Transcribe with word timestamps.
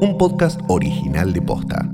Un 0.00 0.16
podcast 0.18 0.60
original 0.68 1.32
de 1.32 1.42
Posta. 1.42 1.90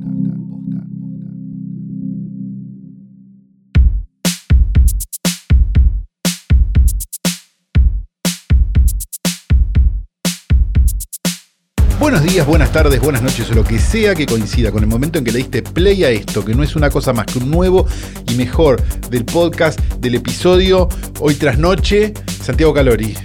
Buenos 11.99 12.23
días, 12.23 12.47
buenas 12.47 12.71
tardes, 12.71 13.01
buenas 13.01 13.23
noches 13.23 13.51
o 13.51 13.55
lo 13.55 13.65
que 13.65 13.81
sea 13.81 14.15
que 14.15 14.27
coincida 14.27 14.71
con 14.71 14.83
el 14.83 14.89
momento 14.89 15.19
en 15.19 15.25
que 15.25 15.33
le 15.33 15.39
diste 15.39 15.63
play 15.63 16.05
a 16.05 16.11
esto, 16.11 16.45
que 16.45 16.55
no 16.55 16.63
es 16.63 16.77
una 16.77 16.89
cosa 16.89 17.13
más 17.13 17.27
que 17.27 17.39
un 17.39 17.51
nuevo 17.51 17.87
y 18.31 18.35
mejor 18.37 18.81
del 19.11 19.25
podcast, 19.25 19.81
del 19.99 20.15
episodio 20.15 20.89
Hoy 21.19 21.35
tras 21.35 21.59
Noche, 21.59 22.15
Santiago 22.43 22.73
Calori. 22.73 23.17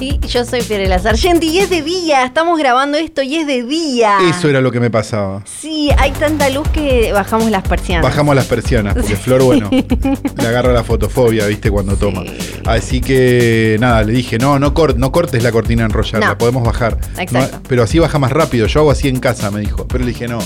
Y 0.00 0.20
yo 0.28 0.44
soy 0.44 0.60
Fiorella 0.60 1.00
Sargenti 1.00 1.48
y 1.48 1.58
es 1.58 1.70
de 1.70 1.82
día. 1.82 2.24
Estamos 2.24 2.56
grabando 2.56 2.98
esto 2.98 3.20
y 3.22 3.34
es 3.36 3.46
de 3.48 3.64
día. 3.64 4.18
Eso 4.30 4.48
era 4.48 4.60
lo 4.60 4.70
que 4.70 4.78
me 4.78 4.90
pasaba. 4.90 5.42
Sí, 5.44 5.90
hay 5.98 6.12
tanta 6.12 6.48
luz 6.50 6.68
que 6.68 7.12
bajamos 7.12 7.50
las 7.50 7.66
persianas. 7.66 8.04
Bajamos 8.04 8.36
las 8.36 8.46
persianas, 8.46 8.94
porque 8.94 9.16
Flor, 9.16 9.42
bueno, 9.42 9.68
le 10.40 10.46
agarra 10.46 10.72
la 10.72 10.84
fotofobia, 10.84 11.46
viste, 11.46 11.68
cuando 11.70 11.96
toma. 11.96 12.22
Así 12.64 13.00
que 13.00 13.76
nada, 13.80 14.04
le 14.04 14.12
dije, 14.12 14.38
no, 14.38 14.60
no, 14.60 14.72
no 14.96 15.12
cortes 15.12 15.42
la 15.42 15.50
cortina 15.50 15.84
enrollada, 15.84 16.28
la 16.28 16.38
podemos 16.38 16.62
bajar. 16.62 16.98
Exacto. 17.18 17.60
pero 17.68 17.82
así 17.82 17.98
baja 17.98 18.20
más 18.20 18.30
rápido. 18.30 18.68
Yo 18.68 18.80
hago 18.80 18.92
así 18.92 19.08
en 19.08 19.18
casa, 19.18 19.50
me 19.50 19.60
dijo. 19.60 19.88
Pero 19.88 20.04
le 20.04 20.12
dije, 20.12 20.28
no, 20.28 20.38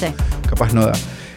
capaz 0.48 0.72
no 0.72 0.86
da. 0.86 0.92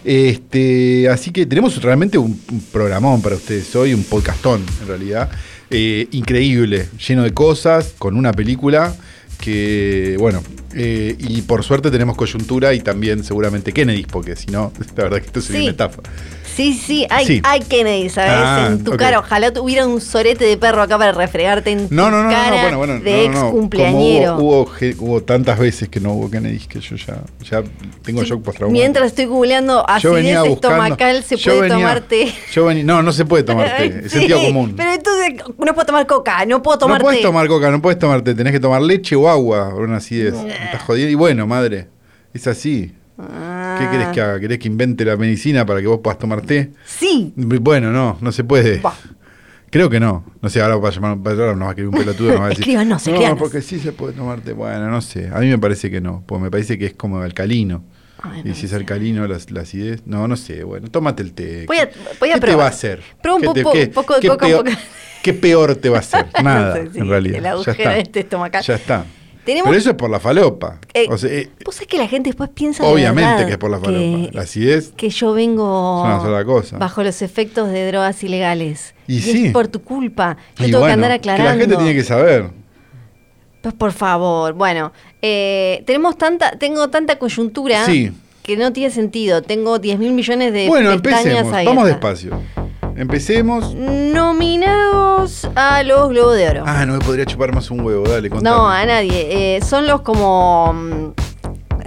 Este, 0.06 1.10
así 1.10 1.32
que 1.32 1.48
tenemos 1.48 1.82
realmente 1.82 2.18
un, 2.18 2.40
un 2.50 2.62
programón 2.72 3.22
para 3.22 3.36
ustedes 3.36 3.76
hoy, 3.76 3.94
un 3.94 4.04
podcastón 4.04 4.64
en 4.82 4.88
realidad. 4.88 5.30
Eh, 5.78 6.08
increíble, 6.12 6.88
lleno 7.06 7.24
de 7.24 7.34
cosas, 7.34 7.96
con 7.98 8.16
una 8.16 8.32
película 8.32 8.96
que, 9.42 10.16
bueno, 10.18 10.42
eh, 10.74 11.18
y 11.20 11.42
por 11.42 11.66
suerte 11.66 11.92
tenemos 11.92 12.16
coyuntura 12.16 12.74
y 12.74 12.80
también 12.80 13.26
seguramente 13.26 13.74
Kennedy, 13.74 14.06
porque 14.06 14.38
si 14.38 14.48
no, 14.48 14.72
la 14.96 15.04
verdad 15.04 15.20
que 15.20 15.26
esto 15.26 15.42
sería 15.42 15.64
una 15.64 15.72
etafa. 15.72 16.02
Sí, 16.56 16.74
sí, 16.74 17.06
hay, 17.10 17.42
hay 17.44 17.60
Kennedy, 17.60 18.10
¿sabes? 18.10 18.32
Ah, 18.34 18.70
en 18.72 18.84
tu 18.84 18.96
cara. 18.96 19.20
Ojalá 19.20 19.52
tuviera 19.52 19.86
un 19.86 20.00
sorete 20.00 20.46
de 20.46 20.56
perro 20.56 20.82
acá 20.82 20.98
para 20.98 21.12
refregarte 21.12 21.72
en 21.72 21.88
no, 21.90 22.10
no, 22.10 22.24
no, 22.24 22.30
cara 22.30 22.62
bueno, 22.62 22.78
bueno, 22.78 23.00
de 23.02 23.26
ex 23.26 23.38
cumpleañero. 23.38 24.38
Hubo, 24.38 24.72
hubo, 25.00 25.24
tantas 25.24 25.60
veces 25.60 25.90
que 25.90 26.00
no 26.00 26.14
hubo 26.14 26.32
Kennedy 26.32 26.60
que 26.60 26.80
yo 26.80 26.96
ya, 26.96 27.18
ya 27.44 27.62
tengo 28.04 28.24
shock 28.24 28.42
postraumático. 28.42 28.72
Mientras 28.72 29.08
estoy 29.08 29.26
googleando 29.26 29.88
acidez 29.90 30.46
estomacal, 30.46 31.24
se 31.26 31.38
puede 31.38 31.68
tomar 31.68 32.02
té. 32.02 32.34
Yo 32.54 32.66
venía, 32.66 32.86
no, 32.86 33.04
no 33.04 33.12
se 33.12 33.26
puede 33.26 33.44
tomar 33.44 33.76
té, 33.76 34.02
es 34.06 34.14
sentido 34.14 34.42
común. 34.42 34.76
Pero 34.78 34.94
entonces 34.94 35.34
no 35.58 35.74
puedo 35.74 35.86
tomar 35.86 36.08
coca, 36.08 36.46
no 36.46 36.64
puedo 36.64 36.78
tomar 36.78 37.00
té. 37.00 37.04
No 37.04 37.10
puedes 37.10 37.22
tomar 37.22 37.48
coca, 37.50 37.70
no 37.70 37.82
puedes 37.82 38.00
tomar 38.00 38.22
té, 38.22 38.34
tenés 38.34 38.54
que 38.54 38.62
tomar 38.62 38.82
leche 38.82 39.18
o 39.18 39.28
agua 39.28 39.76
una 39.76 39.98
acidez. 39.98 40.34
Estás 40.36 40.84
jodiendo. 40.84 41.12
Y 41.12 41.16
bueno, 41.16 41.46
madre, 41.48 41.90
es 42.34 42.48
así. 42.48 42.94
¿Qué 43.18 43.88
querés 43.92 44.08
que 44.10 44.22
haga? 44.22 44.40
¿Querés 44.40 44.60
que 44.60 44.68
invente 44.68 45.06
la 45.06 45.16
medicina 45.16 45.66
para 45.66 45.82
que 45.82 45.88
vos 45.88 46.00
puedas 46.04 46.20
tomar 46.20 46.42
té? 46.42 46.72
Sí. 46.86 47.34
Bueno, 47.36 47.92
no, 47.92 48.18
no 48.20 48.32
se 48.32 48.44
puede. 48.44 48.82
Creo 49.70 49.90
que 49.90 50.00
no. 50.00 50.24
No 50.42 50.50
sé, 50.50 50.62
ahora 50.62 50.78
va 50.78 50.90
a 50.90 50.92
llamar, 50.92 51.18
ahora 51.26 51.56
nos 51.56 51.68
va 51.68 51.72
a 51.72 51.76
querer 51.76 51.90
un 51.90 51.96
pelotudo. 51.96 52.32
Nos 52.32 52.42
va 52.42 52.46
a 52.46 52.50
decir, 52.50 52.78
no, 52.78 52.86
no, 52.86 53.38
porque 53.38 53.62
sí 53.62 53.80
se 53.80 53.92
puede 53.92 54.14
tomar 54.14 54.42
té. 54.42 54.54
Bueno, 54.54 54.90
no 54.90 55.02
sé. 55.02 55.30
A 55.34 55.40
mí 55.40 55.48
me 55.48 55.58
parece 55.58 55.90
que 55.90 56.02
no. 56.02 56.24
Pues 56.26 56.42
me 56.42 56.52
parece 56.52 56.78
que 56.78 56.88
es 56.88 56.94
como 56.94 57.20
alcalino. 57.20 57.84
y 58.44 58.54
si 58.54 58.66
es 58.66 58.74
alcalino, 58.74 59.28
la, 59.28 59.36
acidez. 59.36 60.04
No, 60.06 60.28
no 60.28 60.36
sé. 60.36 60.64
Bueno, 60.64 60.90
tómate 60.90 61.24
el 61.24 61.34
té. 61.34 61.66
Voy 61.68 61.78
a, 61.78 61.90
voy 62.20 62.32
a 62.32 62.36
¿Qué 62.36 62.40
te 62.42 62.56
va 62.56 62.66
a 62.66 62.70
hacer? 62.70 63.02
Prueba 63.22 63.38
un, 63.38 63.44
poco, 63.44 63.72
qué, 63.72 63.88
poco 63.88 64.20
de 64.20 64.28
coca. 64.28 64.46
Peor, 64.46 64.66
¿Qué 65.24 65.34
peor 65.34 65.76
te 65.76 65.90
va 65.90 65.98
a 65.98 66.00
hacer? 66.02 66.28
Nada, 66.44 66.80
en 66.80 67.10
realidad. 67.10 67.40
El 67.40 67.46
agujero 67.46 67.78
ya 67.78 67.84
está. 67.84 67.98
este 67.98 68.20
estomacal. 68.22 68.64
Ya 68.64 68.76
está. 68.76 69.06
Pero 69.46 69.74
eso 69.74 69.92
es 69.92 69.96
por 69.96 70.10
la 70.10 70.20
falopa. 70.20 70.80
Eh, 70.94 71.08
o 71.10 71.18
sea, 71.18 71.32
eh, 71.32 71.50
¿Vos 71.64 71.76
sabés 71.76 71.88
que 71.88 71.98
la 71.98 72.08
gente 72.08 72.30
después 72.30 72.50
piensa 72.50 72.84
Obviamente 72.84 73.46
que 73.46 73.54
es 73.54 73.58
por 73.58 73.70
la 73.70 73.80
falopa. 73.80 74.30
la 74.34 74.42
acidez. 74.42 74.92
Que 74.98 75.10
yo 75.10 75.34
vengo 75.34 76.04
una 76.04 76.20
sola 76.20 76.44
cosa. 76.44 76.78
bajo 76.78 77.04
los 77.04 77.22
efectos 77.22 77.70
de 77.70 77.88
drogas 77.88 78.24
ilegales. 78.24 78.96
Y, 79.08 79.20
sí. 79.20 79.48
es 79.48 79.54
por 79.54 79.68
tu 79.68 79.82
culpa. 79.82 80.38
Yo 80.58 80.66
tengo 80.66 80.86
que 80.86 80.92
andar 80.92 81.12
aclarando. 81.12 81.52
Que 81.52 81.58
la 81.58 81.62
gente 81.62 81.76
tiene 81.78 81.94
que 81.94 82.04
saber. 82.04 82.50
Pues 83.62 83.74
por 83.74 83.92
favor. 83.94 84.54
Bueno, 84.54 84.92
eh, 85.22 85.84
tenemos 85.86 86.18
tanta, 86.18 86.52
tengo 86.52 86.90
tanta 86.90 87.18
coyuntura 87.18 87.86
que 88.44 88.58
no 88.58 88.74
tiene 88.74 88.92
sentido. 88.92 89.42
Tengo 89.42 89.80
10 89.80 90.00
mil 90.00 90.14
millones 90.14 90.54
de 90.54 90.68
bueno, 90.68 90.92
empecemos. 90.92 91.52
Vamos 91.52 91.88
despacio. 91.88 92.40
Empecemos. 92.96 93.76
Nominados 93.76 95.50
a 95.56 95.84
los 95.84 96.10
Globos 96.10 96.38
de 96.38 96.50
Oro. 96.50 96.64
Ah, 96.66 96.86
no 96.86 96.94
me 96.94 97.00
podría 97.00 97.26
chupar 97.26 97.54
más 97.54 97.70
un 97.70 97.82
huevo, 97.82 98.08
dale, 98.08 98.30
contame. 98.30 98.56
No, 98.56 98.70
a 98.70 98.86
nadie. 98.86 99.56
Eh, 99.58 99.62
son 99.62 99.86
los 99.86 100.02
como. 100.02 100.72
Mm, 100.74 101.12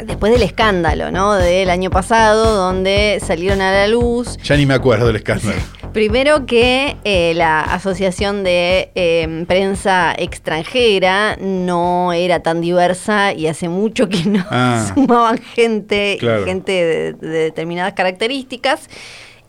después 0.05 0.33
del 0.33 0.43
escándalo, 0.43 1.11
¿no? 1.11 1.33
Del 1.33 1.71
año 1.71 1.91
pasado, 1.91 2.55
donde 2.55 3.21
salieron 3.25 3.63
a 3.63 3.73
la 3.73 3.89
luz. 3.89 4.37
Ya 4.43 4.57
ni 4.57 4.67
me 4.67 4.75
acuerdo 4.75 5.07
del 5.07 5.17
escándalo. 5.17 5.61
Primero 5.93 6.45
que 6.45 6.99
eh, 7.05 7.33
la 7.35 7.63
Asociación 7.63 8.45
de 8.45 8.91
em, 8.95 9.47
Prensa 9.47 10.15
Extranjera 10.17 11.37
no 11.41 12.13
era 12.13 12.41
tan 12.41 12.61
diversa 12.61 13.33
y 13.33 13.47
hace 13.47 13.71
mucho 13.71 14.09
que 14.09 14.25
no 14.25 14.45
ah. 14.51 14.91
sumaban 14.95 15.39
gente, 15.39 16.19
gente 16.45 17.15
de 17.19 17.29
determinadas 17.29 17.95
características. 17.95 18.89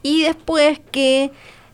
Y 0.01 0.23
después 0.23 0.79
que 0.91 1.31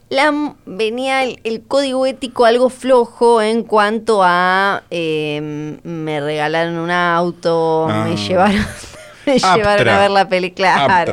la, 0.10 0.56
venía 0.66 1.24
el, 1.24 1.62
código 1.68 2.06
ético 2.06 2.46
algo 2.46 2.70
flojo 2.70 3.42
en 3.42 3.64
cuanto 3.64 4.22
a 4.24 4.84
em, 4.90 5.80
me 5.84 6.20
regalaron 6.20 6.78
un 6.78 6.92
auto, 6.92 7.88
me 7.88 8.14
ah. 8.14 8.16
llevaron, 8.16 8.66
me 9.26 9.40
llevaron 9.40 9.88
a 9.88 10.00
ver 10.00 10.12
la 10.12 10.28
película. 10.28 11.04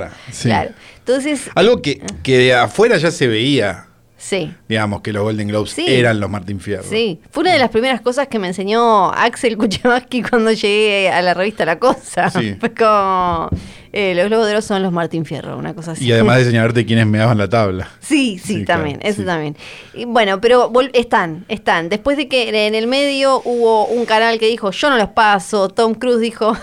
Claro, 0.42 0.72
Entonces, 0.98 1.50
algo 1.54 1.82
que, 1.82 2.02
que 2.22 2.38
de 2.38 2.54
afuera 2.54 2.96
ya 2.96 3.10
se 3.10 3.26
veía. 3.26 3.86
Sí. 4.22 4.54
Digamos 4.68 5.00
que 5.00 5.12
los 5.12 5.24
Golden 5.24 5.48
Globes 5.48 5.76
eran 5.80 6.20
los 6.20 6.30
Martín 6.30 6.60
Fierro. 6.60 6.84
Sí, 6.84 7.18
fue 7.32 7.42
una 7.42 7.54
de 7.54 7.58
las 7.58 7.70
primeras 7.70 8.00
cosas 8.00 8.28
que 8.28 8.38
me 8.38 8.46
enseñó 8.46 9.10
Axel 9.10 9.56
Kuchemaski 9.58 10.22
cuando 10.30 10.52
llegué 10.52 11.10
a 11.10 11.20
la 11.22 11.34
revista 11.34 11.64
La 11.64 11.80
Cosa. 11.80 12.30
Sí. 12.30 12.54
Fue 12.60 12.72
como, 12.72 13.50
eh, 13.92 14.14
los 14.14 14.26
Globos 14.26 14.46
de 14.46 14.52
Oro 14.52 14.62
son 14.62 14.80
los 14.80 14.92
Martín 14.92 15.24
Fierro, 15.24 15.58
una 15.58 15.74
cosa 15.74 15.92
así. 15.92 16.04
Y 16.04 16.12
además 16.12 16.38
de 16.38 16.44
señalarte 16.44 16.86
quiénes 16.86 17.08
me 17.08 17.18
daban 17.18 17.36
la 17.36 17.48
tabla. 17.48 17.88
Sí, 17.98 18.38
sí, 18.38 18.64
también, 18.64 19.00
eso 19.02 19.24
también. 19.24 19.56
Y 19.92 20.04
bueno, 20.04 20.40
pero 20.40 20.70
están, 20.92 21.44
están. 21.48 21.88
Después 21.88 22.16
de 22.16 22.28
que 22.28 22.66
en 22.68 22.76
el 22.76 22.86
medio 22.86 23.42
hubo 23.44 23.86
un 23.86 24.06
canal 24.06 24.38
que 24.38 24.46
dijo, 24.46 24.70
yo 24.70 24.88
no 24.88 24.98
los 24.98 25.10
paso, 25.10 25.68
Tom 25.68 25.94
Cruise 25.94 26.20
dijo... 26.20 26.56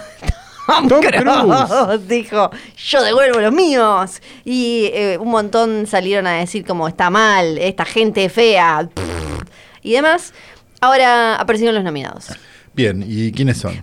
Tom, 0.88 1.02
Cruise. 1.02 2.08
dijo, 2.08 2.52
yo 2.78 3.04
devuelvo 3.04 3.40
los 3.40 3.54
míos. 3.54 4.22
Y 4.46 4.90
eh, 4.94 5.18
un 5.20 5.30
montón 5.30 5.88
salieron 5.88 6.28
a 6.28 6.34
decir 6.34 6.66
como 6.66 6.88
está 6.88 7.10
mal, 7.10 7.58
esta 7.58 7.86
gente 7.86 8.30
fea. 8.30 8.90
Y 9.82 9.94
demás. 9.94 10.34
Ahora 10.82 11.36
aparecieron 11.36 11.74
los 11.74 11.86
nominados. 11.86 12.32
Bien, 12.80 13.04
¿y 13.06 13.34
quiénes 13.34 13.58
son? 13.58 13.74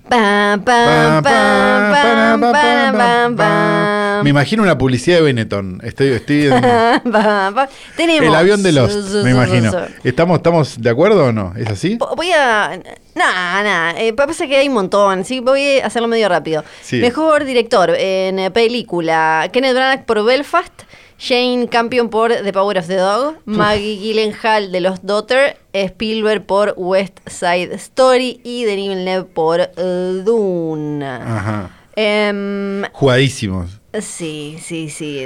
Me 4.25 4.31
imagino 4.31 4.63
una 4.63 4.79
publicidad 4.79 5.19
de 5.19 5.23
Benetton. 5.23 5.83
Estoy, 5.85 6.13
estoy 6.13 6.49
Tenemos. 7.97 8.27
El 8.27 8.35
avión 8.35 8.63
de 8.63 8.73
los, 8.73 8.97
me 9.23 9.33
imagino. 9.33 9.71
¿Estamos, 10.03 10.39
¿Estamos 10.39 10.81
de 10.81 10.89
acuerdo 10.89 11.27
o 11.27 11.33
no? 11.33 11.53
¿Es 11.59 11.69
así? 11.69 11.99
Voy 12.17 12.31
a. 12.33 12.81
Nada, 13.15 13.63
nada. 13.63 14.01
Eh, 14.01 14.15
pasa 14.15 14.47
que 14.47 14.57
hay 14.57 14.69
un 14.69 14.75
montón. 14.75 15.27
Sí, 15.27 15.41
voy 15.41 15.81
a 15.81 15.89
hacerlo 15.89 16.09
medio 16.09 16.31
rápido. 16.31 16.65
Mejor 16.93 17.45
director 17.45 17.91
en 17.91 18.51
película: 18.51 19.51
Kenneth 19.53 19.75
Branagh 19.75 20.07
por 20.07 20.25
Belfast. 20.25 20.85
Jane 21.19 21.69
Campion 21.69 22.09
por 22.11 22.33
The 22.33 22.53
Power 22.53 22.79
of 22.79 22.87
the 22.87 22.97
Dog, 22.97 23.37
Maggie 23.47 23.97
Gyllenhaal 23.97 24.71
de 24.71 24.81
Los 24.81 25.05
Daughter, 25.05 25.57
Spielberg 25.73 26.45
por 26.45 26.75
West 26.77 27.19
Side 27.27 27.75
Story 27.75 28.41
y 28.45 28.65
Denis 28.65 28.91
Villeneuve 28.91 29.25
por 29.25 29.61
uh, 29.61 30.23
Dune. 30.25 31.05
Ajá. 31.05 31.71
Em, 31.97 32.85
Jugadísimos. 32.93 33.81
Sí, 34.01 34.59
sí, 34.61 34.91
sí. 34.91 35.17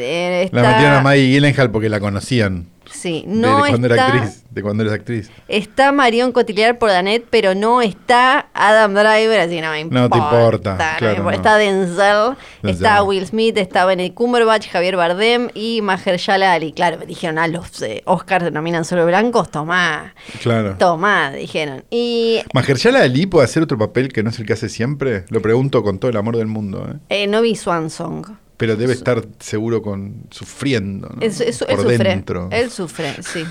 La 0.52 0.62
metieron 0.62 0.94
a 0.94 1.00
Maggie 1.02 1.32
Gyllenhaal 1.32 1.70
porque 1.70 1.88
la 1.88 1.98
conocían. 1.98 2.66
Sí, 2.92 3.24
no 3.26 3.64
de, 3.64 3.70
cuando 3.70 3.88
está, 3.88 4.06
era 4.06 4.16
actriz, 4.16 4.44
de 4.50 4.62
cuando 4.62 4.82
eres 4.82 4.94
actriz. 4.94 5.30
Está 5.48 5.92
Marion 5.92 6.32
Cotillard 6.32 6.78
por 6.78 6.90
Danet, 6.90 7.24
pero 7.30 7.54
no 7.54 7.80
está 7.82 8.48
Adam 8.52 8.94
Driver, 8.94 9.40
así 9.40 9.60
no 9.60 9.70
me 9.70 9.80
importa. 9.80 10.00
No 10.00 10.10
te 10.10 10.18
importa. 10.18 10.96
claro, 10.98 11.30
Está 11.30 11.56
Denzel, 11.56 12.36
está 12.62 13.02
Will 13.02 13.26
Smith, 13.26 13.56
está 13.56 13.84
Benedict 13.84 14.14
Cumberbatch, 14.14 14.68
Javier 14.68 14.96
Bardem 14.96 15.48
y 15.54 15.80
Mahershala 15.82 16.52
Ali. 16.52 16.72
Claro, 16.72 16.98
me 16.98 17.06
dijeron, 17.06 17.38
ah, 17.38 17.48
los 17.48 17.80
eh, 17.82 18.02
Oscars 18.04 18.44
denominan 18.44 18.84
solo 18.84 19.06
blancos, 19.06 19.50
tomá. 19.50 20.14
Claro. 20.42 20.76
Tomá, 20.78 21.30
dijeron. 21.30 21.84
Y 21.90 22.40
¿Mahershala 22.52 23.02
Ali 23.02 23.26
puede 23.26 23.44
hacer 23.44 23.62
otro 23.62 23.78
papel 23.78 24.12
que 24.12 24.22
no 24.22 24.30
es 24.30 24.38
el 24.38 24.46
que 24.46 24.54
hace 24.54 24.68
siempre? 24.68 25.24
Lo 25.30 25.40
pregunto 25.40 25.82
con 25.82 25.98
todo 25.98 26.10
el 26.10 26.16
amor 26.16 26.36
del 26.36 26.48
mundo. 26.48 26.86
¿eh? 26.90 27.22
eh 27.22 27.26
no 27.26 27.40
vi 27.42 27.56
Swan 27.56 27.90
Song. 27.90 28.26
Pero 28.60 28.76
debe 28.76 28.92
estar 28.92 29.22
seguro 29.38 29.80
con 29.80 30.26
sufriendo, 30.30 31.08
¿no? 31.08 31.20
Por 31.20 31.32
sufre, 31.32 31.96
dentro. 31.96 32.50
Él 32.52 32.70
sufre, 32.70 33.14
sí. 33.22 33.42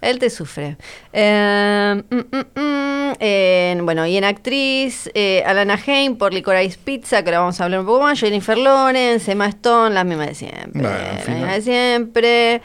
Él 0.00 0.18
te 0.18 0.28
sufre. 0.28 0.76
Eh, 1.12 2.02
mm, 2.10 2.16
mm, 2.16 3.80
mm, 3.80 3.84
bueno, 3.84 4.04
y 4.08 4.16
en 4.16 4.24
actriz, 4.24 5.08
eh, 5.14 5.44
Alana 5.46 5.78
Haim 5.86 6.16
por 6.16 6.34
Licorice 6.34 6.78
Pizza, 6.84 7.22
que 7.22 7.28
ahora 7.28 7.38
vamos 7.38 7.60
a 7.60 7.64
hablar 7.64 7.78
un 7.78 7.86
poco 7.86 8.02
más. 8.02 8.18
Jennifer 8.18 8.58
Lawrence, 8.58 9.30
Emma 9.30 9.46
Stone, 9.46 9.94
la 9.94 10.02
misma 10.02 10.26
de 10.26 10.34
siempre. 10.34 10.82
la 10.82 11.22
misma 11.28 11.52
de 11.52 11.62
siempre. 11.62 12.62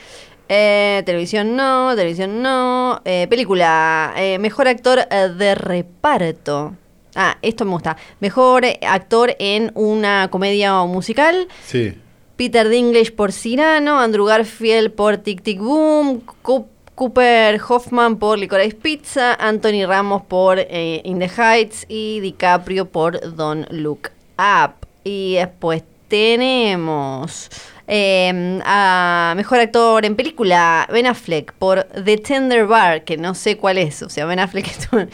Eh, 0.49 1.03
televisión 1.05 1.55
no, 1.55 1.95
televisión 1.95 2.41
no. 2.41 2.99
película, 3.03 4.15
mejor 4.39 4.67
actor 4.67 5.07
de 5.07 5.53
reparto. 5.53 6.75
Ah, 7.15 7.37
esto 7.41 7.65
me 7.65 7.71
gusta. 7.71 7.97
Mejor 8.19 8.63
actor 8.81 9.35
en 9.39 9.71
una 9.75 10.29
comedia 10.29 10.81
o 10.81 10.87
musical. 10.87 11.47
Sí. 11.65 11.93
Peter 12.37 12.69
Dinklage 12.69 13.11
por 13.11 13.31
Cyrano, 13.31 13.99
Andrew 13.99 14.25
Garfield 14.25 14.91
por 14.93 15.17
Tic 15.17 15.43
Tic 15.43 15.59
Boom, 15.59 16.23
Cooper 16.95 17.61
Hoffman 17.67 18.17
por 18.17 18.39
Licorice 18.39 18.75
Pizza, 18.75 19.35
Anthony 19.35 19.85
Ramos 19.85 20.23
por 20.23 20.57
eh, 20.59 21.01
In 21.03 21.19
the 21.19 21.29
Heights 21.29 21.85
y 21.87 22.19
DiCaprio 22.19 22.89
por 22.89 23.35
Don't 23.35 23.69
Look 23.71 24.09
Up. 24.37 24.73
Y 25.03 25.35
después 25.35 25.83
tenemos 26.07 27.49
em, 27.87 28.59
a 28.65 29.33
Mejor 29.35 29.59
Actor 29.59 30.05
en 30.05 30.15
Película, 30.15 30.87
Ben 30.91 31.07
Affleck 31.07 31.53
por 31.53 31.83
The 31.83 32.17
Tender 32.17 32.65
Bar, 32.65 33.03
que 33.03 33.17
no 33.17 33.33
sé 33.33 33.57
cuál 33.57 33.77
es, 33.77 34.01
o 34.01 34.09
sea, 34.09 34.25
Ben 34.25 34.39
Affleck, 34.39 34.67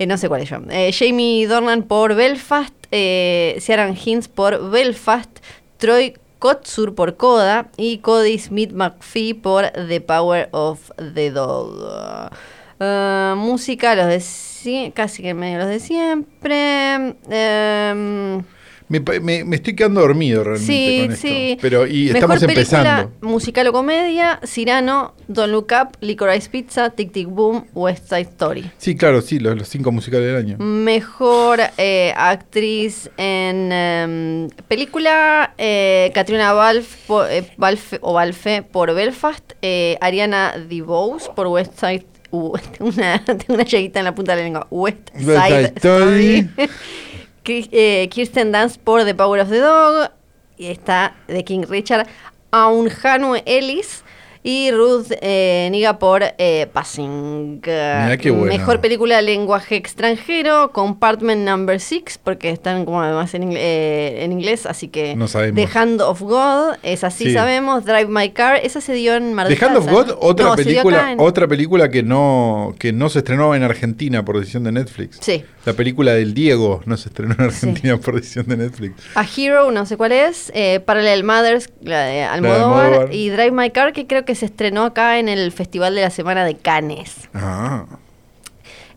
eh, 0.00 0.06
no 0.06 0.16
sé 0.16 0.28
cuál 0.28 0.40
es 0.40 0.48
yo. 0.48 0.56
Eh, 0.70 0.92
Jamie 0.92 1.46
Dornan 1.46 1.82
por 1.82 2.14
Belfast, 2.14 2.74
eh, 2.90 3.58
Ciaran 3.60 3.94
Hinds 3.94 4.28
por 4.28 4.70
Belfast, 4.70 5.30
Troy 5.76 6.14
Kotsur 6.38 6.94
por 6.94 7.18
Coda 7.18 7.68
y 7.76 7.98
Cody 7.98 8.38
Smith 8.38 8.72
McPhee 8.72 9.34
por 9.34 9.68
The 9.68 10.00
Power 10.00 10.48
of 10.52 10.90
the 11.14 11.30
Dog. 11.30 12.32
Uh, 12.80 13.36
música, 13.36 13.94
los 13.94 14.06
de 14.06 14.92
casi 14.94 15.22
que 15.22 15.34
medio 15.34 15.58
los 15.58 15.68
de 15.68 15.80
siempre. 15.80 17.14
Um, 17.26 18.42
me, 18.90 19.44
me, 19.44 19.54
estoy 19.54 19.76
quedando 19.76 20.00
dormido 20.00 20.42
realmente 20.42 21.06
con 21.06 21.12
esto. 21.12 21.62
Pero 21.62 21.86
y 21.86 22.10
estamos 22.10 22.42
empezando. 22.42 23.12
Musical 23.20 23.68
o 23.68 23.72
comedia, 23.72 24.40
Cirano, 24.44 25.14
Don't 25.28 25.52
Look 25.52 25.68
Up, 25.80 25.96
Licorice 26.00 26.50
Pizza, 26.50 26.90
Tic 26.90 27.12
Tic 27.12 27.28
Boom, 27.28 27.66
West 27.72 28.08
Side 28.08 28.22
Story. 28.22 28.68
Sí, 28.78 28.96
claro, 28.96 29.22
sí, 29.22 29.38
los, 29.38 29.68
cinco 29.68 29.92
musicales 29.92 30.26
del 30.26 30.36
año. 30.36 30.58
Mejor 30.58 31.60
eh, 31.78 32.12
actriz 32.16 33.08
en 33.16 33.70
em, 33.70 34.48
película, 34.66 35.54
eh, 35.56 36.10
Katrina 36.12 36.50
eh, 36.50 37.48
Balfe, 37.56 37.98
o 38.00 38.12
Balfe 38.12 38.62
por 38.62 38.92
Belfast, 38.92 39.52
Ariana 40.00 40.54
DeBose 40.68 41.30
por 41.36 41.46
West 41.46 41.78
Side 41.78 42.06
uh, 42.32 42.56
una, 42.80 43.24
tengo 43.24 43.54
una 43.54 43.64
lleguita 43.64 44.00
en 44.00 44.04
la 44.06 44.14
punta 44.14 44.32
de 44.32 44.38
la 44.38 44.44
lengua. 44.44 44.66
West 44.70 45.10
Side, 45.16 45.74
Story. 45.76 46.48
Eh, 47.44 48.08
Kirsten 48.10 48.52
Dance 48.52 48.78
por 48.78 49.04
The 49.04 49.14
Power 49.14 49.40
of 49.40 49.48
the 49.48 49.58
Dog. 49.58 50.10
Y 50.58 50.66
está 50.66 51.14
de 51.26 51.44
King 51.44 51.64
Richard. 51.68 52.06
Aunjanu 52.50 53.36
Ellis 53.46 54.04
y 54.42 54.70
Ruth 54.70 55.08
eh, 55.20 55.68
Niga 55.70 55.98
por 55.98 56.22
eh, 56.38 56.66
Passing. 56.72 57.60
Mejor 57.60 58.80
película 58.80 59.16
de 59.16 59.22
lenguaje 59.22 59.76
extranjero, 59.76 60.72
Compartment 60.72 61.46
Number 61.46 61.78
6, 61.78 62.20
porque 62.24 62.50
están 62.50 62.86
como 62.86 63.02
además 63.02 63.34
en, 63.34 63.52
eh, 63.54 64.24
en 64.24 64.32
inglés, 64.32 64.64
así 64.64 64.88
que 64.88 65.14
no 65.14 65.26
The 65.26 65.68
Hand 65.74 66.00
of 66.00 66.22
God, 66.22 66.76
es 66.82 67.04
así 67.04 67.32
sabemos, 67.32 67.84
Drive 67.84 68.06
My 68.08 68.30
Car, 68.30 68.56
esa 68.62 68.80
se 68.80 68.94
dio 68.94 69.14
en 69.14 69.34
Mar 69.34 69.48
The 69.48 69.64
Hand 69.64 69.76
of 69.76 69.90
God, 69.90 70.16
otra 70.20 70.56
película, 70.56 71.14
otra 71.18 71.46
película 71.46 71.90
que 71.90 72.02
no, 72.02 72.74
que 72.78 72.92
no 72.92 73.10
se 73.10 73.18
estrenó 73.18 73.54
en 73.54 73.62
Argentina 73.62 74.24
por 74.24 74.38
decisión 74.38 74.64
de 74.64 74.72
Netflix. 74.72 75.18
Sí. 75.20 75.44
La 75.66 75.74
película 75.74 76.14
del 76.14 76.32
Diego 76.32 76.80
no 76.86 76.96
se 76.96 77.10
estrenó 77.10 77.34
en 77.34 77.42
Argentina 77.42 77.98
por 77.98 78.14
decisión 78.14 78.46
de 78.46 78.56
Netflix. 78.56 78.94
A 79.14 79.26
Hero, 79.36 79.70
no 79.70 79.84
sé 79.84 79.98
cuál 79.98 80.12
es, 80.12 80.50
Parallel 80.86 81.24
Mothers, 81.24 81.68
la 81.82 82.04
de 82.04 82.22
Almodóvar, 82.22 83.12
y 83.12 83.28
Drive 83.28 83.50
My 83.50 83.70
Car, 83.70 83.92
que 83.92 84.06
creo 84.06 84.24
que 84.24 84.29
se 84.34 84.46
estrenó 84.46 84.84
acá 84.84 85.18
en 85.18 85.28
el 85.28 85.52
Festival 85.52 85.94
de 85.94 86.02
la 86.02 86.10
Semana 86.10 86.44
de 86.44 86.56
Cannes. 86.56 87.28
Ah. 87.34 87.86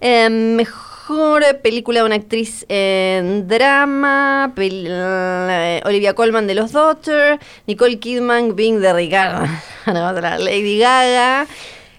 Em, 0.01 0.55
mejor 0.55 1.43
película 1.61 2.01
de 2.01 2.05
una 2.05 2.15
actriz 2.15 2.65
en 2.69 3.47
drama, 3.47 4.53
eh, 4.57 5.81
Olivia 5.85 6.13
Colman 6.13 6.47
de 6.47 6.55
Los 6.55 6.71
Daughters, 6.71 7.39
Nicole 7.67 7.99
Kidman, 7.99 8.55
Bing 8.55 8.79
de 8.79 8.93
Ricardo, 8.93 9.47
Lady 9.85 10.79
Gaga, 10.79 11.47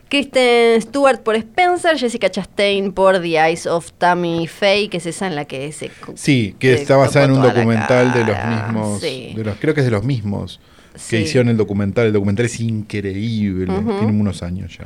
Kristen 0.08 0.80
Stewart 0.82 1.20
por 1.22 1.34
Spencer, 1.34 1.98
Jessica 1.98 2.30
Chastain 2.30 2.92
por 2.92 3.20
The 3.20 3.38
Eyes 3.38 3.66
of 3.66 3.92
Tammy 3.92 4.46
Faye, 4.46 4.88
que 4.88 4.98
es 4.98 5.06
esa 5.06 5.26
en 5.26 5.34
la 5.34 5.44
que 5.44 5.72
se... 5.72 5.90
Sí, 6.14 6.54
que 6.58 6.74
está 6.74 6.96
basada 6.96 7.26
en 7.26 7.32
un 7.32 7.42
documental 7.42 8.12
de 8.12 8.24
los 8.24 8.36
mismos, 8.46 9.00
de 9.00 9.44
los, 9.44 9.56
creo 9.56 9.74
que 9.74 9.80
es 9.80 9.86
de 9.86 9.92
los 9.92 10.04
mismos 10.04 10.60
que 11.08 11.20
hicieron 11.20 11.48
el 11.48 11.56
documental. 11.56 12.06
El 12.06 12.12
documental 12.12 12.46
es 12.46 12.60
increíble, 12.60 13.66
tiene 13.66 14.12
unos 14.12 14.42
años 14.42 14.78
ya. 14.78 14.84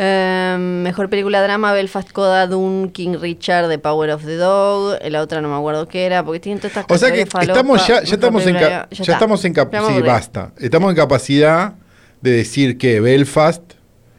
Em, 0.00 0.82
mejor 0.82 1.10
película 1.10 1.42
drama, 1.42 1.72
Belfast 1.72 2.12
Coda, 2.12 2.46
Dune, 2.46 2.92
King 2.92 3.16
Richard, 3.20 3.68
The 3.68 3.80
Power 3.80 4.10
of 4.10 4.24
the 4.24 4.36
Dog. 4.36 4.98
La 5.08 5.20
otra 5.20 5.40
no 5.40 5.48
me 5.48 5.56
acuerdo 5.56 5.88
qué 5.88 6.06
era, 6.06 6.24
porque 6.24 6.38
tiene 6.38 6.60
todas 6.60 6.76
estas 6.76 6.86
O 6.88 6.98
sea 6.98 7.12
que 7.12 7.22
estamos 7.22 7.86
ya, 7.86 8.04
ya 8.04 8.14
estamos 8.14 8.46
en, 8.46 8.54
ya, 8.54 8.88
estamos 8.90 9.44
en 9.44 9.52
capacidad. 9.52 9.96
Sí, 9.96 10.02
basta. 10.02 10.52
Estamos 10.58 10.90
en 10.90 10.96
capacidad 10.96 11.74
de 12.20 12.30
decir 12.30 12.78
que 12.78 13.00
Belfast, 13.00 13.72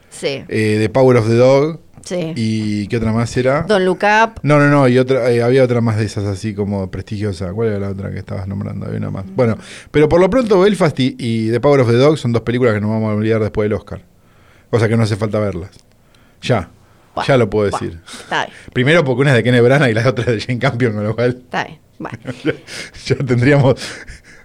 sí. 0.10 0.44
eh, 0.50 0.78
The 0.82 0.90
Power 0.90 1.16
of 1.16 1.28
the 1.28 1.36
Dog, 1.36 1.80
Sí. 2.04 2.34
¿Y 2.36 2.88
qué 2.88 2.98
otra 2.98 3.12
más 3.12 3.36
era? 3.38 3.64
Don 3.64 3.86
Look 3.86 4.00
Up. 4.04 4.40
No, 4.44 4.60
no, 4.60 4.70
no, 4.70 4.88
y 4.88 4.98
otra, 4.98 5.32
eh, 5.32 5.42
había 5.42 5.64
otra 5.64 5.82
más 5.82 5.98
de 5.98 6.06
esas 6.06 6.26
así 6.26 6.54
como 6.54 6.90
prestigiosa. 6.90 7.54
¿Cuál 7.54 7.70
era 7.70 7.80
la 7.80 7.90
otra 7.90 8.12
que 8.12 8.20
estabas 8.20 8.48
nombrando? 8.48 8.86
Había 8.86 9.00
una 9.00 9.12
más. 9.12 9.26
Bueno, 9.36 9.58
pero 9.92 10.10
por 10.10 10.20
lo 10.20 10.30
pronto 10.30 10.60
Belfast 10.60 11.00
y, 11.00 11.50
The 11.52 11.60
Power 11.60 11.82
of 11.82 11.88
the 11.90 11.96
Dog 11.96 12.18
son 12.18 12.34
dos 12.34 12.44
películas 12.44 12.74
que 12.74 12.82
nos 12.82 12.90
vamos 12.90 13.12
a 13.12 13.16
olvidar 13.16 13.42
después 13.42 13.66
del 13.66 13.74
Oscar. 13.74 14.02
Cosa 14.70 14.88
que 14.88 14.98
no 14.98 15.04
hace 15.04 15.16
falta 15.16 15.40
verlas. 15.40 15.72
Ya. 16.42 16.70
ya 17.28 17.38
lo 17.38 17.50
puedo 17.50 17.70
decir. 17.70 18.00
está 18.22 18.46
bien. 18.46 18.58
Primero 18.74 19.04
porque 19.04 19.22
una 19.22 19.32
es 19.32 19.38
de 19.38 19.44
Kenneth 19.44 19.64
Branagh 19.64 19.90
y 19.90 19.94
la 19.94 20.08
otra 20.08 20.26
es 20.26 20.32
de 20.32 20.42
Jane 20.42 20.60
Campion, 20.60 20.94
con 20.94 21.04
lo 21.04 21.16
cual. 21.16 21.42
Está 21.44 21.66
bien. 21.66 21.80
Bueno. 21.98 22.18
ya 23.06 23.16
tendríamos 23.16 23.76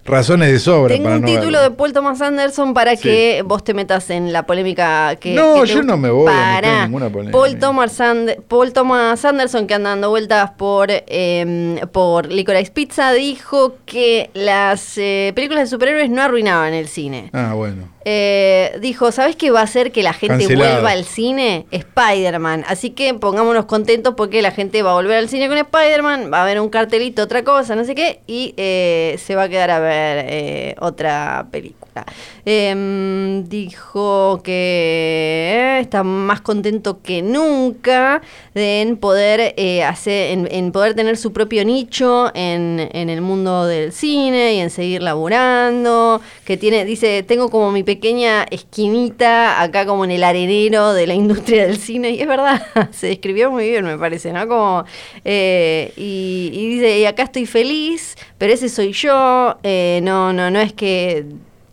razones 0.04 0.52
de 0.52 0.58
sobra. 0.58 0.94
Tengo 0.94 1.08
un 1.08 1.24
título 1.24 1.62
de 1.62 1.70
Paul 1.70 1.92
Thomas 1.92 2.20
Anderson 2.20 2.74
para 2.74 2.96
que 2.96 3.42
vos 3.44 3.64
te 3.64 3.74
metas 3.74 4.10
en 4.10 4.32
la 4.32 4.44
polémica 4.44 5.16
que. 5.16 5.34
No, 5.34 5.64
yo 5.64 5.82
no 5.82 5.96
me 5.96 6.10
voy 6.10 6.32
a 6.32 6.56
meter 6.56 6.64
en 6.64 6.80
ninguna 6.82 7.10
polémica. 7.10 7.38
Paul 7.38 7.58
Thomas, 7.58 8.02
Paul 8.48 8.72
Thomas 8.72 9.24
Anderson, 9.24 9.66
que 9.66 9.74
anda 9.74 9.90
dando 9.90 10.10
vueltas 10.10 10.50
por, 10.52 10.88
eh, 10.90 11.80
por 11.92 12.30
Licorice 12.30 12.70
Pizza, 12.72 13.12
dijo 13.12 13.76
que 13.86 14.30
las 14.34 14.98
eh, 14.98 15.32
películas 15.34 15.64
de 15.64 15.66
superhéroes 15.68 16.10
no 16.10 16.22
arruinaban 16.22 16.74
el 16.74 16.88
cine. 16.88 17.30
Ah, 17.32 17.54
bueno. 17.54 17.93
Eh, 18.06 18.78
dijo, 18.80 19.12
¿sabes 19.12 19.34
qué 19.34 19.50
va 19.50 19.60
a 19.60 19.64
hacer 19.64 19.90
que 19.90 20.02
la 20.02 20.12
gente 20.12 20.46
vuelva 20.54 20.90
al 20.90 21.04
cine? 21.04 21.66
Spider-Man. 21.70 22.64
Así 22.68 22.90
que 22.90 23.14
pongámonos 23.14 23.64
contentos 23.64 24.14
porque 24.14 24.42
la 24.42 24.50
gente 24.50 24.82
va 24.82 24.90
a 24.90 24.94
volver 24.94 25.16
al 25.16 25.28
cine 25.28 25.48
con 25.48 25.56
Spider-Man, 25.56 26.30
va 26.32 26.42
a 26.42 26.44
ver 26.44 26.60
un 26.60 26.68
cartelito, 26.68 27.22
otra 27.22 27.44
cosa, 27.44 27.74
no 27.74 27.84
sé 27.84 27.94
qué, 27.94 28.20
y 28.26 28.52
eh, 28.58 29.18
se 29.24 29.34
va 29.34 29.44
a 29.44 29.48
quedar 29.48 29.70
a 29.70 29.80
ver 29.80 30.26
eh, 30.28 30.74
otra 30.80 31.46
película. 31.50 32.04
Em, 32.44 33.44
dijo 33.44 34.40
que 34.42 35.78
está 35.80 36.02
más 36.02 36.40
contento 36.40 37.00
que 37.00 37.22
nunca 37.22 38.20
en 38.54 38.96
poder 38.96 39.54
hacer, 39.84 40.38
en, 40.50 40.72
poder 40.72 40.94
tener 40.94 41.16
su 41.16 41.32
propio 41.32 41.64
nicho 41.64 42.32
en, 42.34 42.90
en 42.92 43.08
el 43.10 43.20
mundo 43.20 43.64
del 43.66 43.92
cine 43.92 44.54
y 44.54 44.58
en 44.58 44.70
seguir 44.70 45.02
laburando. 45.02 46.20
Que 46.44 46.56
tiene, 46.56 46.84
dice, 46.84 47.22
tengo 47.22 47.48
como 47.48 47.70
mi 47.70 47.84
pequeña 47.94 48.42
esquinita 48.50 49.62
acá 49.62 49.86
como 49.86 50.04
en 50.04 50.10
el 50.10 50.24
arenero 50.24 50.92
de 50.92 51.06
la 51.06 51.14
industria 51.14 51.66
del 51.66 51.76
cine, 51.76 52.10
y 52.10 52.20
es 52.20 52.26
verdad, 52.26 52.66
se 52.90 53.06
describió 53.06 53.52
muy 53.52 53.68
bien, 53.70 53.84
me 53.84 53.96
parece, 53.96 54.32
¿no? 54.32 54.48
Como, 54.48 54.84
eh, 55.24 55.92
y, 55.96 56.50
dice, 56.70 56.98
y 56.98 57.04
acá 57.04 57.22
estoy 57.22 57.46
feliz, 57.46 58.16
pero 58.36 58.52
ese 58.52 58.68
soy 58.68 58.92
yo, 58.92 59.56
eh, 59.62 60.00
no, 60.02 60.32
no, 60.32 60.50
no 60.50 60.58
es 60.58 60.72
que 60.72 61.24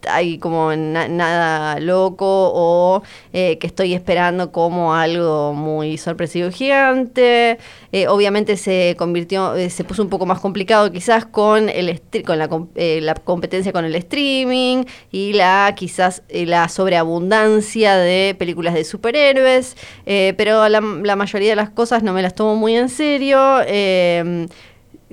hay 0.10 0.38
como 0.38 0.76
nada 0.76 1.80
loco 1.80 2.26
o 2.28 3.04
eh, 3.34 3.58
que 3.58 3.68
estoy 3.68 3.94
esperando 3.94 4.52
como 4.52 4.94
algo 4.94 5.54
muy 5.54 5.98
sorpresivo 5.98 6.50
gigante. 6.52 7.58
Eh, 7.92 8.08
obviamente 8.08 8.58
se 8.58 8.96
convirtió, 8.98 9.56
eh, 9.56 9.70
se 9.70 9.84
puso 9.84 10.02
un 10.02 10.10
poco 10.10 10.26
más 10.26 10.40
complicado 10.40 10.92
quizás 10.92 11.26
con 11.26 11.70
el 11.70 12.02
con 12.26 12.40
la, 12.40 12.50
la, 12.76 13.16
competencia 13.16 13.72
con 13.74 13.86
el 13.86 13.96
streaming 13.96 14.86
y 15.12 15.34
la 15.34 15.74
quizás 15.76 16.24
la 16.30 16.70
sobreabundancia 16.70 17.98
de 17.98 18.36
películas 18.38 18.74
de 18.74 18.84
superhéroes, 18.86 19.76
pero 20.06 20.70
la, 20.70 20.80
la, 20.80 21.16
mayoría 21.16 21.50
de 21.50 21.56
las 21.56 21.70
cosas 21.70 22.04
no 22.04 22.14
me 22.14 22.22
las 22.22 22.34
tomo 22.36 22.56
muy 22.56 22.76
en 22.76 22.90
serio 22.90 23.60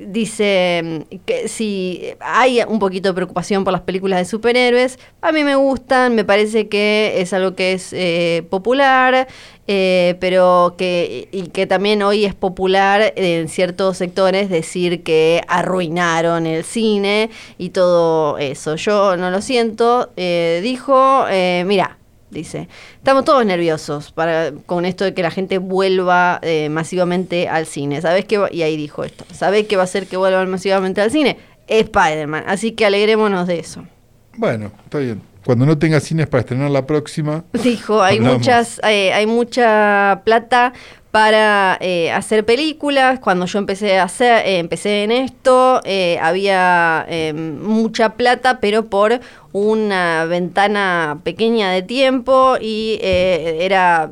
dice 0.07 1.07
que 1.27 1.49
si 1.49 2.03
hay 2.21 2.61
un 2.67 2.79
poquito 2.79 3.09
de 3.09 3.15
preocupación 3.15 3.65
por 3.65 3.73
las 3.73 3.83
películas 3.83 4.21
de 4.21 4.25
superhéroes, 4.25 4.99
a 5.21 5.33
mí 5.33 5.45
me 5.45 5.57
gustan, 5.57 6.15
me 6.15 6.25
parece 6.25 6.69
que 6.69 7.15
es 7.17 7.33
algo 7.33 7.55
que 7.55 7.73
es 7.73 7.93
eh, 7.93 8.47
popular, 8.49 9.29
eh, 9.67 10.17
pero 10.21 10.77
que, 10.79 11.29
y 11.33 11.49
que 11.49 11.67
también 11.67 12.03
hoy 12.03 12.25
es 12.25 12.35
popular 12.35 13.13
en 13.17 13.49
ciertos 13.49 13.99
sectores 13.99 14.49
decir 14.49 15.03
que 15.03 15.43
arruinaron 15.49 16.47
el 16.47 16.65
cine 16.65 17.31
y 17.59 17.71
todo 17.71 18.39
eso. 18.39 18.77
Yo 18.77 19.17
no 19.17 19.31
lo 19.31 19.43
siento, 19.43 20.11
eh, 20.17 20.61
dijo, 20.63 21.25
mira, 21.67 21.98
dice. 22.31 22.69
Estamos 22.97 23.25
todos 23.25 23.45
nerviosos 23.45 24.13
para, 24.13 24.53
con 24.67 24.85
esto 24.85 25.05
de 25.05 25.15
que 25.15 25.23
la 25.23 25.31
gente 25.31 25.59
vuelva 25.59 26.39
eh, 26.43 26.69
masivamente 26.69 27.49
al 27.49 27.67
cine. 27.67 28.01
¿Sabes 28.01 28.25
qué? 28.25 28.41
Y 28.51 28.63
ahí 28.63 28.77
dijo 28.77 29.05
esto. 29.05 29.25
¿Sabés 29.33 29.67
qué 29.67 29.77
va 29.77 29.83
a 29.83 29.85
hacer 29.85 30.07
que 30.07 30.17
vuelvan 30.17 30.51
masivamente 30.51 31.01
al 31.01 31.11
cine? 31.11 31.39
Spider-Man. 31.67 32.45
Así 32.47 32.73
que 32.73 32.87
alegrémonos 32.87 33.47
de 33.47 33.59
eso. 33.59 33.85
Bueno, 34.37 34.73
está 34.85 34.99
bien. 34.99 35.21
Cuando 35.49 35.65
no 35.65 35.79
tenga 35.79 35.99
cines 35.99 36.27
para 36.27 36.43
estrenar 36.43 36.71
la 36.71 36.85
próxima. 36.85 37.43
Dijo, 37.65 38.03
hay 38.03 38.21
muchas, 38.21 38.83
eh, 38.85 39.15
hay 39.15 39.25
mucha 39.25 40.21
plata 40.23 40.75
para 41.11 41.79
eh, 41.81 42.11
hacer 42.13 42.45
películas. 42.45 43.19
Cuando 43.19 43.47
yo 43.47 43.59
empecé 43.59 43.99
a 43.99 44.03
hacer, 44.03 44.47
eh, 44.47 44.59
empecé 44.59 45.05
en 45.05 45.11
esto, 45.11 45.81
eh, 45.85 46.19
había 46.21 47.07
mucha 47.33 48.11
plata, 48.11 48.61
pero 48.61 48.91
por 48.91 49.21
una 49.53 50.27
ventana 50.27 51.21
pequeña 51.25 51.71
de 51.71 51.81
tiempo 51.81 52.57
y 52.61 52.99
era 53.01 54.11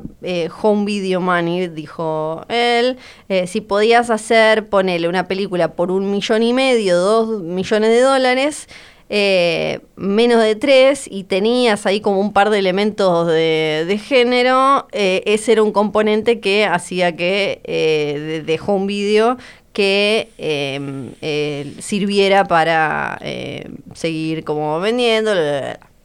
home 0.63 0.85
video 0.85 1.21
money, 1.21 1.67
dijo 1.67 2.45
él. 2.49 2.97
si 3.45 3.61
podías 3.61 4.09
hacer, 4.09 4.67
ponele 4.67 5.07
una 5.07 5.27
película 5.27 5.73
por 5.73 5.91
un 5.91 6.09
millón 6.09 6.41
y 6.41 6.53
medio, 6.53 6.97
dos 6.97 7.43
millones 7.43 7.91
de 7.91 8.01
dólares, 8.01 8.67
eh, 9.09 9.79
menos 9.95 10.43
de 10.43 10.55
tres 10.55 11.07
y 11.09 11.23
tenías 11.23 11.85
ahí 11.85 12.01
como 12.01 12.19
un 12.19 12.33
par 12.33 12.49
de 12.49 12.59
elementos 12.59 13.27
de, 13.27 14.01
género, 14.03 14.87
eh, 14.91 15.23
ese 15.25 15.53
era 15.53 15.63
un 15.63 15.71
componente 15.71 16.41
que 16.41 16.65
hacía 16.65 17.15
que 17.15 17.61
eh, 17.63 18.43
dejó 18.45 18.73
un 18.73 18.85
vídeo 18.85 19.37
que 19.71 20.29
em, 20.37 21.11
sirviera 21.79 22.45
para 22.45 23.19
seguir 23.93 24.43
como 24.43 24.79
vendiendo. 24.79 25.31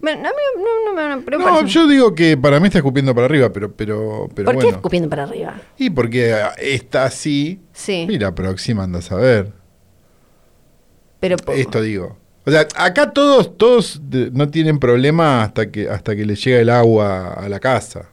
No, 0.00 1.66
yo 1.66 1.88
digo 1.88 2.14
que 2.14 2.36
para 2.36 2.60
mí 2.60 2.66
está 2.66 2.78
escupiendo 2.78 3.14
para 3.14 3.24
arriba, 3.24 3.50
pero, 3.52 3.72
pero, 3.72 4.28
pero 4.34 4.46
¿Por 4.46 4.58
qué 4.58 4.68
escupiendo 4.68 5.08
para 5.08 5.22
arriba? 5.24 5.60
Y 5.78 5.90
porque 5.90 6.36
está 6.58 7.04
así. 7.04 7.60
Sí. 7.72 8.06
Y 8.08 8.18
la 8.18 8.34
próxima 8.34 8.84
andas 8.84 9.10
a 9.10 9.16
ver. 9.16 9.52
Pero, 11.18 11.36
Esto 11.54 11.80
digo. 11.80 12.21
O 12.44 12.50
sea, 12.50 12.66
acá 12.76 13.12
todos, 13.12 13.56
todos 13.56 14.00
no 14.32 14.48
tienen 14.48 14.78
problema 14.78 15.44
hasta 15.44 15.70
que, 15.70 15.88
hasta 15.88 16.16
que 16.16 16.26
les 16.26 16.42
llega 16.44 16.60
el 16.60 16.70
agua 16.70 17.34
a 17.34 17.48
la 17.48 17.60
casa. 17.60 18.08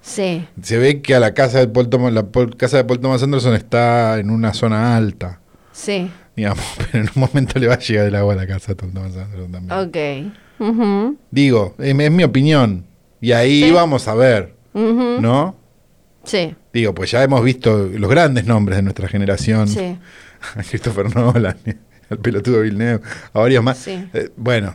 Sí. 0.00 0.46
Se 0.62 0.78
ve 0.78 1.02
que 1.02 1.14
a 1.14 1.20
la 1.20 1.34
casa 1.34 1.58
de 1.58 1.68
Paul 1.68 1.90
Thomas, 1.90 2.12
la 2.12 2.26
casa 2.56 2.78
de 2.78 2.84
Paul 2.84 3.00
Thomas 3.00 3.22
Anderson 3.22 3.54
está 3.54 4.18
en 4.18 4.30
una 4.30 4.54
zona 4.54 4.96
alta. 4.96 5.40
Sí. 5.72 6.10
Digamos, 6.34 6.64
pero 6.78 7.04
en 7.04 7.10
un 7.14 7.20
momento 7.20 7.58
le 7.58 7.66
va 7.66 7.74
a 7.74 7.78
llegar 7.78 8.06
el 8.06 8.14
agua 8.14 8.32
a 8.32 8.36
la 8.36 8.46
casa 8.46 8.68
de 8.68 8.76
Paul 8.76 8.92
Thomas 8.92 9.16
Anderson 9.16 9.52
también. 9.52 9.78
Ok. 9.78 11.16
Digo, 11.30 11.74
es, 11.78 11.94
mi 11.94 12.24
opinión. 12.24 12.86
Y 13.20 13.32
ahí 13.32 13.70
vamos 13.72 14.08
a 14.08 14.14
ver. 14.14 14.54
¿No? 14.72 15.54
Sí. 16.24 16.54
Digo, 16.72 16.94
pues 16.94 17.10
ya 17.10 17.22
hemos 17.22 17.42
visto 17.44 17.88
los 17.92 18.10
grandes 18.10 18.46
nombres 18.46 18.76
de 18.76 18.82
nuestra 18.82 19.06
generación. 19.08 19.68
Sí. 19.68 19.98
A 20.56 20.62
Christopher 20.68 21.14
Nolan 21.14 21.56
al 22.10 22.18
pelotudo 22.18 22.60
Villeneuve, 22.60 23.00
a 23.32 23.38
varios 23.38 23.62
más. 23.62 23.86
Eh, 23.88 24.30
bueno, 24.36 24.74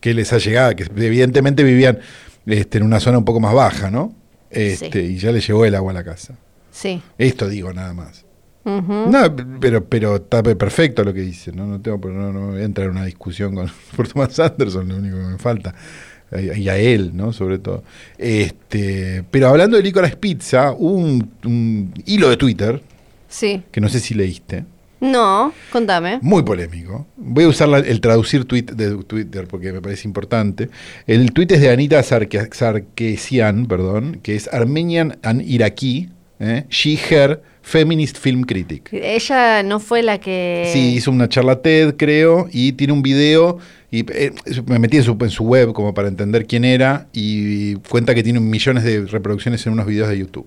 que 0.00 0.12
les 0.12 0.32
ha 0.32 0.38
llegado, 0.38 0.76
que 0.76 0.84
evidentemente 0.96 1.62
vivían 1.62 1.98
este, 2.44 2.78
en 2.78 2.84
una 2.84 3.00
zona 3.00 3.18
un 3.18 3.24
poco 3.24 3.40
más 3.40 3.54
baja, 3.54 3.90
¿no? 3.90 4.14
Este, 4.50 5.02
Y 5.02 5.16
ya 5.16 5.32
le 5.32 5.40
llegó 5.40 5.64
el 5.64 5.74
agua 5.74 5.92
a 5.92 5.94
la 5.94 6.04
casa. 6.04 6.36
Sí. 6.70 7.00
Esto 7.18 7.48
digo 7.48 7.72
nada 7.72 7.94
más. 7.94 8.24
No, 8.64 9.36
pero, 9.60 9.84
pero 9.84 10.16
está 10.16 10.42
perfecto 10.42 11.04
lo 11.04 11.12
que 11.12 11.20
dice, 11.20 11.52
¿no? 11.52 11.66
No, 11.66 11.80
tengo, 11.80 11.98
no, 12.08 12.32
no 12.32 12.46
voy 12.52 12.62
a 12.62 12.64
entrar 12.64 12.86
en 12.86 12.92
una 12.92 13.04
discusión 13.04 13.54
con 13.54 13.70
por 13.96 14.08
Thomas 14.08 14.38
Anderson, 14.38 14.88
lo 14.88 14.96
único 14.96 15.16
que 15.16 15.24
me 15.24 15.38
falta. 15.38 15.74
Y 16.32 16.68
a 16.68 16.76
él, 16.76 17.12
¿no? 17.14 17.32
Sobre 17.32 17.58
todo. 17.58 17.84
Este, 18.18 19.22
pero 19.30 19.48
hablando 19.48 19.76
de 19.76 19.82
Licorice 19.82 20.16
Pizza, 20.16 20.72
hubo 20.72 20.94
un, 20.96 21.30
un 21.44 21.94
hilo 22.06 22.28
de 22.28 22.36
Twitter. 22.36 22.82
Sí. 23.28 23.62
Que 23.70 23.80
no 23.80 23.88
sé 23.88 24.00
si 24.00 24.14
leíste 24.14 24.64
no, 25.04 25.52
contame. 25.70 26.18
Muy 26.22 26.42
polémico. 26.42 27.06
Voy 27.16 27.44
a 27.44 27.48
usar 27.48 27.68
el 27.86 28.00
traducir 28.00 28.44
tweet 28.44 28.64
de 28.64 28.96
Twitter 29.04 29.46
porque 29.46 29.72
me 29.72 29.80
parece 29.80 30.08
importante. 30.08 30.70
El 31.06 31.32
tweet 31.32 31.48
es 31.50 31.60
de 31.60 31.70
Anita 31.70 32.02
Sarkesian, 32.02 33.66
perdón, 33.66 34.20
que 34.22 34.34
es 34.34 34.48
Armenian 34.52 35.18
and 35.22 35.42
Iraqi, 35.42 36.08
¿eh? 36.40 36.64
She, 36.70 36.98
Her, 37.10 37.42
Feminist 37.62 38.18
Film 38.18 38.42
Critic. 38.42 38.90
Ella 38.92 39.62
no 39.62 39.80
fue 39.80 40.02
la 40.02 40.18
que... 40.18 40.70
Sí, 40.72 40.94
hizo 40.96 41.10
una 41.10 41.28
charla 41.28 41.62
TED, 41.62 41.96
creo, 41.96 42.48
y 42.52 42.72
tiene 42.72 42.92
un 42.92 43.02
video, 43.02 43.58
y 43.90 44.04
eh, 44.12 44.32
me 44.66 44.78
metí 44.78 44.98
en 44.98 45.04
su, 45.04 45.16
en 45.20 45.30
su 45.30 45.44
web 45.44 45.72
como 45.72 45.94
para 45.94 46.08
entender 46.08 46.46
quién 46.46 46.64
era, 46.64 47.08
y 47.12 47.76
cuenta 47.76 48.14
que 48.14 48.22
tiene 48.22 48.40
millones 48.40 48.84
de 48.84 49.06
reproducciones 49.06 49.66
en 49.66 49.72
unos 49.72 49.86
videos 49.86 50.08
de 50.08 50.18
YouTube. 50.18 50.46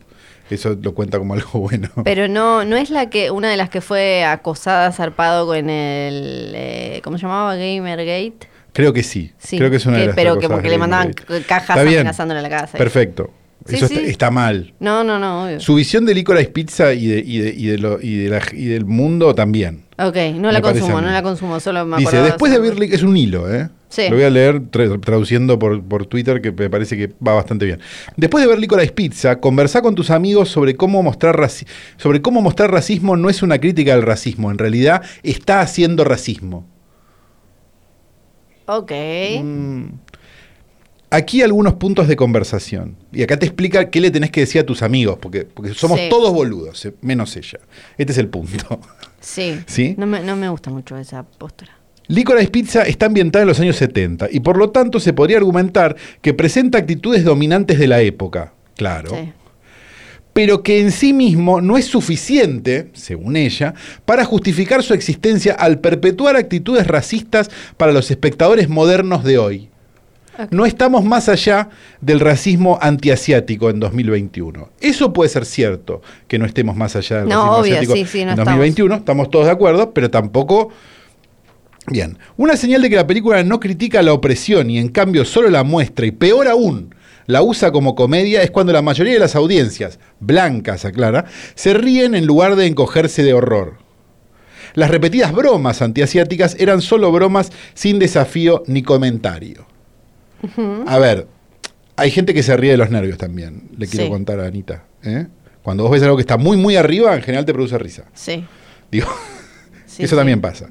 Eso 0.49 0.77
lo 0.81 0.93
cuenta 0.93 1.17
como 1.17 1.33
algo 1.33 1.59
bueno. 1.59 1.89
Pero 2.03 2.27
no, 2.27 2.63
no 2.65 2.77
es 2.77 2.89
la 2.89 3.09
que, 3.09 3.31
una 3.31 3.49
de 3.49 3.57
las 3.57 3.69
que 3.69 3.81
fue 3.81 4.23
acosada, 4.23 4.91
zarpado 4.91 5.45
con 5.45 5.69
el, 5.69 6.51
eh, 6.55 7.01
¿cómo 7.03 7.17
se 7.17 7.23
llamaba? 7.23 7.55
Gamergate. 7.55 8.47
Creo 8.73 8.93
que 8.93 9.03
sí. 9.03 9.31
Creo 9.49 9.69
que 9.69 9.77
es 9.77 9.85
una 9.85 9.97
de 9.97 10.07
las 10.07 10.15
Pero 10.15 10.37
que 10.37 10.47
porque 10.47 10.69
le 10.69 10.77
mandaban 10.77 11.13
cajas 11.47 11.77
amenazándole 11.77 12.39
a 12.39 12.43
la 12.43 12.49
casa. 12.49 12.77
Perfecto. 12.77 13.31
Eso 13.67 13.85
está, 13.85 14.31
mal. 14.31 14.73
No, 14.79 15.03
no, 15.03 15.19
no. 15.19 15.59
Su 15.59 15.75
visión 15.75 16.05
de 16.05 16.13
Licorice 16.13 16.49
Pizza 16.49 16.93
y, 16.93 17.07
de, 17.07 17.19
y, 17.19 17.39
de, 17.39 17.49
y, 17.49 17.65
de 17.67 17.77
lo, 17.77 18.01
y, 18.01 18.15
de 18.17 18.29
la, 18.29 18.41
y 18.53 18.65
del 18.65 18.85
mundo 18.85 19.35
también. 19.35 19.83
Ok, 19.97 20.15
no 20.35 20.51
la 20.51 20.61
consumo, 20.61 21.01
no 21.01 21.09
la 21.09 21.21
consumo, 21.23 21.59
solo 21.59 21.85
me 21.85 21.97
Dice, 21.97 22.21
después 22.21 22.51
de 22.51 22.59
ver, 22.59 22.81
es 22.81 23.03
un 23.03 23.17
hilo, 23.17 23.53
¿eh? 23.53 23.69
Lo 23.95 24.15
voy 24.15 24.23
a 24.23 24.29
leer 24.29 24.61
traduciendo 24.69 25.57
por, 25.57 25.81
por, 25.81 26.05
Twitter, 26.05 26.41
que 26.41 26.51
me 26.51 26.69
parece 26.69 26.97
que 26.97 27.07
va 27.25 27.33
bastante 27.33 27.65
bien. 27.65 27.79
Después 28.15 28.43
de 28.43 28.49
ver 28.49 28.59
Licorice 28.59 28.91
Pizza, 28.91 29.39
conversá 29.39 29.81
con 29.81 29.95
tus 29.95 30.11
amigos 30.11 30.49
sobre 30.49 30.75
cómo 30.75 31.01
mostrar 31.01 31.37
sobre 31.97 32.21
cómo 32.21 32.41
mostrar 32.41 32.71
racismo 32.71 33.15
no 33.15 33.29
es 33.29 33.41
una 33.41 33.59
crítica 33.59 33.93
al 33.93 34.01
racismo, 34.01 34.51
en 34.51 34.57
realidad 34.57 35.01
está 35.23 35.61
haciendo 35.61 36.03
racismo. 36.03 36.65
Ok. 38.65 38.91
Mm. 39.41 39.85
Aquí 41.09 41.41
algunos 41.41 41.75
puntos 41.75 42.09
de 42.09 42.17
conversación. 42.17 42.97
Y 43.13 43.23
acá 43.23 43.39
te 43.39 43.45
explica 43.45 43.89
qué 43.89 44.01
le 44.01 44.11
tenés 44.11 44.29
que 44.29 44.41
decir 44.41 44.59
a 44.59 44.65
tus 44.65 44.81
amigos, 44.81 45.17
porque, 45.21 45.45
porque 45.45 45.73
somos 45.73 45.99
todos 46.09 46.33
boludos, 46.33 46.85
eh, 46.85 46.93
menos 47.01 47.35
ella. 47.37 47.59
Este 47.97 48.11
es 48.11 48.17
el 48.17 48.27
punto. 48.27 48.81
Sí. 49.21 49.61
¿Sí? 49.67 49.95
No 49.97 50.05
me, 50.05 50.19
no 50.19 50.35
me 50.35 50.49
gusta 50.49 50.69
mucho 50.69 50.97
esa 50.97 51.23
postura. 51.23 51.76
Licorice 52.07 52.49
Pizza 52.49 52.83
está 52.83 53.07
ambientada 53.07 53.43
en 53.43 53.49
los 53.49 53.59
años 53.59 53.75
70 53.75 54.29
y 54.31 54.39
por 54.39 54.57
lo 54.57 54.69
tanto 54.69 54.99
se 54.99 55.13
podría 55.13 55.37
argumentar 55.37 55.95
que 56.21 56.33
presenta 56.33 56.77
actitudes 56.77 57.23
dominantes 57.23 57.79
de 57.79 57.87
la 57.87 58.01
época, 58.01 58.53
claro, 58.75 59.11
pero 60.33 60.61
que 60.61 60.79
en 60.79 60.91
sí 60.91 61.13
mismo 61.13 61.61
no 61.61 61.77
es 61.77 61.85
suficiente, 61.85 62.89
según 62.93 63.35
ella, 63.35 63.73
para 64.05 64.23
justificar 64.23 64.83
su 64.83 64.93
existencia 64.93 65.53
al 65.53 65.79
perpetuar 65.79 66.35
actitudes 66.35 66.85
racistas 66.85 67.49
para 67.75 67.91
los 67.91 68.11
espectadores 68.11 68.69
modernos 68.69 69.23
de 69.23 69.39
hoy. 69.39 69.69
No 70.51 70.67
estamos 70.67 71.03
más 71.03 71.29
allá 71.29 71.69
del 71.99 72.19
racismo 72.19 72.77
antiasiático 72.79 73.71
en 73.71 73.79
2021. 73.79 74.69
Eso 74.79 75.11
puede 75.11 75.29
ser 75.29 75.45
cierto, 75.45 76.03
que 76.27 76.37
no 76.37 76.45
estemos 76.45 76.75
más 76.75 76.95
allá 76.95 77.21
del 77.21 77.29
racismo 77.29 77.55
asiático 77.55 77.95
en 77.95 78.35
2021, 78.35 78.95
estamos 78.95 79.31
todos 79.31 79.45
de 79.45 79.51
acuerdo, 79.51 79.91
pero 79.91 80.11
tampoco 80.11 80.69
Bien, 81.89 82.17
una 82.35 82.57
señal 82.57 82.81
de 82.81 82.89
que 82.89 82.97
la 82.97 83.07
película 83.07 83.43
no 83.43 83.59
critica 83.59 84.01
la 84.01 84.13
opresión 84.13 84.69
y 84.69 84.77
en 84.77 84.89
cambio 84.89 85.23
solo 85.23 85.49
la 85.49 85.63
muestra 85.63 86.05
y 86.05 86.11
peor 86.11 86.47
aún, 86.47 86.93
la 87.27 87.41
usa 87.41 87.71
como 87.71 87.95
comedia 87.95 88.41
es 88.41 88.51
cuando 88.51 88.73
la 88.73 88.81
mayoría 88.81 89.13
de 89.13 89.19
las 89.19 89.35
audiencias, 89.35 89.99
blancas 90.19 90.85
aclara, 90.85 91.25
se 91.55 91.73
ríen 91.73 92.15
en 92.15 92.25
lugar 92.25 92.55
de 92.55 92.65
encogerse 92.65 93.23
de 93.23 93.33
horror. 93.33 93.77
Las 94.73 94.91
repetidas 94.91 95.33
bromas 95.33 95.81
antiasiáticas 95.81 96.55
eran 96.59 96.81
solo 96.81 97.11
bromas 97.11 97.51
sin 97.73 97.99
desafío 97.99 98.63
ni 98.67 98.83
comentario. 98.83 99.65
A 100.85 100.99
ver, 100.99 101.27
hay 101.95 102.11
gente 102.11 102.33
que 102.33 102.43
se 102.43 102.55
ríe 102.55 102.71
de 102.71 102.77
los 102.77 102.91
nervios 102.91 103.17
también, 103.17 103.69
le 103.77 103.87
quiero 103.87 104.09
contar 104.09 104.39
a 104.39 104.45
Anita. 104.45 104.85
¿eh? 105.03 105.27
Cuando 105.63 105.83
vos 105.83 105.91
ves 105.91 106.03
algo 106.03 106.15
que 106.15 106.21
está 106.21 106.37
muy, 106.37 106.57
muy 106.57 106.75
arriba, 106.75 107.15
en 107.15 107.21
general 107.21 107.45
te 107.45 107.53
produce 107.53 107.77
risa. 107.77 108.03
Sí. 108.13 108.45
Digo, 108.91 109.07
eso 109.97 110.15
también 110.15 110.41
pasa. 110.41 110.69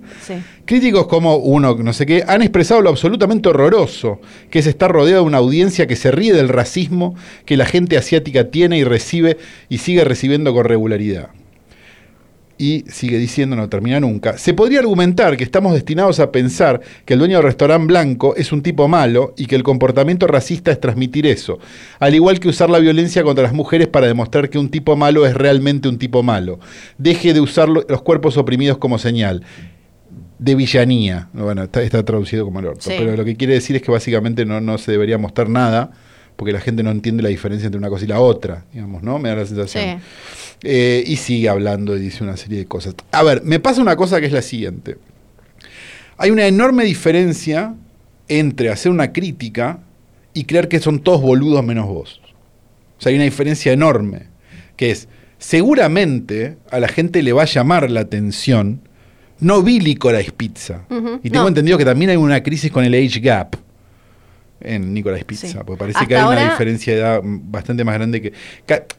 Críticos 0.64 1.06
como 1.06 1.36
uno, 1.36 1.74
no 1.74 1.92
sé 1.92 2.06
qué, 2.06 2.24
han 2.26 2.42
expresado 2.42 2.80
lo 2.80 2.90
absolutamente 2.90 3.48
horroroso 3.48 4.20
que 4.50 4.58
es 4.58 4.66
estar 4.66 4.90
rodeado 4.90 5.22
de 5.22 5.26
una 5.26 5.38
audiencia 5.38 5.86
que 5.86 5.96
se 5.96 6.10
ríe 6.10 6.32
del 6.32 6.48
racismo 6.48 7.14
que 7.44 7.56
la 7.56 7.66
gente 7.66 7.96
asiática 7.96 8.50
tiene 8.50 8.78
y 8.78 8.84
recibe 8.84 9.38
y 9.68 9.78
sigue 9.78 10.04
recibiendo 10.04 10.52
con 10.54 10.64
regularidad. 10.64 11.30
Y 12.58 12.84
sigue 12.88 13.18
diciendo, 13.18 13.56
no 13.56 13.68
termina 13.68 14.00
nunca, 14.00 14.38
se 14.38 14.54
podría 14.54 14.80
argumentar 14.80 15.36
que 15.36 15.44
estamos 15.44 15.74
destinados 15.74 16.20
a 16.20 16.32
pensar 16.32 16.80
que 17.04 17.14
el 17.14 17.18
dueño 17.18 17.36
del 17.36 17.44
restaurante 17.44 17.86
blanco 17.86 18.34
es 18.36 18.52
un 18.52 18.62
tipo 18.62 18.88
malo 18.88 19.34
y 19.36 19.46
que 19.46 19.56
el 19.56 19.62
comportamiento 19.62 20.26
racista 20.26 20.70
es 20.70 20.80
transmitir 20.80 21.26
eso, 21.26 21.58
al 21.98 22.14
igual 22.14 22.40
que 22.40 22.48
usar 22.48 22.70
la 22.70 22.78
violencia 22.78 23.22
contra 23.22 23.44
las 23.44 23.52
mujeres 23.52 23.88
para 23.88 24.06
demostrar 24.06 24.48
que 24.48 24.58
un 24.58 24.70
tipo 24.70 24.96
malo 24.96 25.26
es 25.26 25.34
realmente 25.34 25.88
un 25.88 25.98
tipo 25.98 26.22
malo. 26.22 26.58
Deje 26.98 27.34
de 27.34 27.40
usar 27.40 27.68
los 27.68 28.02
cuerpos 28.02 28.36
oprimidos 28.36 28.78
como 28.78 28.98
señal 28.98 29.42
de 30.38 30.54
villanía. 30.54 31.28
Bueno, 31.32 31.62
está, 31.64 32.04
traducido 32.04 32.44
como 32.44 32.60
el 32.60 32.66
orto, 32.66 32.88
pero 32.88 33.16
lo 33.16 33.24
que 33.24 33.36
quiere 33.36 33.54
decir 33.54 33.76
es 33.76 33.82
que 33.82 33.90
básicamente 33.90 34.44
no, 34.44 34.60
no 34.60 34.78
se 34.78 34.92
debería 34.92 35.18
mostrar 35.18 35.48
nada 35.48 35.90
porque 36.36 36.52
la 36.52 36.60
gente 36.60 36.82
no 36.82 36.90
entiende 36.90 37.22
la 37.22 37.30
diferencia 37.30 37.66
entre 37.66 37.78
una 37.78 37.88
cosa 37.88 38.04
y 38.04 38.08
la 38.08 38.20
otra, 38.20 38.64
digamos, 38.72 39.02
¿no? 39.02 39.18
Me 39.18 39.30
da 39.30 39.36
la 39.36 39.46
sensación. 39.46 40.00
Eh, 40.62 41.04
y 41.06 41.16
sigue 41.16 41.48
hablando 41.48 41.96
y 41.96 42.00
dice 42.00 42.24
una 42.24 42.36
serie 42.36 42.58
de 42.58 42.66
cosas. 42.66 42.94
A 43.12 43.22
ver, 43.22 43.42
me 43.42 43.60
pasa 43.60 43.82
una 43.82 43.96
cosa 43.96 44.20
que 44.20 44.26
es 44.26 44.32
la 44.32 44.42
siguiente. 44.42 44.96
Hay 46.16 46.30
una 46.30 46.46
enorme 46.46 46.84
diferencia 46.84 47.74
entre 48.28 48.70
hacer 48.70 48.90
una 48.90 49.12
crítica 49.12 49.80
y 50.32 50.44
creer 50.44 50.68
que 50.68 50.80
son 50.80 51.00
todos 51.00 51.20
boludos 51.20 51.62
menos 51.64 51.86
vos. 51.86 52.20
O 52.98 53.02
sea, 53.02 53.10
hay 53.10 53.16
una 53.16 53.24
diferencia 53.24 53.72
enorme, 53.72 54.28
que 54.76 54.90
es, 54.90 55.08
seguramente 55.38 56.56
a 56.70 56.80
la 56.80 56.88
gente 56.88 57.22
le 57.22 57.32
va 57.32 57.42
a 57.42 57.46
llamar 57.46 57.90
la 57.90 58.00
atención, 58.00 58.80
no 59.38 59.62
vi 59.62 59.80
Licorice 59.80 60.32
Pizza. 60.32 60.86
y 61.22 61.28
tengo 61.28 61.46
entendido 61.46 61.76
que 61.76 61.84
también 61.84 62.10
hay 62.10 62.16
una 62.16 62.42
crisis 62.42 62.72
con 62.72 62.84
el 62.84 62.94
age 62.94 63.20
gap 63.20 63.56
en 64.60 64.94
Nicolás 64.94 65.22
Pizza, 65.24 65.64
porque 65.64 65.78
parece 65.78 66.06
que 66.06 66.16
hay 66.16 66.24
una 66.24 66.50
diferencia 66.50 66.94
de 66.94 67.00
edad 67.00 67.20
bastante 67.22 67.84
más 67.84 67.94
grande 67.94 68.22
que 68.22 68.32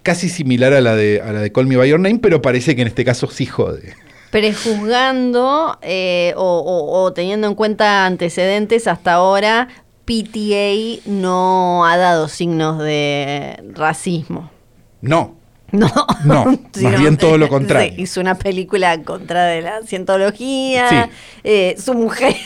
casi 0.04 0.30
similar 0.30 0.74
a 0.74 0.82
la 0.82 0.96
de 0.96 1.22
a 1.22 1.32
la 1.32 1.42
de 1.42 1.52
Call 1.52 1.68
Me 1.68 1.78
By 1.78 1.90
Your 1.90 2.00
Name, 2.00 2.20
pero 2.20 2.42
parece 2.42 2.76
que 2.76 2.82
en 2.82 2.88
este 2.88 3.04
caso 3.04 3.30
sí 3.30 3.46
jode. 3.46 3.94
Prejuzgando 4.32 5.78
eh, 5.82 6.34
o, 6.36 7.12
teniendo 7.16 7.48
en 7.48 7.56
cuenta 7.56 8.06
antecedentes 8.06 8.88
hasta 8.88 9.14
ahora, 9.14 9.70
PTA 10.06 11.02
no 11.06 11.86
ha 11.86 11.98
dado 11.98 12.28
signos 12.28 12.80
de 12.80 13.64
racismo. 13.74 14.52
No. 15.02 15.36
No, 15.70 15.92
no 16.24 16.46
más 16.46 16.60
bien 16.98 17.18
todo 17.18 17.38
lo 17.38 17.50
contrario. 17.50 17.92
hizo 17.98 18.22
una 18.22 18.36
película 18.36 19.04
contra 19.04 19.48
de 19.48 19.62
la 19.62 19.82
cientología, 19.82 21.10
eh, 21.44 21.76
su 21.78 21.94
mujer 21.94 22.38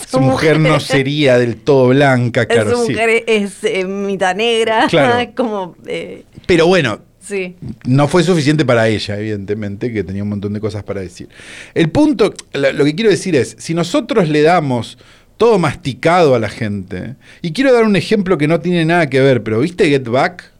su, 0.08 0.20
mujer, 0.20 0.58
no 0.58 0.80
sería 0.80 1.38
del 1.38 1.56
todo 1.56 1.88
blanca, 1.88 2.46
claro. 2.46 2.70
Su 2.70 2.90
mujer 2.90 3.24
es 3.26 3.64
eh, 3.64 3.84
mitad 3.84 4.34
negra, 4.34 4.88
como... 5.36 5.76
Eh, 5.86 6.24
Pero 6.46 6.66
bueno, 6.66 7.00
Sí. 7.22 7.54
No 7.84 8.08
fue 8.08 8.24
suficiente 8.24 8.64
para 8.64 8.88
ella, 8.88 9.16
evidentemente, 9.16 9.92
que 9.92 10.02
tenía 10.02 10.22
un 10.24 10.30
montón 10.30 10.52
de 10.52 10.58
cosas 10.58 10.82
para 10.82 11.00
decir. 11.00 11.28
El 11.74 11.90
punto, 11.90 12.34
lo 12.52 12.84
que 12.84 12.94
quiero 12.96 13.10
decir 13.10 13.36
es, 13.36 13.54
si 13.58 13.72
nosotros 13.72 14.28
le 14.28 14.42
damos 14.42 14.98
todo 15.36 15.58
masticado 15.58 16.34
a 16.34 16.40
la 16.40 16.48
gente, 16.48 17.14
y 17.40 17.52
quiero 17.52 17.72
dar 17.72 17.84
un 17.84 17.94
ejemplo 17.94 18.36
que 18.36 18.48
no 18.48 18.58
tiene 18.58 18.84
nada 18.84 19.08
que 19.08 19.20
ver, 19.20 19.44
pero 19.44 19.60
¿viste 19.60 19.88
Get 19.88 20.08
Back? 20.08 20.50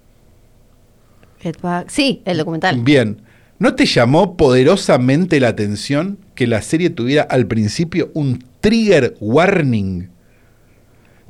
Get 1.40 1.60
Back, 1.60 1.88
sí, 1.88 2.22
el 2.24 2.38
documental. 2.38 2.80
Bien, 2.80 3.20
¿no 3.60 3.76
te 3.76 3.86
llamó 3.86 4.36
poderosamente 4.36 5.38
la 5.38 5.48
atención 5.48 6.18
que 6.34 6.48
la 6.48 6.60
serie 6.62 6.90
tuviera 6.90 7.22
al 7.22 7.46
principio 7.46 8.10
un 8.14 8.42
trigger 8.60 9.14
warning 9.20 10.08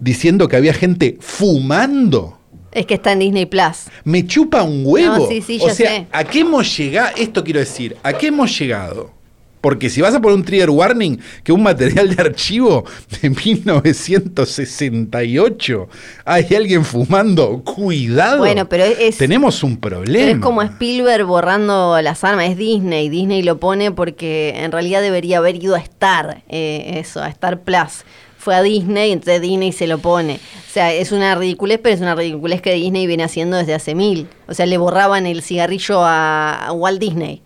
diciendo 0.01 0.49
que 0.49 0.57
había 0.57 0.73
gente 0.73 1.19
fumando. 1.21 2.39
Es 2.73 2.87
que 2.87 2.95
está 2.95 3.13
en 3.13 3.19
Disney 3.19 3.47
Plus. 3.47 3.87
Me 4.05 4.27
chupa 4.27 4.63
un 4.63 4.83
huevo. 4.85 5.29
o 5.61 5.71
sea, 5.71 6.07
¿a 6.13 6.25
qué 6.25 6.41
hemos 6.41 6.77
llegado? 6.77 7.17
Esto 7.17 7.45
quiero 7.45 7.61
decir, 7.61 7.97
¿a 8.03 8.13
qué 8.13 8.29
hemos 8.29 8.57
llegado? 8.59 9.13
Porque 9.61 9.91
si 9.91 10.01
vas 10.01 10.15
a 10.15 10.21
poner 10.21 10.39
un 10.39 10.45
trigger 10.45 10.71
warning, 10.71 11.19
que 11.45 11.53
un 11.53 11.63
material 11.63 12.15
de 12.15 12.23
archivo 12.23 12.85
de 13.21 13.29
1968 13.29 15.89
hay 16.25 16.55
alguien 16.55 16.83
fumando, 16.85 17.63
cuidado. 17.63 18.39
Bueno, 18.39 18.67
pero 18.69 18.85
es. 18.85 19.19
Tenemos 19.19 19.63
un 19.63 19.77
problema. 19.77 20.31
es 20.31 20.39
como 20.39 20.63
Spielberg 20.63 21.27
borrando 21.27 22.01
las 22.01 22.25
armas, 22.25 22.49
es 22.51 22.57
Disney. 22.57 23.11
Disney 23.11 23.43
lo 23.43 23.59
pone 23.59 23.93
porque 23.93 24.55
en 24.57 24.73
realidad 24.73 25.03
debería 25.03 25.37
haber 25.39 25.57
ido 25.57 25.75
a 25.75 25.81
Star, 25.81 26.43
eh, 26.49 26.95
eso, 26.97 27.23
a 27.23 27.29
Star 27.29 27.61
Plus. 27.61 28.05
Fue 28.39 28.55
a 28.55 28.63
Disney, 28.63 29.13
entonces 29.13 29.43
Disney 29.43 29.73
se 29.73 29.87
lo 29.87 29.99
pone. 29.99 30.37
O 30.37 30.73
sea, 30.73 30.95
es 30.95 31.13
una 31.13 31.35
ridiculez, 31.35 31.79
pero 31.83 31.95
es 31.95 32.01
una 32.01 32.15
ridiculez 32.15 32.63
que 32.63 32.73
Disney 32.73 33.07
viene 33.07 33.25
haciendo 33.25 33.59
desde 33.59 33.75
hace 33.75 33.95
mil. 33.95 34.27
O 34.49 34.55
sea, 34.55 34.65
le 34.65 34.79
borraban 34.79 35.27
el 35.27 35.43
cigarrillo 35.43 36.01
a 36.03 36.71
Walt 36.73 36.99
Disney. 36.99 37.43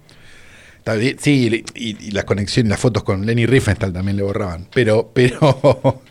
Sí, 1.18 1.64
y, 1.74 2.10
las 2.10 2.24
conexiones, 2.24 2.70
las 2.70 2.80
fotos 2.80 3.04
con 3.04 3.24
Lenny 3.24 3.46
Riefenstahl 3.46 3.92
también 3.92 4.16
le 4.16 4.22
borraban. 4.22 4.66
Pero, 4.72 5.10
pero. 5.12 6.02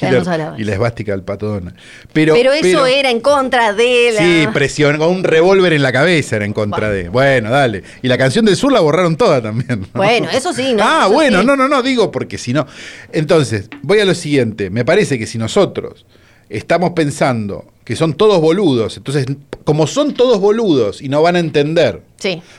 y 0.58 0.64
la 0.64 0.72
esvástica 0.72 1.12
del 1.12 1.22
patón. 1.22 1.74
Pero, 2.12 2.34
pero 2.34 2.52
eso 2.52 2.86
era 2.86 3.10
en 3.10 3.20
contra 3.20 3.74
de 3.74 4.12
la. 4.14 4.20
Sí, 4.20 4.46
presión, 4.54 4.96
con 4.96 5.08
un 5.08 5.24
revólver 5.24 5.74
en 5.74 5.82
la 5.82 5.92
cabeza 5.92 6.36
era 6.36 6.46
en 6.46 6.54
contra 6.54 6.88
de. 6.88 7.10
Bueno, 7.10 7.50
dale. 7.50 7.82
Y 8.02 8.08
la 8.08 8.16
canción 8.16 8.44
del 8.46 8.56
sur 8.56 8.72
la 8.72 8.80
borraron 8.80 9.16
toda 9.16 9.42
también. 9.42 9.86
Bueno, 9.92 10.28
eso 10.30 10.52
sí, 10.52 10.72
¿no? 10.74 10.82
Ah, 10.96 11.06
bueno, 11.06 11.42
no, 11.42 11.56
no, 11.56 11.68
no, 11.68 11.82
digo 11.82 12.10
porque 12.10 12.38
si 12.38 12.52
no. 12.52 12.66
Entonces, 13.12 13.68
voy 13.82 14.00
a 14.00 14.04
lo 14.04 14.14
siguiente. 14.14 14.70
Me 14.70 14.84
parece 14.84 15.18
que 15.18 15.26
si 15.26 15.38
nosotros 15.38 16.06
estamos 16.48 16.90
pensando 16.90 17.66
que 17.84 17.96
son 17.96 18.14
todos 18.14 18.40
boludos. 18.40 18.96
Entonces, 18.96 19.26
como 19.64 19.86
son 19.86 20.14
todos 20.14 20.40
boludos 20.40 21.02
y 21.02 21.08
no 21.08 21.22
van 21.22 21.36
a 21.36 21.38
entender 21.38 22.02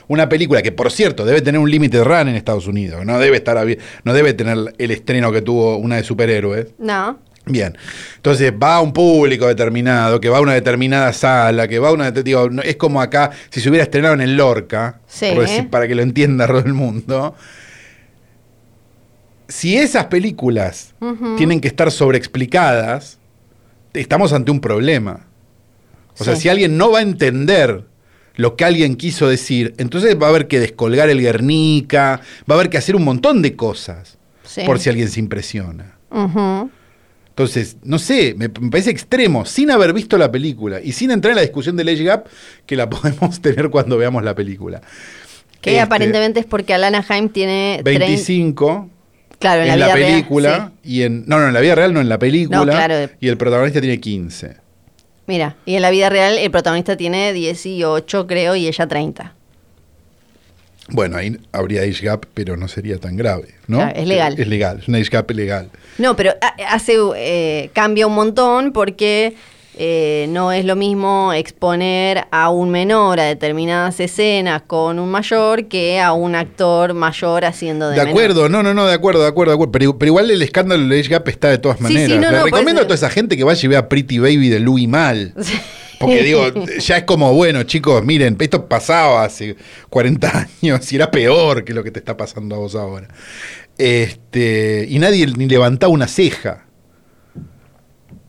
una 0.08 0.28
película 0.28 0.62
que, 0.62 0.72
por 0.72 0.90
cierto, 0.92 1.24
debe 1.24 1.42
tener 1.42 1.60
un 1.60 1.70
límite 1.70 2.02
run 2.04 2.28
en 2.28 2.36
Estados 2.36 2.66
Unidos, 2.66 3.04
no 3.04 3.18
debe 3.18 3.38
estar 3.38 3.64
no 4.04 4.12
debe 4.12 4.34
tener 4.34 4.74
el 4.78 4.90
estreno 4.90 5.32
que 5.32 5.42
tuvo 5.42 5.76
una 5.76 5.96
de 5.96 6.04
superhéroes. 6.04 6.68
No. 6.78 7.18
Bien, 7.48 7.78
entonces 8.16 8.52
va 8.52 8.76
a 8.76 8.80
un 8.80 8.92
público 8.92 9.46
determinado, 9.46 10.20
que 10.20 10.28
va 10.28 10.38
a 10.38 10.40
una 10.40 10.54
determinada 10.54 11.12
sala, 11.12 11.68
que 11.68 11.78
va 11.78 11.90
a 11.90 11.92
una... 11.92 12.10
Digo, 12.10 12.48
es 12.64 12.74
como 12.74 13.00
acá, 13.00 13.30
si 13.50 13.60
se 13.60 13.68
hubiera 13.68 13.84
estrenado 13.84 14.14
en 14.14 14.20
el 14.20 14.36
Lorca, 14.36 15.00
para 15.70 15.86
que 15.86 15.94
lo 15.94 16.02
entienda 16.02 16.46
todo 16.48 16.58
el 16.58 16.74
mundo, 16.74 17.36
si 19.46 19.76
esas 19.76 20.06
películas 20.06 20.94
tienen 21.36 21.60
que 21.60 21.68
estar 21.68 21.92
sobreexplicadas, 21.92 23.18
estamos 23.94 24.32
ante 24.32 24.50
un 24.50 24.60
problema. 24.60 25.26
O 26.18 26.24
sea, 26.24 26.34
si 26.34 26.48
alguien 26.48 26.76
no 26.76 26.90
va 26.90 26.98
a 26.98 27.02
entender 27.02 27.84
lo 28.36 28.54
que 28.54 28.64
alguien 28.64 28.96
quiso 28.96 29.28
decir, 29.28 29.74
entonces 29.78 30.16
va 30.20 30.26
a 30.26 30.30
haber 30.30 30.46
que 30.46 30.60
descolgar 30.60 31.08
el 31.08 31.20
Guernica, 31.20 32.20
va 32.48 32.54
a 32.54 32.58
haber 32.58 32.70
que 32.70 32.78
hacer 32.78 32.94
un 32.94 33.04
montón 33.04 33.42
de 33.42 33.56
cosas 33.56 34.18
por 34.64 34.78
si 34.78 34.88
alguien 34.88 35.08
se 35.08 35.20
impresiona. 35.20 35.96
Entonces, 37.30 37.76
no 37.82 37.98
sé, 37.98 38.34
me, 38.36 38.48
parece 38.48 38.90
extremo, 38.90 39.44
sin 39.44 39.70
haber 39.70 39.92
visto 39.92 40.16
la 40.16 40.30
película 40.30 40.80
y 40.80 40.92
sin 40.92 41.10
entrar 41.10 41.32
en 41.32 41.36
la 41.36 41.42
discusión 41.42 41.76
del 41.76 41.88
Age 41.88 42.04
Gap, 42.04 42.26
que 42.64 42.76
la 42.76 42.88
podemos 42.90 43.40
tener 43.40 43.70
cuando 43.70 43.98
veamos 43.98 44.22
la 44.22 44.34
película. 44.34 44.80
Que 45.60 45.70
este, 45.70 45.80
aparentemente 45.80 46.40
es 46.40 46.46
porque 46.46 46.74
Alana 46.74 47.04
Haim 47.08 47.28
tiene 47.28 47.80
25. 47.84 48.90
Claro, 49.38 49.62
en, 49.64 49.78
la, 49.78 49.94
vida 49.94 50.06
película 50.06 50.50
real, 50.50 50.72
y 50.82 51.02
en 51.02 51.24
no, 51.26 51.38
no, 51.38 51.48
en 51.48 51.52
la 51.52 51.60
vida 51.60 51.74
real 51.74 51.92
no 51.92 52.00
en 52.00 52.08
la 52.08 52.18
película 52.18 53.10
y 53.20 53.28
el 53.28 53.36
protagonista 53.36 53.82
tiene 53.82 54.00
15. 54.00 54.65
Mira, 55.26 55.56
y 55.66 55.74
en 55.74 55.82
la 55.82 55.90
vida 55.90 56.08
real 56.08 56.38
el 56.38 56.50
protagonista 56.50 56.96
tiene 56.96 57.32
18, 57.32 58.26
creo, 58.26 58.54
y 58.56 58.68
ella 58.68 58.86
30. 58.86 59.34
Bueno, 60.88 61.16
ahí 61.16 61.36
habría 61.50 61.82
age 61.82 62.04
gap, 62.06 62.26
pero 62.32 62.56
no 62.56 62.68
sería 62.68 62.98
tan 62.98 63.16
grave, 63.16 63.48
¿no? 63.66 63.88
es 63.88 64.06
legal. 64.06 64.38
Es 64.38 64.46
legal, 64.46 64.78
es 64.80 64.88
un 64.88 64.94
age 64.94 65.08
gap 65.10 65.28
legal. 65.32 65.70
No, 65.98 66.14
pero 66.14 66.32
hace 66.68 66.94
eh, 67.16 67.70
cambia 67.72 68.06
un 68.06 68.14
montón 68.14 68.72
porque 68.72 69.34
eh, 69.78 70.26
no 70.30 70.52
es 70.52 70.64
lo 70.64 70.74
mismo 70.74 71.34
exponer 71.34 72.26
a 72.30 72.48
un 72.48 72.70
menor 72.70 73.20
a 73.20 73.24
determinadas 73.24 74.00
escenas 74.00 74.62
con 74.62 74.98
un 74.98 75.10
mayor 75.10 75.66
que 75.66 76.00
a 76.00 76.14
un 76.14 76.34
actor 76.34 76.94
mayor 76.94 77.44
haciendo 77.44 77.90
de 77.90 77.96
De 77.96 78.00
acuerdo, 78.00 78.48
no, 78.48 78.62
no, 78.62 78.72
no, 78.72 78.86
de 78.86 78.94
acuerdo, 78.94 79.20
de 79.20 79.28
acuerdo, 79.28 79.50
de 79.50 79.56
acuerdo. 79.56 79.72
Pero, 79.98 80.08
igual 80.08 80.30
el 80.30 80.40
escándalo 80.40 80.82
del 80.82 80.98
Age 80.98 81.10
Gap 81.10 81.28
está 81.28 81.50
de 81.50 81.58
todas 81.58 81.82
maneras. 81.82 82.18
Le 82.18 82.42
recomiendo 82.42 82.80
a 82.80 82.84
toda 82.84 82.94
esa 82.94 83.10
gente 83.10 83.36
que 83.36 83.44
vaya 83.44 83.60
y 83.62 83.68
vea 83.68 83.86
Pretty 83.86 84.18
Baby 84.18 84.48
de 84.48 84.60
Louis 84.60 84.88
Mal. 84.88 85.34
Porque 86.00 86.22
digo, 86.22 86.42
ya 86.78 86.98
es 86.98 87.04
como, 87.04 87.32
bueno, 87.34 87.62
chicos, 87.64 88.04
miren, 88.04 88.36
esto 88.40 88.66
pasaba 88.66 89.24
hace 89.24 89.56
40 89.90 90.48
años 90.62 90.92
y 90.92 90.96
era 90.96 91.10
peor 91.10 91.64
que 91.64 91.74
lo 91.74 91.84
que 91.84 91.90
te 91.90 91.98
está 91.98 92.16
pasando 92.16 92.54
a 92.54 92.58
vos 92.58 92.74
ahora. 92.74 93.08
Este, 93.76 94.86
y 94.88 94.98
nadie 94.98 95.26
ni 95.26 95.46
levantaba 95.48 95.92
una 95.92 96.08
ceja. 96.08 96.66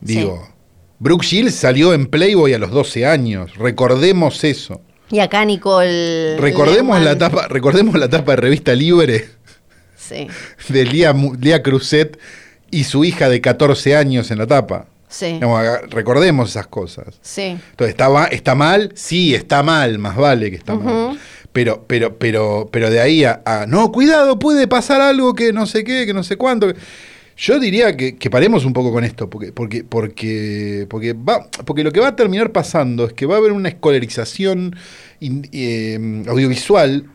Digo. 0.02 0.57
Brooke 1.00 1.26
Shields 1.26 1.56
salió 1.56 1.94
en 1.94 2.08
Playboy 2.08 2.54
a 2.54 2.60
los 2.60 2.72
12 2.72 3.06
años, 3.06 3.56
recordemos 3.58 4.44
eso. 4.44 4.82
Y 5.10 5.20
acá 5.20 5.46
Nicole. 5.46 6.38
Recordemos 6.38 7.02
la 7.02 7.18
tapa, 7.18 7.48
recordemos 7.48 7.96
la 7.96 8.10
tapa 8.10 8.32
de 8.34 8.38
revista 8.38 8.74
Libre 8.74 9.30
sí. 10.08 10.28
de 10.74 10.86
Lía, 10.86 11.14
Lía 11.40 11.64
Cruzet 11.64 12.20
y 12.72 12.84
su 12.84 13.06
hija 13.06 13.30
de 13.30 13.42
14 13.42 13.96
años 13.96 14.32
en 14.32 14.40
la 14.40 14.48
tapa. 14.48 14.88
Sí. 15.10 15.40
recordemos 15.90 16.50
esas 16.50 16.68
cosas. 16.68 17.18
Sí. 17.22 17.58
Entonces, 17.72 17.92
¿está, 17.92 18.26
¿está 18.26 18.56
mal? 18.56 18.92
Sí, 18.94 19.34
está 19.34 19.64
mal, 19.64 20.00
más 20.00 20.18
vale 20.18 20.50
que 20.52 20.58
está 20.58 20.76
mal. 20.76 21.18
Pero, 21.54 21.86
pero, 21.88 22.18
pero, 22.18 22.70
pero 22.72 22.90
de 22.90 23.00
ahí 23.00 23.24
a, 23.24 23.66
no, 23.70 23.92
cuidado, 23.92 24.38
puede 24.38 24.68
pasar 24.68 25.00
algo 25.00 25.34
que 25.34 25.54
no 25.54 25.66
sé 25.66 25.86
qué, 25.86 26.06
que 26.06 26.14
no 26.14 26.24
sé 26.24 26.36
cuánto. 26.36 26.74
Yo 27.38 27.60
diría 27.60 27.96
que, 27.96 28.30
paremos 28.32 28.66
un 28.66 28.74
poco 28.74 28.92
con 28.92 29.04
esto, 29.04 29.30
porque, 29.30 29.52
porque, 29.54 29.84
porque, 29.84 30.88
porque, 30.90 31.14
va, 31.14 31.48
porque 31.66 31.84
lo 31.84 31.92
que 31.92 32.00
va 32.00 32.08
a 32.08 32.16
terminar 32.16 32.52
pasando 32.52 33.06
es 33.06 33.14
que 33.14 33.28
va 33.28 33.36
a 33.36 33.38
haber 33.38 33.52
una 33.52 33.70
escolarización 33.70 34.76
eh, 35.22 36.24
audiovisual 36.28 37.06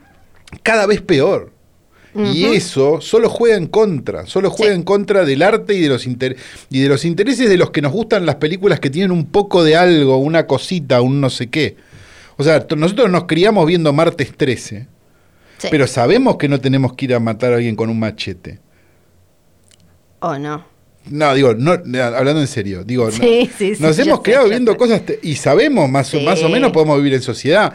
cada 0.63 0.87
vez 0.87 1.01
peor. 1.01 1.51
Y 2.15 2.45
eso 2.45 3.01
solo 3.01 3.31
juega 3.31 3.57
en 3.57 3.67
contra, 3.67 4.27
solo 4.27 4.51
juega 4.51 4.75
en 4.75 4.83
contra 4.83 5.25
del 5.25 5.41
arte 5.41 5.75
y 5.75 5.81
de, 5.81 5.89
los 5.89 6.07
y 6.07 6.15
de 6.15 6.89
los 6.89 7.07
intereses 7.07 7.49
de 7.49 7.57
los 7.57 7.71
que 7.71 7.81
nos 7.81 7.91
gustan 7.91 8.27
las 8.27 8.35
películas 8.35 8.81
que 8.81 8.91
tienen 8.91 9.13
un 9.13 9.25
poco 9.25 9.65
de 9.65 9.77
algo, 9.77 10.19
una 10.19 10.47
cosita, 10.47 11.01
un 11.01 11.23
no 11.23 11.31
sé 11.31 11.49
qué. 11.49 11.77
O 12.37 12.45
sea, 12.45 12.67
nosotros 12.77 13.11
nos 13.11 13.25
criamos 13.25 13.67
viendo 13.67 13.95
Martes 13.95 14.37
13, 14.37 14.87
pero 15.71 15.87
sabemos 15.87 16.37
que 16.37 16.49
no 16.49 16.61
tenemos 16.61 16.93
que 16.93 17.07
ir 17.07 17.15
a 17.15 17.19
matar 17.19 17.55
a 17.55 17.57
alguien 17.57 17.77
con 17.77 17.89
un 17.89 17.99
machete. 17.99 18.61
¿O 20.23 20.39
no? 20.39 20.65
No, 21.11 21.35
digo, 21.35 21.55
no, 21.55 21.73
hablando 21.73 22.41
en 22.41 22.47
serio, 22.47 22.85
digo, 22.85 23.11
nos 23.81 23.99
hemos 23.99 24.23
criado 24.23 24.49
viendo 24.49 24.77
cosas 24.77 25.03
y 25.21 25.35
sabemos 25.35 25.91
más, 25.91 26.15
más 26.23 26.43
o 26.45 26.49
menos 26.49 26.71
podemos 26.71 26.97
vivir 26.99 27.15
en 27.15 27.23
sociedad. 27.23 27.75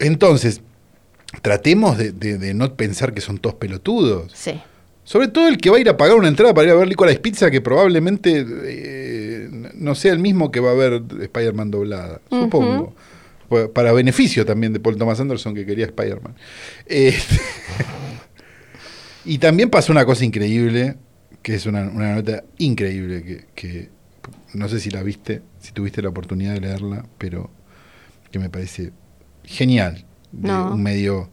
Entonces, 0.00 0.60
tratemos 1.40 1.96
de, 1.96 2.54
no 2.54 2.74
pensar 2.74 3.14
que 3.14 3.20
son 3.20 3.38
todos 3.38 3.54
pelotudos. 3.56 4.32
Sí. 4.34 4.60
Sobre 5.04 5.28
todo 5.28 5.46
el 5.48 5.58
que 5.58 5.70
va 5.70 5.76
a 5.76 5.80
ir 5.80 5.88
a 5.88 5.96
pagar 5.96 6.16
una 6.16 6.28
entrada 6.28 6.52
para 6.52 6.66
ir 6.66 6.72
a 6.72 6.76
ver 6.76 6.88
Licorice 6.88 7.20
Pizza, 7.20 7.50
que 7.50 7.60
probablemente 7.60 8.44
eh, 8.64 9.48
no 9.74 9.94
sea 9.94 10.12
el 10.12 10.18
mismo 10.18 10.50
que 10.50 10.58
va 10.60 10.72
a 10.72 10.74
ver 10.74 11.02
Spider-Man 11.20 11.70
doblada, 11.70 12.20
supongo. 12.28 12.94
Para 13.72 13.92
beneficio 13.92 14.44
también 14.44 14.72
de 14.72 14.80
Paul 14.80 14.96
Thomas 14.96 15.20
Anderson, 15.20 15.54
que 15.54 15.64
quería 15.64 15.84
Spider-Man. 15.84 16.34
Este, 16.86 17.36
y 19.24 19.38
también 19.38 19.70
pasó 19.70 19.92
una 19.92 20.04
cosa 20.04 20.24
increíble, 20.24 20.96
que 21.42 21.54
es 21.54 21.66
una, 21.66 21.84
nota 21.84 22.44
increíble, 22.58 23.46
que, 23.54 23.90
no 24.54 24.68
sé 24.68 24.80
si 24.80 24.90
la 24.90 25.02
viste, 25.02 25.42
si 25.60 25.72
tuviste 25.72 26.02
la 26.02 26.08
oportunidad 26.08 26.54
de 26.54 26.60
leerla, 26.60 27.06
pero 27.18 27.50
que 28.30 28.38
me 28.38 28.50
parece 28.50 28.92
genial. 29.44 30.04
De 30.32 30.50
un 30.50 30.82
medio 30.82 31.30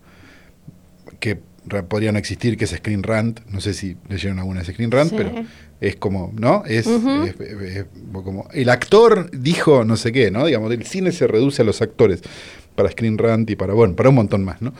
que 1.19 1.39
podría 1.87 2.11
no 2.11 2.19
existir, 2.19 2.57
que 2.57 2.65
es 2.65 2.71
Screen 2.71 3.03
Rant. 3.03 3.39
No 3.47 3.61
sé 3.61 3.73
si 3.73 3.97
leyeron 4.09 4.39
alguna 4.39 4.61
de 4.61 4.71
Screen 4.71 4.91
Rant, 4.91 5.13
pero 5.15 5.31
es 5.79 5.95
como, 5.95 6.31
¿no? 6.35 6.63
Es, 6.65 6.87
como. 8.11 8.47
El 8.53 8.69
actor 8.69 9.31
dijo 9.31 9.83
no 9.83 9.97
sé 9.97 10.11
qué, 10.11 10.29
¿no? 10.29 10.45
Digamos, 10.45 10.71
el 10.71 10.85
cine 10.85 11.11
se 11.11 11.27
reduce 11.27 11.61
a 11.63 11.65
los 11.65 11.81
actores 11.81 12.21
para 12.75 12.89
Screen 12.91 13.17
Rant 13.17 13.49
y 13.49 13.55
para, 13.55 13.73
bueno, 13.73 13.95
para 13.95 14.09
un 14.09 14.15
montón 14.15 14.43
más, 14.43 14.61
¿no? 14.61 14.73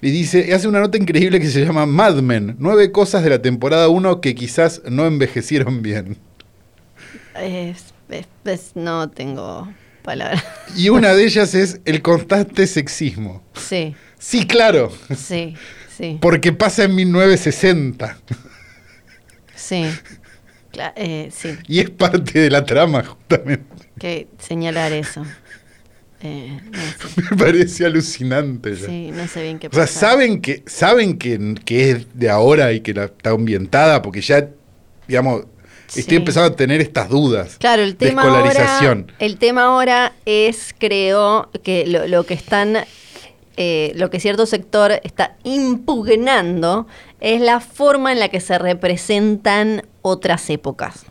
Y 0.00 0.10
dice, 0.10 0.52
hace 0.54 0.68
una 0.68 0.80
nota 0.80 0.98
increíble 0.98 1.40
que 1.40 1.48
se 1.48 1.64
llama 1.64 1.86
Mad 1.86 2.16
Men, 2.16 2.56
nueve 2.58 2.92
cosas 2.92 3.22
de 3.22 3.30
la 3.30 3.40
temporada 3.40 3.88
1 3.88 4.20
que 4.20 4.34
quizás 4.34 4.82
no 4.88 5.06
envejecieron 5.06 5.82
bien. 5.82 6.18
no 8.74 9.10
tengo 9.10 9.72
palabras. 10.02 10.44
Y 10.76 10.88
una 10.88 11.14
de 11.14 11.24
ellas 11.24 11.54
es 11.54 11.80
el 11.84 12.02
constante 12.02 12.66
sexismo. 12.66 13.42
Sí. 13.54 13.94
Sí, 14.18 14.46
claro. 14.46 14.90
Sí, 15.16 15.54
sí. 15.96 16.18
Porque 16.20 16.52
pasa 16.52 16.84
en 16.84 16.94
1960. 16.94 18.18
Sí. 19.54 19.86
Eh, 20.96 21.30
sí. 21.32 21.56
Y 21.68 21.80
es 21.80 21.90
parte 21.90 22.38
de 22.38 22.50
la 22.50 22.64
trama, 22.64 23.04
justamente. 23.04 23.64
Que 23.98 24.28
señalar 24.38 24.92
eso. 24.92 25.24
Eh, 26.24 26.58
Me 27.30 27.36
parece 27.36 27.84
alucinante. 27.84 28.74
Sí, 28.76 29.10
no 29.12 29.28
sé 29.28 29.42
bien 29.42 29.58
qué 29.58 29.68
pasa. 29.68 29.82
O 29.82 29.86
sea, 29.86 30.00
saben 30.00 30.40
que, 30.40 30.62
saben 30.66 31.18
que, 31.18 31.90
es 31.90 32.06
de 32.14 32.30
ahora 32.30 32.72
y 32.72 32.80
que 32.80 32.94
la, 32.94 33.04
está 33.04 33.30
ambientada, 33.30 34.00
porque 34.00 34.22
ya, 34.22 34.48
digamos, 35.06 35.44
estoy 35.94 36.16
empezando 36.16 36.54
a 36.54 36.56
tener 36.56 36.80
estas 36.80 37.10
dudas 37.10 37.56
claro, 37.58 37.82
el 37.82 37.96
tema 37.96 38.22
de 38.22 38.28
escolarización. 38.28 38.98
Ahora, 39.00 39.14
el 39.18 39.36
tema 39.36 39.64
ahora 39.64 40.12
es, 40.24 40.74
creo, 40.76 41.50
que 41.62 41.86
lo, 41.86 42.24
que 42.24 42.32
están, 42.32 42.78
eh, 43.58 43.92
lo 43.94 44.08
que 44.08 44.18
cierto 44.18 44.46
sector 44.46 44.92
está 45.04 45.36
impugnando 45.44 46.86
es 47.20 47.42
la 47.42 47.60
forma 47.60 48.12
en 48.12 48.18
la 48.18 48.30
que 48.30 48.40
se 48.40 48.58
representan 48.58 49.86
otras 50.00 50.48
épocas. 50.48 51.04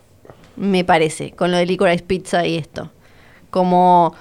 Me 0.56 0.84
parece, 0.84 1.32
con 1.32 1.52
lo 1.52 1.58
de 1.58 1.68
Licorice 1.68 2.04
Pizza 2.04 2.48
y 2.48 2.58
esto. 2.58 2.92
Como 3.52 4.16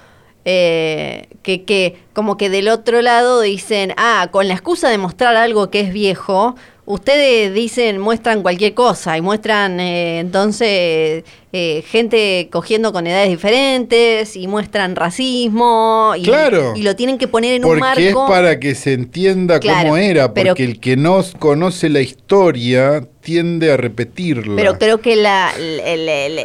eh, 0.45 1.29
que, 1.43 1.63
que 1.63 1.97
como 2.13 2.37
que 2.37 2.51
del 2.51 2.69
otro 2.69 3.01
lado 3.01 3.41
dicen, 3.41 3.95
ah, 3.97 4.29
con 4.31 4.49
la 4.49 4.55
excusa 4.55 4.89
de 4.89 4.99
mostrar 4.99 5.37
algo 5.37 5.71
que 5.71 5.81
es 5.81 5.93
viejo, 5.93 6.57
ustedes 6.85 7.55
dicen, 7.55 7.99
muestran 7.99 8.43
cualquier 8.43 8.75
cosa 8.75 9.17
y 9.17 9.21
muestran 9.21 9.79
eh, 9.79 10.19
entonces 10.19 11.25
eh, 11.53 11.85
gente 11.87 12.49
cogiendo 12.51 12.93
con 12.93 13.07
edades 13.07 13.31
diferentes 13.31 14.37
y 14.37 14.49
muestran 14.49 14.97
racismo 14.97 16.15
y, 16.17 16.29
y 16.75 16.83
lo 16.83 16.97
tienen 16.97 17.19
que 17.19 17.29
poner 17.29 17.55
en 17.55 17.65
un 17.65 17.79
marco. 17.79 17.95
Porque 17.95 18.09
es 18.09 18.15
para 18.15 18.59
que 18.59 18.75
se 18.75 18.95
entienda 18.95 19.61
cómo 19.61 19.97
era, 19.97 20.35
porque 20.35 20.65
el 20.65 20.81
que 20.81 20.97
no 20.97 21.23
conoce 21.39 21.89
la 21.89 22.01
historia 22.01 23.07
tiende 23.21 23.71
a 23.71 23.77
repetirla. 23.77 24.57
Pero 24.57 24.79
creo 24.79 25.01
que 25.01 25.15
la, 25.15 25.53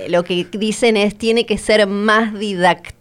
lo 0.09 0.23
que 0.23 0.45
dicen 0.51 0.97
es 0.97 1.17
tiene 1.17 1.45
que 1.45 1.57
ser 1.57 1.87
más 1.87 2.37
didáctico 2.37 2.96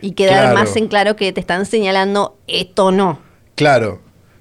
y 0.00 0.12
quedar 0.12 0.54
más 0.54 0.76
en 0.76 0.88
claro 0.88 1.16
que 1.16 1.32
te 1.32 1.40
están 1.40 1.66
señalando 1.66 2.38
esto 2.46 2.92
no. 2.92 3.20
Claro, 3.54 4.00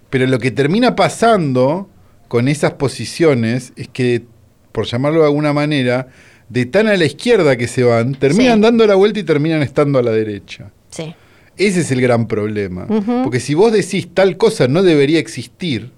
pero 0.10 0.28
lo 0.28 0.40
que 0.40 0.52
termina 0.52 0.96
pasando 0.96 1.90
con 2.28 2.48
esas 2.48 2.74
posiciones 2.74 3.74
es 3.76 3.88
que, 3.88 4.24
por 4.72 4.86
llamarlo 4.86 5.22
de 5.22 5.28
alguna 5.28 5.54
manera, 5.54 6.08
de 6.50 6.66
tan 6.66 6.88
a 6.88 6.98
la 6.98 7.06
izquierda 7.06 7.56
que 7.58 7.68
se 7.68 7.84
van, 7.84 8.16
terminan 8.16 8.62
dando 8.62 8.86
la 8.86 8.96
vuelta 8.96 9.20
y 9.20 9.24
terminan 9.24 9.62
estando 9.62 10.00
a 10.00 10.04
la 10.04 10.12
derecha. 10.12 10.72
Sí. 10.90 11.16
Ese 11.58 11.82
es 11.82 11.92
el 11.92 12.02
gran 12.02 12.28
problema. 12.28 12.88
Porque 13.24 13.40
si 13.40 13.54
vos 13.54 13.72
decís 13.72 14.10
tal 14.14 14.38
cosa 14.38 14.68
no 14.68 14.84
debería 14.84 15.20
existir, 15.20 15.92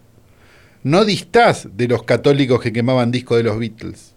no 0.84 1.04
distás 1.04 1.68
de 1.76 1.88
los 1.88 2.04
católicos 2.04 2.62
que 2.62 2.72
quemaban 2.72 3.12
discos 3.12 3.38
de 3.38 3.44
los 3.44 3.58
Beatles. 3.58 4.14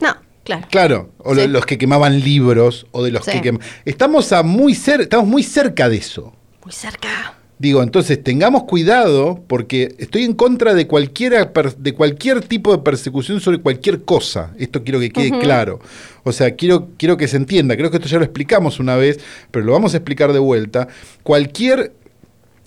No, 0.00 0.14
claro. 0.46 0.66
Claro, 0.70 1.10
o 1.18 1.34
los 1.34 1.66
que 1.66 1.76
quemaban 1.76 2.20
libros, 2.20 2.86
o 2.92 3.02
de 3.02 3.10
los 3.10 3.26
que 3.26 3.42
quemaban... 3.42 3.66
Estamos, 3.84 4.32
a 4.32 4.42
muy 4.42 4.72
estamos 4.72 5.26
muy 5.26 5.42
cerca 5.42 5.88
de 5.88 5.96
eso. 5.96 6.32
Muy 6.64 6.72
cerca. 6.72 7.34
Digo, 7.58 7.82
entonces 7.82 8.22
tengamos 8.22 8.64
cuidado 8.64 9.42
porque 9.46 9.94
estoy 9.98 10.24
en 10.24 10.34
contra 10.34 10.74
de 10.74 10.86
cualquier, 10.86 11.50
de 11.78 11.94
cualquier 11.94 12.42
tipo 12.42 12.70
de 12.76 12.82
persecución 12.82 13.40
sobre 13.40 13.60
cualquier 13.60 14.02
cosa. 14.04 14.52
Esto 14.58 14.84
quiero 14.84 15.00
que 15.00 15.10
quede 15.10 15.38
claro. 15.38 15.80
O 16.22 16.32
sea, 16.32 16.54
quiero, 16.54 16.88
quiero 16.98 17.16
que 17.16 17.28
se 17.28 17.38
entienda. 17.38 17.76
Creo 17.76 17.90
que 17.90 17.96
esto 17.96 18.08
ya 18.08 18.18
lo 18.18 18.24
explicamos 18.24 18.78
una 18.78 18.96
vez, 18.96 19.20
pero 19.50 19.64
lo 19.64 19.72
vamos 19.72 19.94
a 19.94 19.96
explicar 19.96 20.34
de 20.34 20.38
vuelta. 20.38 20.88
Cualquier 21.22 21.92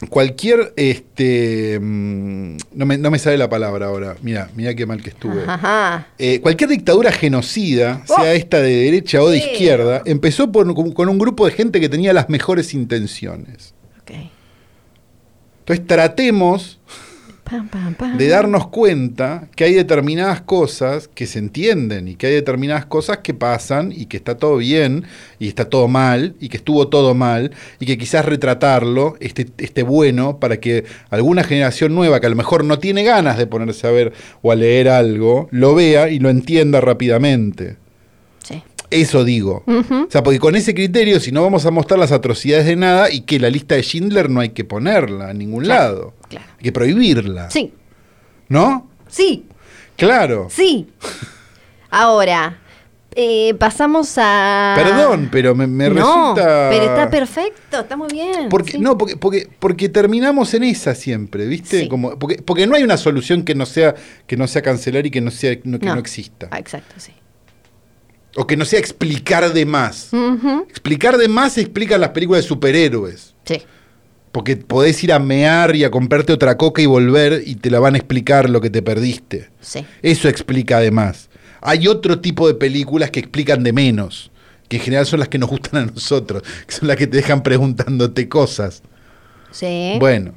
cualquier 0.07 0.73
este 0.77 1.77
mm, 1.79 2.57
no 2.73 2.85
me, 2.85 2.97
no 2.97 3.11
me, 3.11 3.19
sale 3.19 3.37
la 3.37 3.49
palabra 3.49 3.87
ahora. 3.87 4.15
Mira 4.21 4.49
mira 4.55 4.73
qué 4.73 4.85
mal 4.85 5.03
que 5.03 5.09
estuve. 5.09 5.43
Eh, 6.17 6.39
cualquier 6.41 6.69
dictadura 6.69 7.11
genocida 7.11 8.03
sea 8.05 8.17
oh. 8.17 8.25
esta 8.25 8.61
de 8.61 8.73
derecha 8.85 9.21
o 9.21 9.29
de 9.29 9.39
izquierda 9.39 10.01
empezó 10.05 10.51
con 10.51 11.09
un 11.09 11.19
grupo 11.19 11.45
de 11.45 11.51
gente 11.51 11.81
que 11.81 11.89
tenía 11.89 12.13
las 12.13 12.29
mejores 12.29 12.73
intenciones. 12.73 13.73
Okay. 14.01 14.31
Entonces 15.59 15.85
tratemos 15.85 16.79
de 18.17 18.27
darnos 18.27 18.67
cuenta 18.67 19.47
que 19.55 19.63
hay 19.63 19.73
determinadas 19.73 20.41
cosas 20.41 21.07
que 21.07 21.25
se 21.25 21.39
entienden 21.39 22.07
y 22.07 22.15
que 22.15 22.27
hay 22.27 22.33
determinadas 22.33 22.85
cosas 22.85 23.19
que 23.19 23.33
pasan 23.33 23.91
y 23.95 24.05
que 24.05 24.17
está 24.17 24.37
todo 24.37 24.57
bien 24.57 25.05
y 25.39 25.47
está 25.47 25.65
todo 25.65 25.87
mal 25.87 26.35
y 26.39 26.49
que 26.49 26.57
estuvo 26.57 26.87
todo 26.87 27.13
mal 27.15 27.51
y 27.79 27.85
que 27.85 27.97
quizás 27.97 28.25
retratarlo 28.25 29.15
esté, 29.19 29.47
esté 29.57 29.83
bueno 29.83 30.39
para 30.39 30.59
que 30.59 30.85
alguna 31.09 31.43
generación 31.43 31.95
nueva 31.95 32.19
que 32.19 32.27
a 32.27 32.29
lo 32.31 32.35
mejor 32.35 32.63
no 32.63 32.79
tiene 32.79 33.03
ganas 33.03 33.37
de 33.37 33.47
ponerse 33.47 33.87
a 33.87 33.91
ver 33.91 34.13
o 34.41 34.51
a 34.51 34.55
leer 34.55 34.89
algo, 34.89 35.47
lo 35.51 35.75
vea 35.75 36.09
y 36.09 36.19
lo 36.19 36.29
entienda 36.29 36.81
rápidamente. 36.81 37.77
Eso 38.91 39.23
digo. 39.23 39.63
O 39.67 40.07
sea, 40.09 40.23
porque 40.23 40.39
con 40.39 40.55
ese 40.55 40.73
criterio, 40.73 41.19
si 41.19 41.31
no 41.31 41.43
vamos 41.43 41.65
a 41.65 41.71
mostrar 41.71 41.99
las 41.99 42.11
atrocidades 42.11 42.65
de 42.65 42.75
nada 42.75 43.11
y 43.11 43.21
que 43.21 43.39
la 43.39 43.49
lista 43.49 43.75
de 43.75 43.83
Schindler 43.83 44.29
no 44.29 44.39
hay 44.39 44.49
que 44.49 44.63
ponerla 44.63 45.31
en 45.31 45.37
ningún 45.37 45.67
lado. 45.67 46.13
Hay 46.37 46.63
que 46.63 46.71
prohibirla. 46.71 47.49
Sí. 47.49 47.73
¿No? 48.47 48.89
Sí. 49.07 49.45
Claro. 49.95 50.47
Sí. 50.49 50.87
Ahora, 51.89 52.57
eh, 53.15 53.55
pasamos 53.55 54.13
a. 54.17 54.73
Perdón, 54.75 55.29
pero 55.31 55.55
me, 55.55 55.67
me 55.67 55.89
no, 55.89 56.33
Pero 56.35 56.83
está 56.83 57.09
perfecto, 57.09 57.79
está 57.81 57.97
muy 57.97 58.07
bien. 58.11 58.49
Porque, 58.49 58.77
No, 58.77 58.97
porque, 58.97 59.17
porque, 59.17 59.49
porque, 59.59 59.89
terminamos 59.89 60.53
en 60.53 60.63
esa 60.63 60.93
siempre, 60.95 61.47
¿viste? 61.47 61.89
Como, 61.89 62.17
porque, 62.19 62.41
porque 62.41 62.67
no 62.67 62.75
hay 62.75 62.83
una 62.83 62.97
solución 62.97 63.43
que 63.43 63.55
no 63.55 63.65
sea, 63.65 63.95
que 64.27 64.37
no 64.37 64.47
sea 64.47 64.61
cancelar 64.61 65.05
y 65.05 65.11
que 65.11 65.21
no 65.21 65.31
sea, 65.31 65.59
que 65.59 65.67
no 65.67 65.99
exista. 65.99 66.47
Ah, 66.51 66.59
exacto, 66.59 66.95
sí. 66.97 67.13
O 68.35 68.45
que 68.45 68.55
no 68.55 68.63
sea 68.63 68.79
explicar 68.79 69.51
de 69.51 69.65
más. 69.65 70.11
Explicar 70.69 71.17
de 71.17 71.27
más 71.27 71.53
se 71.53 71.61
explica 71.61 71.95
en 71.95 72.01
las 72.01 72.11
películas 72.11 72.43
de 72.43 72.47
superhéroes. 72.47 73.35
Sí. 73.43 73.61
Porque 74.39 74.55
podés 74.55 75.03
ir 75.03 75.11
a 75.11 75.19
mear 75.19 75.75
y 75.75 75.83
a 75.83 75.91
comprarte 75.91 76.31
otra 76.31 76.55
coca 76.55 76.81
y 76.81 76.85
volver 76.85 77.43
y 77.45 77.55
te 77.55 77.69
la 77.69 77.81
van 77.81 77.95
a 77.95 77.97
explicar 77.97 78.49
lo 78.49 78.61
que 78.61 78.69
te 78.69 78.81
perdiste. 78.81 79.49
Sí. 79.59 79.85
Eso 80.01 80.29
explica 80.29 80.77
además. 80.77 81.29
Hay 81.59 81.89
otro 81.89 82.21
tipo 82.21 82.47
de 82.47 82.53
películas 82.53 83.11
que 83.11 83.19
explican 83.19 83.63
de 83.63 83.73
menos, 83.73 84.31
que 84.69 84.77
en 84.77 84.83
general 84.83 85.05
son 85.05 85.19
las 85.19 85.27
que 85.27 85.39
nos 85.39 85.49
gustan 85.49 85.81
a 85.81 85.91
nosotros, 85.91 86.41
que 86.65 86.73
son 86.73 86.87
las 86.87 86.95
que 86.95 87.05
te 87.05 87.17
dejan 87.17 87.43
preguntándote 87.43 88.29
cosas. 88.29 88.81
Sí. 89.51 89.97
Bueno. 89.99 90.35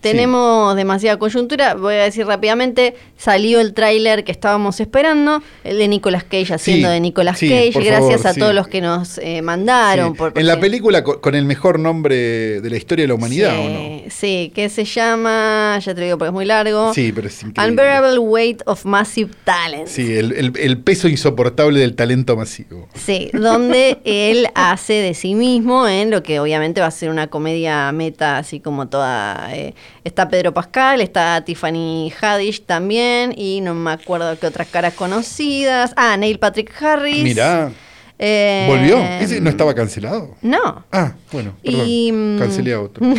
Tenemos 0.00 0.74
demasiada 0.76 1.18
coyuntura. 1.18 1.74
Voy 1.74 1.94
a 1.94 2.04
decir 2.04 2.26
rápidamente, 2.26 2.94
salió 3.16 3.60
el 3.60 3.74
tráiler 3.74 4.24
que 4.24 4.32
estábamos 4.32 4.80
esperando, 4.80 5.42
el 5.64 5.78
de 5.78 5.88
Nicolas 5.88 6.24
Cage 6.24 6.54
haciendo 6.54 6.88
de 6.88 7.00
Nicolas 7.00 7.38
Cage. 7.38 7.72
Gracias 7.74 8.24
a 8.26 8.34
todos 8.34 8.54
los 8.54 8.68
que 8.68 8.80
nos 8.80 9.18
eh, 9.18 9.42
mandaron. 9.42 10.16
en 10.34 10.46
la 10.46 10.58
película 10.58 11.04
con, 11.04 11.34
el 11.34 11.44
mejor 11.44 11.78
nombre 11.78 12.60
de 12.60 12.70
la 12.70 12.76
historia 12.76 13.04
de 13.04 13.08
la 13.08 13.14
humanidad, 13.14 13.58
¿o 13.58 13.68
no? 13.68 14.10
Sí, 14.10 14.50
que 14.54 14.68
se 14.68 14.84
llama, 14.84 15.78
ya 15.84 15.94
te 15.94 16.00
lo 16.00 16.06
digo 16.06 16.18
porque 16.18 16.28
es 16.28 16.32
muy 16.32 16.44
largo. 16.44 16.92
Sí, 16.94 17.12
pero 17.12 17.28
es 17.28 17.42
increíble. 17.42 17.70
Unbearable 17.70 18.18
Weight 18.18 18.62
of 18.66 18.84
Massive 18.84 19.30
Talent. 19.44 19.86
Sí, 19.86 20.16
el, 20.16 20.78
peso 20.82 21.08
insoportable 21.08 21.80
del 21.80 21.94
talento 21.94 22.36
masivo. 22.36 22.88
Sí, 22.94 23.30
donde 23.32 23.98
él 24.04 24.48
hace 24.54 24.94
de 24.94 25.14
sí 25.14 25.34
mismo 25.34 25.86
en 25.86 26.10
lo 26.10 26.22
que 26.22 26.40
obviamente 26.40 26.80
va 26.80 26.86
a 26.86 26.90
ser 26.90 27.10
una 27.10 27.28
comedia 27.28 27.92
meta, 27.92 28.38
así 28.38 28.60
como 28.60 28.88
toda... 28.88 29.48
Eh, 29.54 29.74
Está 30.02 30.28
Pedro 30.28 30.54
Pascal, 30.54 31.00
está 31.00 31.42
Tiffany 31.44 32.12
Haddish 32.20 32.62
también, 32.62 33.34
y 33.36 33.60
no 33.60 33.74
me 33.74 33.92
acuerdo 33.92 34.38
qué 34.38 34.46
otras 34.46 34.68
caras 34.68 34.94
conocidas. 34.94 35.92
Ah, 35.96 36.16
Neil 36.16 36.38
Patrick 36.38 36.72
Harris. 36.82 37.22
Mira. 37.22 37.70
Eh, 38.18 38.66
¿Volvió? 38.68 38.98
¿Ese 38.98 39.40
no 39.40 39.48
estaba 39.50 39.74
cancelado? 39.74 40.36
No. 40.42 40.84
Ah, 40.92 41.14
bueno, 41.32 41.54
perdón. 41.62 41.86
Y, 41.86 42.12
mm, 42.12 42.38
Cancelé 42.38 42.74
a 42.74 42.80
otro. 42.80 43.06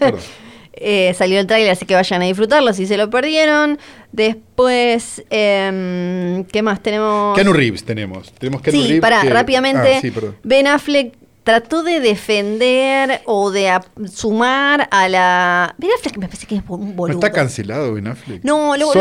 Eh, 0.78 1.14
salió 1.14 1.40
el 1.40 1.46
trailer, 1.46 1.70
así 1.70 1.86
que 1.86 1.94
vayan 1.94 2.20
a 2.20 2.26
disfrutarlo 2.26 2.72
si 2.74 2.86
se 2.86 2.98
lo 2.98 3.08
perdieron. 3.08 3.78
Después, 4.12 5.24
eh, 5.30 6.44
¿qué 6.52 6.62
más 6.62 6.82
tenemos? 6.82 7.34
Keanu 7.34 7.54
Reeves 7.54 7.82
tenemos. 7.84 8.30
tenemos 8.32 8.60
Keanu 8.60 8.82
sí, 8.82 9.00
pará, 9.00 9.22
rápidamente. 9.22 10.02
Ah, 10.04 10.32
ben 10.42 10.66
Affleck 10.66 11.14
trató 11.46 11.84
de 11.84 12.00
defender 12.00 13.22
o 13.24 13.52
de 13.52 13.72
sumar 14.12 14.88
a 14.90 15.08
la. 15.08 15.76
Ben 15.78 15.90
Affleck 15.96 16.18
me 16.18 16.26
parece 16.26 16.44
que 16.44 16.56
es 16.56 16.62
un 16.66 16.96
boludo. 16.96 17.20
¿No 17.20 17.24
está 17.24 17.32
cancelado 17.32 17.94
Ben 17.94 18.08
Affleck? 18.08 18.42
No, 18.42 18.76
lo, 18.76 18.92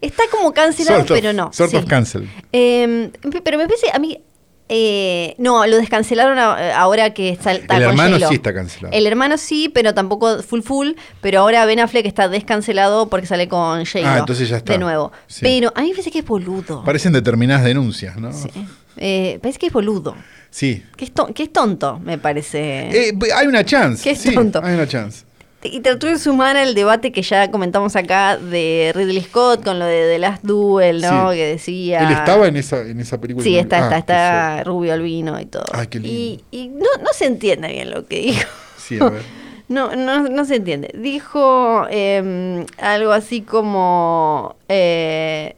está 0.00 0.22
como 0.30 0.54
cancelado, 0.54 1.04
pero 1.08 1.32
no. 1.32 1.52
Sort 1.52 1.74
of 1.74 1.86
cancel. 1.86 2.30
Em, 2.52 3.10
pero 3.42 3.58
me 3.58 3.66
parece, 3.66 3.88
a 3.92 3.98
mí, 3.98 4.22
eh, 4.68 5.34
no, 5.38 5.66
lo 5.66 5.76
descancelaron 5.76 6.38
ahora 6.38 7.14
que 7.14 7.30
está, 7.30 7.52
está 7.52 7.76
El 7.76 7.84
hermano 7.84 8.18
sí 8.18 8.34
está 8.34 8.52
cancelado. 8.52 8.94
El 8.94 9.06
hermano 9.06 9.38
sí, 9.38 9.70
pero 9.72 9.94
tampoco 9.94 10.42
full 10.42 10.60
full. 10.60 10.88
Pero 11.20 11.40
ahora 11.40 11.64
Ben 11.64 11.80
Affleck 11.80 12.04
está 12.04 12.28
descancelado 12.28 13.08
porque 13.08 13.26
sale 13.26 13.48
con 13.48 13.84
j 13.86 14.00
Ah, 14.04 14.18
entonces 14.18 14.48
ya 14.48 14.58
está. 14.58 14.72
De 14.72 14.78
nuevo. 14.78 15.10
Pero 15.40 15.72
a 15.74 15.80
mí 15.80 15.88
me 15.88 15.94
parece 15.94 16.10
que 16.10 16.18
es 16.18 16.26
boludo. 16.26 16.84
Parecen 16.84 17.12
determinadas 17.12 17.64
denuncias, 17.64 18.16
¿no? 18.18 18.32
Sí. 18.32 18.50
Eh, 18.98 19.38
parece 19.40 19.58
que 19.58 19.66
es 19.66 19.72
boludo. 19.72 20.16
Sí. 20.50 20.82
Que 20.96 21.04
es, 21.04 21.52
tonto, 21.52 21.98
me 22.00 22.18
parece. 22.18 23.08
Eh, 23.08 23.18
hay 23.34 23.46
una 23.46 23.64
chance. 23.64 24.02
Que 24.02 24.10
es 24.10 24.34
tonto. 24.34 24.60
Hay 24.62 24.74
una 24.74 24.86
chance. 24.86 25.24
Y 25.62 25.80
trató 25.80 26.06
de 26.06 26.18
sumar 26.18 26.56
al 26.56 26.74
debate 26.74 27.10
que 27.10 27.22
ya 27.22 27.50
comentamos 27.50 27.96
acá 27.96 28.36
de 28.36 28.92
Ridley 28.94 29.22
Scott 29.22 29.64
con 29.64 29.80
lo 29.80 29.86
de 29.86 30.08
The 30.12 30.18
Last 30.20 30.44
Duel, 30.44 31.00
¿no? 31.00 31.30
Que 31.30 31.46
decía. 31.46 32.06
Él 32.06 32.12
estaba 32.12 32.46
en 32.46 32.56
esa, 32.56 32.82
en 32.82 33.00
esa 33.00 33.20
película. 33.20 33.42
Sí, 33.42 33.58
está, 33.58 33.78
está, 33.78 33.96
ah, 33.96 33.98
está 33.98 34.64
rubio 34.64 34.92
albino 34.92 35.38
y 35.40 35.46
todo. 35.46 35.64
Ay, 35.72 35.88
qué 35.88 35.98
lindo. 35.98 36.44
Y, 36.52 36.68
no, 36.68 36.86
no, 37.02 37.08
se 37.12 37.26
entiende 37.26 37.68
bien 37.68 37.90
lo 37.90 38.06
que 38.06 38.20
dijo. 38.20 38.48
Sí, 38.76 38.98
a 39.00 39.08
ver. 39.08 39.22
No, 39.68 39.94
no, 39.94 40.22
no 40.22 40.46
se 40.46 40.56
entiende. 40.56 40.90
Dijo 40.94 41.86
em, 41.90 42.64
algo 42.78 43.12
así 43.12 43.42
como. 43.42 44.56
Eh, 44.66 45.56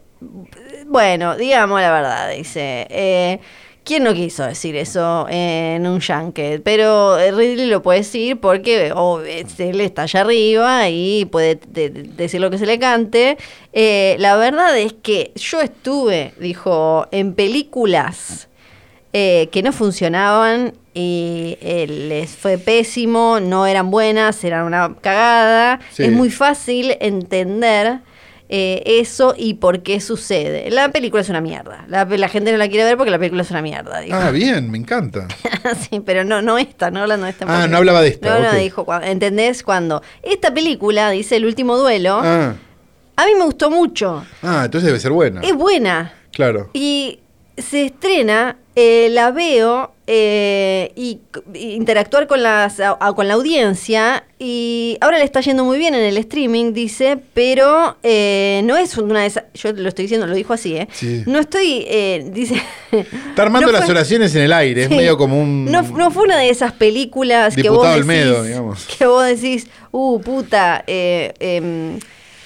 bueno, 0.87 1.37
digamos 1.37 1.79
la 1.79 1.93
verdad, 1.93 2.29
dice. 2.35 2.87
Eh, 2.89 3.39
¿Quién 3.83 4.03
no 4.03 4.13
quiso 4.13 4.45
decir 4.45 4.75
eso 4.75 5.25
en 5.27 5.87
un 5.87 6.01
junket? 6.01 6.61
Pero 6.63 7.17
Ridley 7.17 7.65
lo 7.65 7.81
puede 7.81 7.99
decir 7.99 8.39
porque 8.39 8.91
oh, 8.95 9.19
él 9.21 9.81
está 9.81 10.03
allá 10.03 10.21
arriba 10.21 10.87
y 10.89 11.25
puede 11.25 11.59
decir 11.65 12.39
lo 12.41 12.51
que 12.51 12.59
se 12.59 12.67
le 12.67 12.77
cante. 12.77 13.37
Eh, 13.73 14.15
la 14.19 14.35
verdad 14.35 14.77
es 14.77 14.93
que 14.93 15.31
yo 15.35 15.61
estuve, 15.61 16.33
dijo, 16.39 17.07
en 17.11 17.33
películas 17.33 18.49
eh, 19.13 19.49
que 19.51 19.63
no 19.63 19.73
funcionaban 19.73 20.73
y 20.93 21.57
eh, 21.61 21.87
les 21.87 22.29
fue 22.35 22.59
pésimo, 22.59 23.39
no 23.39 23.65
eran 23.65 23.89
buenas, 23.89 24.43
eran 24.43 24.65
una 24.65 24.95
cagada. 25.01 25.79
Es 25.97 26.11
muy 26.11 26.29
fácil 26.29 26.95
entender 26.99 27.99
eh, 28.53 28.83
eso 28.99 29.33
y 29.37 29.53
por 29.53 29.81
qué 29.81 30.01
sucede. 30.01 30.69
La 30.71 30.91
película 30.91 31.21
es 31.21 31.29
una 31.29 31.39
mierda. 31.39 31.85
La, 31.87 32.05
gente 32.27 32.51
no 32.51 32.57
la 32.57 32.67
quiere 32.67 32.83
ver 32.83 32.97
porque 32.97 33.09
la 33.09 33.17
película 33.17 33.43
es 33.43 33.49
una 33.49 33.61
mierda. 33.61 34.01
Ah, 34.11 34.29
bien, 34.29 34.69
me 34.69 34.77
encanta. 34.77 35.25
sí, 35.89 36.01
pero 36.01 36.25
no, 36.25 36.41
no 36.41 36.57
esta, 36.57 36.91
no 36.91 36.99
hablando 36.99 37.27
de 37.27 37.31
esta. 37.31 37.45
Ah, 37.47 37.69
no 37.69 37.77
hablaba 37.77 38.01
de 38.01 38.09
esta. 38.09 38.37
No, 38.37 38.51
no, 38.51 38.53
dijo, 38.53 38.85
¿entendés? 39.03 39.63
Cuando 39.63 40.03
esta 40.21 40.53
película, 40.53 41.11
dice 41.11 41.37
El 41.37 41.45
último 41.45 41.77
duelo, 41.77 42.19
ah. 42.21 42.55
a 43.15 43.25
mí 43.25 43.31
me 43.37 43.45
gustó 43.45 43.71
mucho. 43.71 44.25
Ah, 44.43 44.63
entonces 44.65 44.85
debe 44.85 44.99
ser 44.99 45.13
buena. 45.13 45.39
Es 45.39 45.55
buena. 45.55 46.11
Claro. 46.33 46.71
Y 46.73 47.21
se 47.61 47.85
estrena, 47.85 48.57
eh, 48.73 49.09
la 49.11 49.31
veo 49.31 49.93
eh, 50.07 50.93
y, 50.95 51.19
interactuar 51.53 52.25
con, 52.25 52.41
las, 52.41 52.81
con 53.15 53.27
la 53.27 53.33
audiencia 53.33 54.23
y 54.39 54.97
ahora 55.01 55.17
le 55.17 55.25
está 55.25 55.41
yendo 55.41 55.65
muy 55.65 55.77
bien 55.77 55.93
en 55.93 56.03
el 56.03 56.17
streaming, 56.17 56.71
dice, 56.71 57.17
pero 57.33 57.97
eh, 58.01 58.61
no 58.63 58.77
es 58.77 58.97
una 58.97 59.21
de 59.21 59.27
esas, 59.27 59.43
yo 59.53 59.73
lo 59.73 59.89
estoy 59.89 60.03
diciendo, 60.03 60.25
lo 60.25 60.33
dijo 60.33 60.53
así, 60.53 60.77
¿eh? 60.77 60.87
No 61.25 61.39
estoy, 61.39 61.85
dice... 62.31 62.61
Está 62.91 63.41
armando 63.41 63.71
las 63.73 63.89
oraciones 63.89 64.33
en 64.35 64.43
el 64.43 64.53
aire, 64.53 64.83
es 64.83 64.89
medio 64.89 65.17
como 65.17 65.41
un... 65.41 65.65
No, 65.65 65.83
fue 66.11 66.23
una 66.23 66.37
de 66.37 66.49
esas 66.49 66.71
películas 66.71 67.55
que 67.55 67.69
vos, 67.69 67.85
decís, 67.85 68.87
que 68.97 69.05
vos 69.05 69.25
decís, 69.25 69.67
uh, 69.91 70.19
puta, 70.21 70.83
em, 70.87 71.99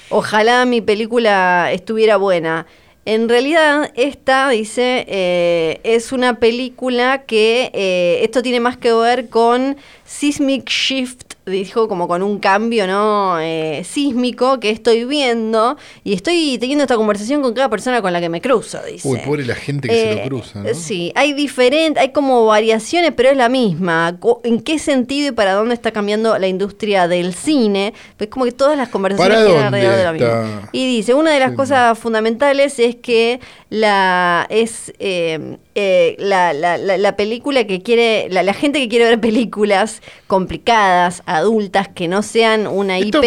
ojalá 0.08 0.64
mi 0.64 0.80
película 0.80 1.70
estuviera 1.72 2.16
buena. 2.16 2.66
En 3.06 3.28
realidad, 3.28 3.92
esta, 3.94 4.48
dice, 4.48 5.04
eh, 5.06 5.80
es 5.84 6.10
una 6.10 6.40
película 6.40 7.22
que 7.22 7.70
eh, 7.72 8.18
esto 8.24 8.42
tiene 8.42 8.58
más 8.58 8.76
que 8.76 8.92
ver 8.92 9.28
con 9.28 9.76
Seismic 10.04 10.68
Shift 10.68 11.25
dijo 11.46 11.86
como 11.86 12.08
con 12.08 12.24
un 12.24 12.40
cambio 12.40 12.88
no 12.88 13.38
eh, 13.38 13.82
sísmico 13.84 14.58
que 14.58 14.70
estoy 14.70 15.04
viendo 15.04 15.76
y 16.02 16.12
estoy 16.12 16.58
teniendo 16.58 16.82
esta 16.82 16.96
conversación 16.96 17.40
con 17.40 17.54
cada 17.54 17.70
persona 17.70 18.02
con 18.02 18.12
la 18.12 18.20
que 18.20 18.28
me 18.28 18.40
cruzo 18.40 18.80
dice. 18.82 19.06
Uy 19.08 19.20
pobre 19.20 19.46
la 19.46 19.54
gente 19.54 19.86
que 19.86 19.94
se 19.94 20.16
lo 20.16 20.22
cruza 20.28 20.62
¿no? 20.62 20.74
sí 20.74 21.12
hay 21.14 21.34
diferentes 21.34 22.02
hay 22.02 22.10
como 22.10 22.46
variaciones 22.46 23.12
pero 23.16 23.30
es 23.30 23.36
la 23.36 23.48
misma. 23.48 24.18
En 24.42 24.60
qué 24.60 24.80
sentido 24.80 25.28
y 25.28 25.32
para 25.32 25.52
dónde 25.52 25.74
está 25.74 25.92
cambiando 25.92 26.36
la 26.36 26.48
industria 26.48 27.06
del 27.06 27.32
cine 27.32 27.94
pues 28.16 28.28
como 28.28 28.44
que 28.44 28.52
todas 28.52 28.76
las 28.76 28.88
conversaciones 28.88 29.38
¿Para 29.38 29.66
alrededor 29.68 29.96
de 29.96 30.04
la 30.04 30.12
misma 30.12 30.68
y 30.72 30.86
dice 30.86 31.14
una 31.14 31.30
de 31.30 31.38
las 31.38 31.52
cosas 31.52 31.96
fundamentales 31.96 32.80
es 32.80 32.96
que 32.96 33.38
la 33.70 34.46
es 34.50 34.92
eh, 34.98 35.58
eh, 35.78 36.16
la, 36.18 36.54
la, 36.54 36.78
la, 36.78 37.16
película 37.16 37.66
que 37.66 37.82
quiere, 37.82 38.28
la, 38.30 38.54
gente 38.54 38.78
que 38.78 38.88
quiere 38.88 39.04
ver 39.04 39.20
películas 39.20 40.00
complicadas, 40.26 41.22
adultas, 41.26 41.88
que 41.88 42.08
no 42.08 42.22
sean 42.22 42.66
una 42.66 42.98
IP. 42.98 43.14
Esto, 43.14 43.20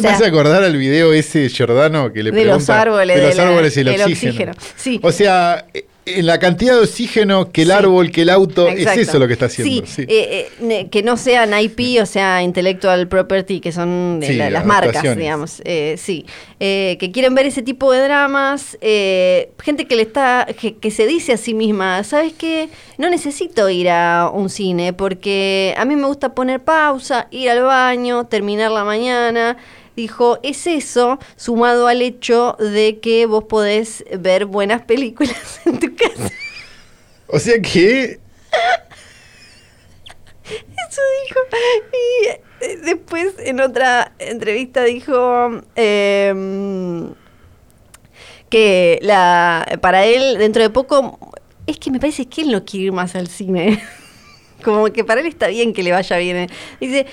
me 0.00 0.08
hace 0.08 0.24
acordar 0.24 0.62
al 0.62 0.76
video 0.76 1.12
ese 1.12 1.48
Giordano 1.48 2.12
que 2.12 2.22
le 2.22 2.30
de 2.30 2.44
los 2.44 2.70
árboles, 2.70 3.20
de 3.20 3.26
los 3.26 3.38
árboles 3.40 3.76
y 3.76 3.80
el, 3.80 4.00
oxígeno. 4.02 4.52
Sí. 4.76 5.00
O 5.02 5.10
sea, 5.10 5.66
en 6.06 6.24
la 6.24 6.38
cantidad 6.38 6.74
de 6.74 6.82
oxígeno 6.82 7.50
que 7.50 7.62
el 7.62 7.72
árbol, 7.72 8.12
que 8.12 8.22
el 8.22 8.30
auto, 8.30 8.68
es 8.68 8.86
eso 8.86 9.18
lo 9.18 9.26
que 9.26 9.32
está 9.32 9.46
haciendo. 9.46 9.84
Sí, 9.86 10.02
eh, 10.08 10.48
eh, 10.62 10.88
que 10.88 11.02
no 11.02 11.16
sean 11.16 11.52
IP, 11.60 12.00
o 12.00 12.06
sea, 12.06 12.42
intellectual 12.44 13.08
property, 13.08 13.60
que 13.60 13.72
son 13.72 14.20
las 14.20 14.64
marcas, 14.64 15.16
digamos. 15.16 15.60
Eh, 15.64 15.96
sí, 15.98 16.24
que 16.58 17.10
quieren 17.12 17.34
ver 17.34 17.46
ese 17.46 17.62
tipo 17.62 17.90
de 17.92 18.02
dramas, 18.04 18.78
gente 18.80 19.86
que 19.88 19.96
le 19.96 20.02
está, 20.02 20.46
que, 20.46 20.90
se 20.92 21.06
dice 21.06 21.32
a 21.32 21.36
sí 21.36 21.54
misma, 21.54 22.04
¿sabes 22.04 22.32
qué? 22.32 22.68
No 22.98 23.10
necesito 23.10 23.68
ir 23.68 23.90
a 23.90 24.30
un 24.32 24.48
cine 24.48 24.92
porque 24.92 25.74
a 25.76 25.84
mí 25.84 25.96
me 25.96 26.06
gusta 26.06 26.34
poner 26.34 26.62
pausa, 26.62 27.26
ir 27.32 27.50
al 27.50 27.62
baño, 27.62 28.26
terminar 28.26 28.70
la 28.70 28.84
mañana 28.84 29.56
dijo, 29.96 30.38
es 30.42 30.66
eso 30.66 31.18
sumado 31.36 31.88
al 31.88 32.02
hecho 32.02 32.56
de 32.60 33.00
que 33.00 33.26
vos 33.26 33.44
podés 33.44 34.04
ver 34.18 34.44
buenas 34.44 34.82
películas 34.82 35.60
en 35.64 35.80
tu 35.80 35.94
casa. 35.96 36.30
O 37.26 37.38
sea 37.38 37.60
que... 37.60 38.20
Eso 40.44 41.02
dijo. 41.26 41.40
Y 41.92 42.28
eh, 42.64 42.78
después 42.84 43.34
en 43.38 43.60
otra 43.60 44.12
entrevista 44.18 44.84
dijo 44.84 45.62
em, 45.74 47.12
que 48.48 49.00
la, 49.02 49.78
para 49.80 50.04
él 50.04 50.38
dentro 50.38 50.62
de 50.62 50.70
poco... 50.70 51.18
Es 51.66 51.78
que 51.78 51.90
me 51.90 51.98
parece 51.98 52.26
que 52.26 52.42
él 52.42 52.52
no 52.52 52.64
quiere 52.64 52.86
ir 52.86 52.92
más 52.92 53.16
al 53.16 53.26
cine. 53.26 53.82
como 54.66 54.86
que 54.86 55.04
para 55.04 55.20
él 55.20 55.28
está 55.28 55.46
bien 55.46 55.72
que 55.72 55.84
le 55.84 55.92
vaya 55.92 56.16
bien. 56.16 56.48
Dice, 56.80 57.06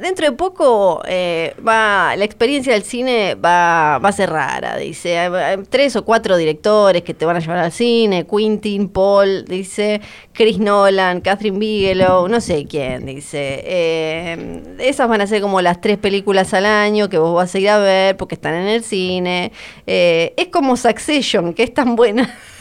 dentro 0.00 0.26
de 0.28 0.32
poco 0.32 1.00
eh, 1.06 1.54
va 1.64 2.16
la 2.16 2.24
experiencia 2.24 2.72
del 2.72 2.82
cine 2.82 3.36
va, 3.36 4.00
va 4.00 4.08
a 4.08 4.12
ser 4.12 4.30
rara. 4.30 4.76
Dice, 4.78 5.30
tres 5.70 5.94
o 5.94 6.04
cuatro 6.04 6.36
directores 6.36 7.02
que 7.02 7.14
te 7.14 7.24
van 7.24 7.36
a 7.36 7.38
llevar 7.38 7.58
al 7.58 7.70
cine, 7.70 8.26
Quentin, 8.26 8.88
Paul, 8.88 9.44
dice, 9.44 10.00
Chris 10.32 10.58
Nolan, 10.58 11.20
Catherine 11.20 11.56
Bigelow, 11.56 12.26
no 12.26 12.40
sé 12.40 12.66
quién, 12.66 13.06
dice. 13.06 13.62
Eh, 13.64 14.62
esas 14.80 15.08
van 15.08 15.20
a 15.20 15.28
ser 15.28 15.40
como 15.40 15.60
las 15.62 15.80
tres 15.80 15.98
películas 15.98 16.52
al 16.52 16.66
año 16.66 17.08
que 17.08 17.18
vos 17.18 17.32
vas 17.32 17.54
a 17.54 17.58
ir 17.60 17.68
a 17.68 17.78
ver 17.78 18.16
porque 18.16 18.34
están 18.34 18.54
en 18.54 18.66
el 18.66 18.82
cine. 18.82 19.52
Eh, 19.86 20.34
es 20.36 20.48
como 20.48 20.76
Succession, 20.76 21.54
que 21.54 21.62
es 21.62 21.72
tan 21.72 21.94
buena. 21.94 22.36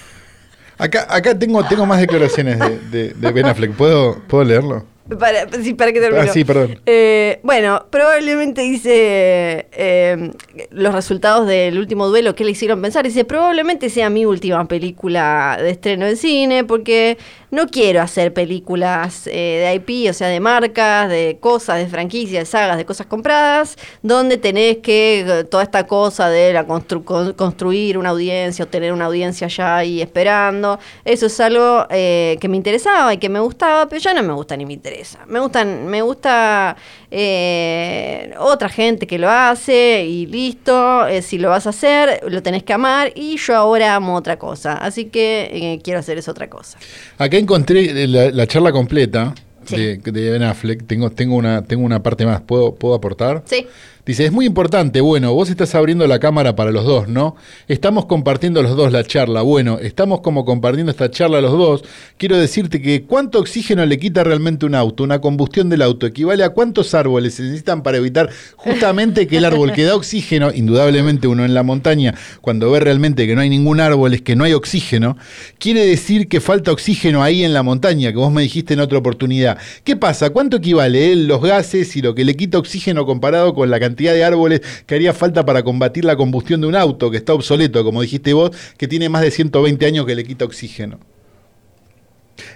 Acá, 0.82 1.06
acá 1.12 1.38
tengo, 1.38 1.64
tengo 1.66 1.86
más 1.86 2.00
declaraciones 2.00 2.58
de, 2.90 3.14
de, 3.14 3.32
Ben 3.32 3.46
Affleck. 3.46 3.72
¿Puedo, 3.74 4.18
¿Puedo 4.28 4.44
leerlo? 4.44 4.84
Para, 5.20 5.50
sí, 5.62 5.74
para 5.74 5.92
que 5.92 6.00
termine. 6.00 6.30
Ah, 6.30 6.34
sí, 6.34 6.46
perdón. 6.46 6.80
Eh, 6.86 7.40
bueno, 7.44 7.86
probablemente 7.90 8.62
dice 8.62 9.68
eh, 9.72 10.32
los 10.70 10.94
resultados 10.94 11.48
del 11.48 11.78
último 11.78 12.08
duelo 12.08 12.34
que 12.34 12.46
le 12.46 12.52
hicieron 12.52 12.82
pensar. 12.82 13.04
Dice, 13.04 13.26
probablemente 13.26 13.90
sea 13.90 14.10
mi 14.10 14.26
última 14.26 14.66
película 14.68 15.58
de 15.62 15.72
estreno 15.72 16.06
en 16.06 16.16
cine 16.16 16.64
porque 16.64 17.18
no 17.50 17.68
quiero 17.68 18.02
hacer 18.02 18.34
películas 18.34 19.28
eh, 19.28 19.66
de 19.66 19.76
IP, 19.76 20.10
o 20.10 20.14
sea, 20.14 20.30
de 20.30 20.40
marcas, 20.40 21.10
de 21.10 21.38
cosas, 21.42 21.80
de 21.80 21.88
franquicias, 21.88 22.44
de 22.44 22.46
sagas, 22.46 22.78
de 22.78 22.86
cosas 22.86 23.08
compradas, 23.08 23.78
donde 24.02 24.38
tenés 24.38 24.78
que 24.78 25.46
toda 25.50 25.64
esta 25.64 25.88
cosa 25.88 26.30
de 26.30 26.54
la 26.54 26.66
construir 26.66 27.98
una 27.98 28.10
audiencia 28.10 28.64
o 28.64 28.68
tener 28.70 28.94
una 28.94 29.06
audiencia 29.06 29.48
ya 29.48 29.78
ahí 29.78 30.02
esperando. 30.02 30.80
Eso 31.04 31.26
es 31.26 31.40
algo 31.42 31.86
que 31.90 32.48
me 32.48 32.56
interesaba 32.56 33.14
y 33.14 33.18
que 33.18 33.28
me 33.28 33.42
gustaba, 33.42 33.90
pero 33.90 34.00
ya 34.00 34.14
no 34.14 34.24
me 34.24 34.34
gusta 34.34 34.56
ni 34.56 34.66
me 34.66 34.74
interesa. 34.74 35.01
Me 35.28 35.40
gustan, 35.40 35.88
me 35.88 36.02
gusta 36.02 36.76
eh, 37.10 38.34
otra 38.40 38.70
gente 38.70 39.08
que 39.08 39.18
lo 39.18 39.30
hace 39.30 40.06
y 40.06 40.26
listo. 40.26 41.08
Eh, 41.08 41.22
si 41.22 41.38
lo 41.38 41.50
vas 41.50 41.68
a 41.68 41.72
hacer, 41.72 42.22
lo 42.28 42.42
tenés 42.42 42.64
que 42.64 42.74
amar 42.74 43.12
y 43.16 43.38
yo 43.38 43.56
ahora 43.56 43.96
amo 43.96 44.16
otra 44.16 44.38
cosa. 44.38 44.74
Así 44.74 45.06
que 45.06 45.50
eh, 45.52 45.82
quiero 45.84 46.00
hacer 46.00 46.18
esa 46.18 46.32
otra 46.32 46.50
cosa. 46.50 46.78
Acá 47.18 47.38
encontré 47.38 48.08
la, 48.08 48.48
charla 48.48 48.72
completa. 48.72 49.34
De, 49.70 49.98
de, 49.98 50.30
Ben 50.32 50.44
Affleck, 50.44 50.86
tengo, 50.86 51.12
tengo, 51.12 51.36
una, 51.36 51.64
tengo 51.64 51.86
una 51.86 52.02
parte 52.02 52.26
más, 52.26 52.42
¿puedo, 52.42 52.76
¿puedo 52.76 52.96
aportar? 52.96 53.44
Sí. 53.46 53.68
Dice, 54.04 54.26
es 54.26 54.32
muy 54.32 54.48
importante, 54.48 55.00
bueno, 55.00 55.32
vos 55.32 55.52
estás 55.52 55.76
abriendo 55.76 56.08
la 56.08 56.18
cámara 56.18 56.56
para 56.56 56.72
los 56.72 56.86
dos, 56.86 57.08
¿no? 57.08 57.36
Estamos 57.68 58.08
compartiendo 58.08 58.64
los 58.64 58.76
dos 58.76 58.92
la 58.92 59.04
charla, 59.04 59.44
bueno, 59.44 59.78
estamos 59.78 60.22
como 60.22 60.44
compartiendo 60.44 60.92
esta 60.92 61.12
charla 61.12 61.40
los 61.40 61.52
dos. 61.52 61.84
Quiero 62.18 62.36
decirte 62.36 62.82
que 62.82 63.04
cuánto 63.04 63.38
oxígeno 63.38 63.86
le 63.86 64.00
quita 64.00 64.24
realmente 64.24 64.66
un 64.66 64.74
auto, 64.74 65.04
una 65.04 65.22
combustión 65.22 65.70
del 65.70 65.84
auto, 65.84 66.08
equivale 66.08 66.44
a 66.44 66.50
cuántos 66.50 66.96
árboles 66.96 67.36
se 67.36 67.44
necesitan 67.44 67.84
para 67.84 67.98
evitar 67.98 68.32
justamente 68.56 69.28
que 69.28 69.38
el 69.38 69.46
árbol 69.46 69.72
que 69.72 69.84
da 69.84 69.96
oxígeno, 69.96 70.52
indudablemente 70.52 71.28
uno 71.28 71.46
en 71.46 71.54
la 71.54 71.62
montaña, 71.62 72.16
cuando 72.42 72.72
ve 72.72 72.80
realmente 72.80 73.28
que 73.28 73.36
no 73.36 73.42
hay 73.42 73.50
ningún 73.50 73.80
árbol, 73.80 74.16
es 74.16 74.24
que 74.24 74.36
no 74.36 74.46
hay 74.46 74.54
oxígeno, 74.54 75.16
quiere 75.60 75.86
decir 75.86 76.28
que 76.28 76.42
falta 76.42 76.72
oxígeno 76.72 77.22
ahí 77.22 77.44
en 77.44 77.54
la 77.54 77.62
montaña, 77.62 78.10
que 78.12 78.18
vos 78.18 78.32
me 78.32 78.42
dijiste 78.42 78.74
en 78.74 78.80
otra 78.80 78.98
oportunidad. 78.98 79.60
¿Qué 79.84 79.96
pasa? 79.96 80.32
¿Cuánto 80.32 80.58
equivale 80.58 81.12
eh, 81.12 81.16
los 81.16 81.40
gases 81.44 81.96
y 81.96 82.02
lo 82.02 82.16
que 82.16 82.26
le 82.26 82.36
quita 82.36 82.58
oxígeno 82.58 83.06
comparado 83.06 83.54
con 83.54 83.70
la 83.70 83.80
cantidad 83.80 83.91
cantidad 83.92 84.14
de 84.14 84.24
árboles 84.24 84.62
que 84.86 84.96
haría 84.96 85.14
falta 85.14 85.46
para 85.46 85.64
combatir 85.64 86.06
la 86.06 86.16
combustión 86.16 86.62
de 86.62 86.68
un 86.68 86.76
auto 86.76 87.12
que 87.12 87.18
está 87.18 87.34
obsoleto, 87.34 87.84
como 87.84 88.02
dijiste 88.02 88.32
vos, 88.34 88.52
que 88.78 88.88
tiene 88.88 89.10
más 89.10 89.22
de 89.22 89.32
120 89.32 89.86
años 89.86 90.06
que 90.06 90.16
le 90.16 90.24
quita 90.24 90.46
oxígeno. 90.46 90.98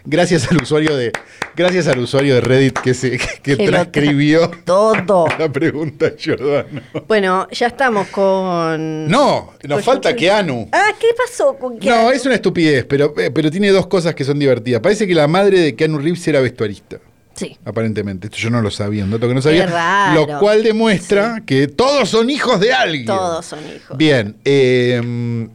Gracias 0.05 0.49
al 0.49 0.57
usuario 0.63 0.95
de 0.95 1.11
gracias 1.55 1.87
al 1.87 1.99
usuario 1.99 2.35
de 2.35 2.41
Reddit 2.41 2.79
que 2.79 2.93
se 2.93 3.19
que, 3.43 3.55
transcribió 3.57 4.49
todo 4.63 5.27
la 5.39 5.51
pregunta 5.51 6.13
Giordano. 6.17 6.81
Bueno, 7.07 7.47
ya 7.51 7.67
estamos 7.67 8.07
con 8.07 9.07
No, 9.07 9.53
nos 9.63 9.83
falta 9.83 10.15
Keanu. 10.15 10.69
Ah, 10.71 10.91
¿qué 10.99 11.07
pasó 11.15 11.55
con 11.57 11.77
Keanu? 11.77 12.03
No, 12.03 12.11
es 12.11 12.25
una 12.25 12.35
estupidez, 12.35 12.85
pero, 12.85 13.13
eh, 13.19 13.29
pero 13.29 13.51
tiene 13.51 13.69
dos 13.69 13.87
cosas 13.87 14.15
que 14.15 14.23
son 14.23 14.39
divertidas. 14.39 14.81
Parece 14.81 15.05
que 15.05 15.13
la 15.13 15.27
madre 15.27 15.59
de 15.59 15.75
Keanu 15.75 15.99
Reeves 15.99 16.25
era 16.27 16.39
vestuarista. 16.39 16.97
Sí. 17.35 17.57
Aparentemente. 17.65 18.27
Esto 18.27 18.37
yo 18.37 18.49
no 18.49 18.61
lo 18.61 18.71
sabía, 18.71 19.03
un 19.03 19.11
dato 19.11 19.27
que 19.27 19.33
no 19.33 19.41
sabía. 19.41 20.13
Lo 20.13 20.39
cual 20.39 20.63
demuestra 20.63 21.43
que 21.45 21.67
todos 21.67 22.09
son 22.09 22.29
hijos 22.29 22.59
de 22.59 22.73
alguien. 22.73 23.05
Todos 23.05 23.45
son 23.45 23.59
hijos. 23.59 23.97
Bien. 23.97 24.37
Em, 24.45 25.49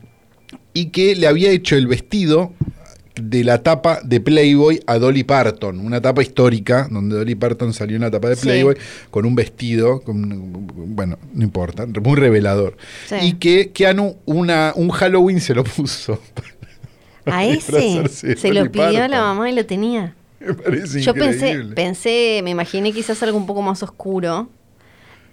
y 0.75 0.87
que 0.87 1.17
le 1.17 1.27
había 1.27 1.51
hecho 1.51 1.77
el 1.77 1.87
vestido 1.87 2.53
de 3.21 3.45
la 3.45 3.63
tapa 3.63 4.01
de 4.03 4.21
Playboy 4.21 4.81
a 4.87 4.99
Dolly 4.99 5.25
Parton, 5.25 5.81
una 5.81 6.01
tapa 6.01 6.23
histórica 6.23 6.89
donde 6.91 7.17
Dolly 7.17 7.35
Parton 7.35 7.73
salió 7.73 7.97
en 7.97 8.03
la 8.03 8.11
tapa 8.11 8.29
de 8.29 8.37
Playboy 8.37 8.77
con 9.11 9.27
un 9.27 9.35
vestido, 9.35 10.03
bueno, 10.07 11.19
no 11.33 11.45
importa, 11.45 11.87
muy 11.87 12.17
revelador. 12.17 12.77
Y 13.23 13.35
que 13.35 13.71
Keanu 13.73 14.17
una, 14.27 14.73
un 14.77 14.91
Halloween 14.91 15.41
se 15.41 15.55
lo 15.55 15.65
puso. 15.65 16.21
¿A 17.27 17.45
ese? 17.47 18.37
Se 18.37 18.53
lo 18.53 18.71
pidió 18.71 19.09
la 19.09 19.21
mamá 19.21 19.51
y 19.51 19.55
lo 19.55 19.67
tenía. 19.67 20.15
Me 20.47 20.55
parece 20.55 21.03
Yo 21.03 21.15
pensé, 21.15 21.63
pensé, 21.75 22.41
me 22.43 22.51
imaginé 22.51 22.93
quizás 22.93 23.23
algo 23.23 23.37
un 23.37 23.47
poco 23.47 23.61
más 23.63 23.83
oscuro. 23.83 24.49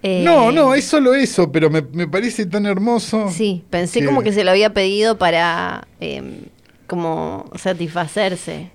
no, 0.02 0.52
no, 0.52 0.74
eh, 0.74 0.78
es 0.78 0.84
solo 0.84 1.14
eso, 1.14 1.50
pero 1.50 1.70
me, 1.70 1.82
parece 2.06 2.44
tan 2.46 2.66
hermoso. 2.66 3.30
Sí, 3.30 3.64
pensé 3.70 4.04
como 4.04 4.22
que 4.22 4.32
se 4.32 4.44
lo 4.44 4.50
había 4.50 4.74
pedido 4.74 5.16
para 5.16 5.88
em, 6.00 6.42
como 6.86 7.50
satisfacerse. 7.56 8.70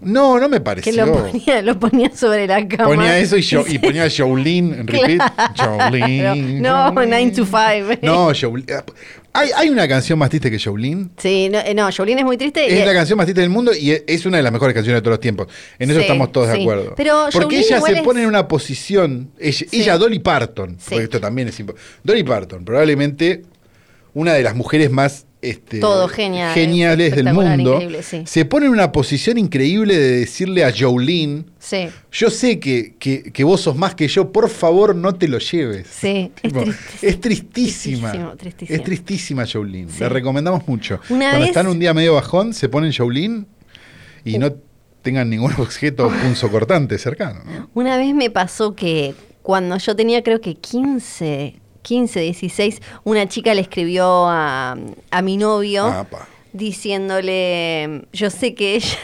No, 0.00 0.38
no 0.38 0.48
me 0.48 0.60
pareció. 0.60 0.92
Que 0.92 0.98
lo 0.98 1.12
ponía, 1.12 1.62
lo 1.62 1.78
ponía 1.78 2.14
sobre 2.14 2.46
la 2.46 2.66
cama. 2.68 2.90
Ponía 2.90 3.18
eso 3.18 3.36
y, 3.36 3.42
yo, 3.42 3.64
y 3.66 3.78
ponía 3.78 4.08
Jolene 4.10 4.80
en 4.80 4.86
repeat. 4.88 5.22
No, 6.60 6.92
9 6.92 7.32
to 7.34 7.46
5. 7.46 8.00
No, 8.02 8.32
Jolene. 8.38 8.82
¿Hay, 9.36 9.50
¿Hay, 9.56 9.68
una 9.68 9.86
canción 9.86 10.18
más 10.18 10.30
triste 10.30 10.50
que 10.50 10.58
Jolene? 10.58 11.08
Sí, 11.18 11.48
no, 11.48 11.58
no 11.74 11.90
Jolene 11.92 12.20
es 12.20 12.24
muy 12.24 12.36
triste. 12.36 12.66
Es 12.66 12.86
la 12.86 12.94
canción 12.94 13.16
más 13.16 13.26
triste 13.26 13.40
del 13.40 13.50
mundo 13.50 13.72
y 13.74 13.90
es 14.06 14.26
una 14.26 14.38
de 14.38 14.42
las 14.42 14.52
mejores 14.52 14.74
canciones 14.74 14.98
de 14.98 15.02
todos 15.02 15.12
los 15.12 15.20
tiempos. 15.20 15.48
En 15.78 15.90
eso 15.90 16.00
estamos 16.00 16.32
todos 16.32 16.48
de 16.48 16.62
acuerdo. 16.62 16.94
Pero 16.96 17.26
porque 17.32 17.58
ella 17.58 17.80
se 17.80 18.02
pone 18.02 18.22
en 18.22 18.28
una 18.28 18.48
posición. 18.48 19.30
Ella, 19.38 19.98
Dolly 19.98 20.18
Parton, 20.20 20.78
porque 20.88 21.04
esto 21.04 21.20
también 21.20 21.48
es 21.48 21.60
importante. 21.60 21.90
Dolly 22.02 22.22
Parton, 22.22 22.64
probablemente 22.64 23.42
una 24.14 24.32
de 24.32 24.42
las 24.42 24.54
mujeres 24.54 24.90
más 24.90 25.26
este, 25.50 25.80
Todo 25.80 26.08
genial, 26.08 26.54
geniales 26.54 27.14
del 27.16 27.32
mundo, 27.32 27.80
se 28.24 28.44
pone 28.44 28.66
en 28.66 28.72
una 28.72 28.92
posición 28.92 29.38
increíble 29.38 29.98
de 29.98 30.20
decirle 30.20 30.64
a 30.64 30.72
Jolene, 30.76 31.44
yo 32.12 32.30
sé 32.30 32.60
que, 32.60 32.94
que, 32.98 33.44
vos 33.44 33.60
sos 33.60 33.76
más 33.76 33.94
que 33.94 34.08
yo, 34.08 34.32
por 34.32 34.48
favor 34.48 34.94
no 34.94 35.14
te 35.14 35.28
lo 35.28 35.38
lleves. 35.38 35.86
Sí, 35.88 36.30
es, 37.02 37.20
tristísima. 37.20 38.36
Es 38.60 38.82
tristísima 38.82 39.44
Jolene. 39.46 39.92
La 39.98 40.08
recomendamos 40.08 40.66
mucho. 40.68 41.00
Cuando 41.08 41.44
están 41.44 41.66
un 41.66 41.78
día 41.78 41.92
medio 41.94 42.14
bajón, 42.14 42.54
se 42.54 42.68
ponen 42.68 42.92
Jolene 42.92 43.44
y 44.24 44.36
uh. 44.36 44.40
no 44.40 44.52
tengan 45.06 45.30
ningún 45.30 45.52
objeto 45.58 46.10
punzocortante 46.22 46.98
cercano. 46.98 47.40
Una 47.74 47.96
vez 47.96 48.12
me 48.12 48.28
pasó 48.28 48.74
que 48.74 49.14
cuando 49.42 49.78
yo 49.78 49.94
tenía 49.94 50.22
creo 50.24 50.40
que 50.40 50.56
15, 50.56 51.54
15, 51.86 52.18
16, 52.18 52.82
una 53.04 53.28
chica 53.28 53.54
le 53.54 53.60
escribió 53.60 54.26
a, 54.26 54.76
a 55.12 55.22
mi 55.22 55.36
novio 55.36 56.04
diciéndole, 56.52 58.02
yo 58.12 58.28
sé 58.28 58.54
que 58.54 58.74
ella... 58.74 58.98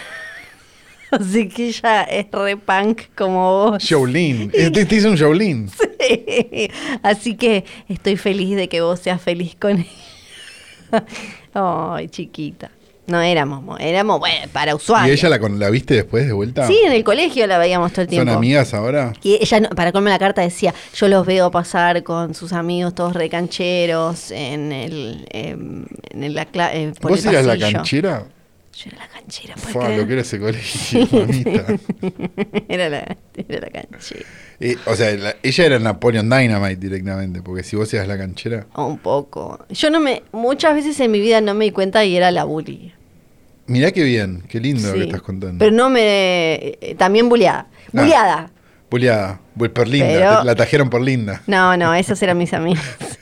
Así 1.12 1.48
que 1.48 1.68
ella 1.68 2.02
es 2.04 2.26
re 2.32 2.56
punk 2.56 3.02
como 3.14 3.70
vos. 3.70 3.86
Jolene. 3.88 4.50
Este 4.54 4.84
te 4.84 4.96
hizo 4.96 5.10
un 5.10 5.18
Jolene. 5.18 5.68
Sí. 6.02 6.68
Así 7.04 7.36
que 7.36 7.64
estoy 7.88 8.16
feliz 8.16 8.56
de 8.56 8.68
que 8.68 8.80
vos 8.80 8.98
seas 8.98 9.22
feliz 9.22 9.54
con 9.54 9.78
ella. 9.78 11.04
Ay, 11.54 12.08
chiquita. 12.08 12.72
No 13.06 13.20
éramos, 13.20 13.80
éramos 13.80 14.20
bueno, 14.20 14.46
para 14.52 14.76
usuarios. 14.76 15.08
¿Y 15.08 15.26
ella 15.26 15.36
la, 15.36 15.48
la 15.48 15.70
viste 15.70 15.94
después 15.94 16.24
de 16.26 16.32
vuelta? 16.32 16.68
Sí, 16.68 16.78
en 16.84 16.92
el 16.92 17.02
colegio 17.02 17.46
la 17.48 17.58
veíamos 17.58 17.92
todo 17.92 18.02
el 18.02 18.08
tiempo. 18.08 18.30
¿Son 18.30 18.36
amigas 18.38 18.74
ahora? 18.74 19.12
Y 19.22 19.38
ella, 19.40 19.68
para 19.70 19.90
colme 19.90 20.10
la 20.10 20.20
carta, 20.20 20.40
decía: 20.40 20.72
Yo 20.94 21.08
los 21.08 21.26
veo 21.26 21.50
pasar 21.50 22.04
con 22.04 22.34
sus 22.34 22.52
amigos 22.52 22.94
todos 22.94 23.14
recancheros 23.14 24.30
en 24.30 24.70
el. 24.70 25.26
Em, 25.30 25.84
en 26.10 26.34
la, 26.34 26.46
eh, 26.72 26.92
¿Vos 27.00 27.24
eras 27.26 27.44
la 27.44 27.58
canchera? 27.58 28.24
Yo 28.74 28.90
era 28.90 28.98
la 28.98 29.08
canchera. 29.08 29.56
Fua, 29.56 29.88
lo 29.90 30.06
que 30.06 30.12
era 30.14 30.22
ese 30.22 30.40
colegio, 30.40 31.06
mamita. 31.12 31.66
era, 32.68 32.88
la, 32.88 33.16
era 33.36 33.60
la 33.60 33.70
canchera. 33.70 34.24
Eh, 34.60 34.76
o 34.86 34.96
sea, 34.96 35.10
ella 35.42 35.66
era 35.66 35.78
Napoleon 35.78 36.30
Dynamite 36.30 36.76
directamente, 36.76 37.42
porque 37.42 37.62
si 37.62 37.76
vos 37.76 37.92
eras 37.92 38.08
la 38.08 38.16
canchera. 38.16 38.66
Un 38.76 38.98
poco. 38.98 39.66
Yo 39.68 39.90
no 39.90 40.00
me. 40.00 40.22
Muchas 40.32 40.74
veces 40.74 40.98
en 41.00 41.10
mi 41.10 41.20
vida 41.20 41.40
no 41.40 41.52
me 41.54 41.66
di 41.66 41.70
cuenta 41.70 42.04
y 42.04 42.16
era 42.16 42.30
la 42.30 42.44
bully. 42.44 42.94
Mirá 43.66 43.90
qué 43.92 44.02
bien, 44.04 44.42
qué 44.48 44.58
lindo 44.58 44.88
lo 44.88 44.94
que 44.94 45.04
estás 45.04 45.22
contando. 45.22 45.58
Pero 45.58 45.70
no 45.70 45.90
me. 45.90 46.54
Eh, 46.80 46.94
también 46.98 47.28
bulleada. 47.28 47.66
Ah, 47.68 48.02
bulleada. 48.02 48.50
bulleada. 48.90 49.40
Por 49.56 49.86
linda. 49.86 50.44
la 50.44 50.54
trajeron 50.54 50.88
por 50.88 51.02
linda. 51.02 51.42
No, 51.46 51.76
no, 51.76 51.94
esos 51.94 52.20
eran 52.22 52.38
mis 52.38 52.54
amigos. 52.54 52.82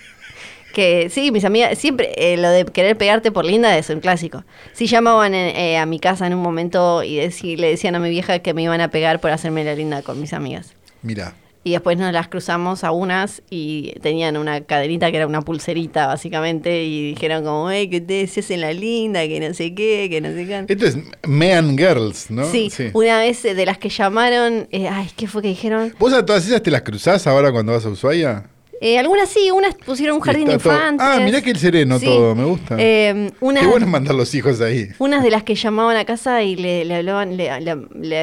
Que 0.73 1.09
sí, 1.11 1.31
mis 1.31 1.45
amigas, 1.45 1.79
siempre 1.79 2.12
eh, 2.16 2.37
lo 2.37 2.49
de 2.51 2.64
querer 2.64 2.97
pegarte 2.97 3.33
por 3.33 3.45
linda 3.45 3.77
es 3.77 3.91
un 3.91 4.01
clásico. 4.01 4.45
Sí 4.73 4.87
llamaban 4.87 5.35
eh, 5.35 5.79
a 5.79 5.87
mi 5.87 5.99
casa 5.99 6.27
en 6.27 6.35
un 6.35 6.43
momento 6.43 7.03
y 7.03 7.16
le 7.57 7.68
decían 7.68 7.95
a 7.95 7.99
mi 7.99 8.11
vieja 8.11 8.39
que 8.39 8.55
me 8.55 8.62
iban 8.62 8.81
a 8.81 8.91
pegar 8.91 9.21
por 9.21 9.31
hacerme 9.31 9.64
la 9.64 9.75
linda 9.75 10.03
con 10.03 10.21
mis 10.21 10.33
amigas. 10.33 10.75
Mira. 11.03 11.35
Y 11.62 11.73
después 11.73 11.99
nos 11.99 12.11
las 12.11 12.29
cruzamos 12.29 12.85
a 12.85 12.91
unas 12.91 13.43
y 13.51 13.93
tenían 14.01 14.39
una 14.39 14.62
cadenita 14.62 15.11
que 15.11 15.18
era 15.18 15.27
una 15.27 15.43
pulserita, 15.43 16.07
básicamente, 16.07 16.85
y 16.85 17.11
dijeron 17.11 17.45
como, 17.45 17.71
hey, 17.71 17.91
que 17.91 17.99
ustedes 17.99 18.31
se 18.31 18.41
hacen 18.41 18.62
la 18.62 18.73
linda, 18.73 19.21
que 19.29 19.41
no 19.41 19.53
sé 19.53 19.75
qué, 19.75 20.09
que 20.09 20.23
no 20.23 20.29
sé 20.29 20.47
qué. 20.47 20.64
Esto 20.68 20.87
es 20.87 20.97
Man 21.27 21.77
Girls, 21.77 22.31
¿no? 22.31 22.51
Sí, 22.51 22.71
una 22.95 23.18
vez 23.18 23.45
eh, 23.45 23.55
de 23.55 23.66
las 23.66 23.77
que 23.77 23.91
llamaron, 23.91 24.68
ay, 24.73 25.11
¿qué 25.16 25.27
fue 25.27 25.43
que 25.43 25.49
dijeron? 25.49 25.95
¿Vos 25.99 26.14
a 26.14 26.25
todas 26.25 26.47
esas 26.47 26.62
te 26.62 26.71
las 26.71 26.81
cruzás 26.81 27.27
ahora 27.27 27.53
cuando 27.53 27.73
vas 27.73 27.85
a 27.85 27.91
Ushuaia? 27.91 28.47
Eh, 28.83 28.99
algunas 28.99 29.28
sí, 29.28 29.51
unas 29.51 29.74
pusieron 29.74 30.16
un 30.16 30.22
jardín 30.22 30.47
de 30.47 30.55
infantes. 30.55 31.07
Ah, 31.07 31.20
mirá 31.22 31.43
que 31.43 31.51
el 31.51 31.59
sereno 31.59 32.01
todo, 32.01 32.35
me 32.35 32.45
gusta. 32.45 32.76
Eh, 32.78 33.31
Qué 33.39 33.66
bueno 33.66 33.87
mandar 33.87 34.14
los 34.14 34.35
hijos 34.35 34.61
ahí. 34.62 34.89
Unas 34.99 35.22
de 35.22 35.31
las 35.31 35.43
que 35.43 35.55
llamaban 35.55 35.99
a 35.99 36.07
casa 36.07 36.43
y 36.43 36.57
le, 36.57 36.95
hablaban, 36.95 37.37
le, 37.37 37.51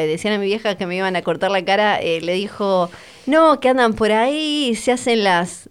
decían 0.07 0.33
a 0.33 0.39
mi 0.39 0.47
vieja 0.47 0.75
que 0.75 0.87
me 0.87 0.95
iban 0.95 1.15
a 1.15 1.21
cortar 1.21 1.51
la 1.51 1.63
cara, 1.63 1.97
eh, 2.01 2.21
le 2.21 2.33
dijo, 2.33 2.89
no, 3.27 3.59
que 3.59 3.69
andan 3.69 3.93
por 3.93 4.11
ahí 4.11 4.69
y 4.71 4.75
se 4.75 4.91
hacen 4.91 5.23
las 5.23 5.69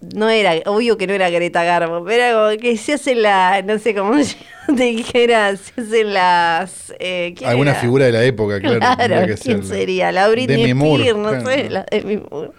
no 0.00 0.28
era, 0.28 0.54
obvio 0.66 0.98
que 0.98 1.06
no 1.06 1.14
era 1.14 1.30
Greta 1.30 1.64
Garbo, 1.64 2.04
pero 2.04 2.22
era 2.22 2.34
como 2.34 2.60
que 2.60 2.76
se 2.76 2.94
hace 2.94 3.14
la, 3.14 3.62
no 3.62 3.78
sé 3.78 3.94
cómo 3.94 4.14
te 4.76 4.84
dijera, 4.84 5.56
se 5.56 5.80
hacen 5.80 6.12
las... 6.12 6.94
Eh, 6.98 7.34
Alguna 7.44 7.74
figura 7.74 8.06
de 8.06 8.12
la 8.12 8.24
época, 8.24 8.60
claro. 8.60 8.80
claro 8.80 9.34
¿Quién 9.42 9.64
sería? 9.64 10.12
La 10.12 10.28
Britney 10.28 10.70
Spears, 10.70 11.16
no 11.16 11.40
sé, 11.44 11.70
la 11.70 11.86
Demi 11.90 12.18
Moore. 12.18 12.50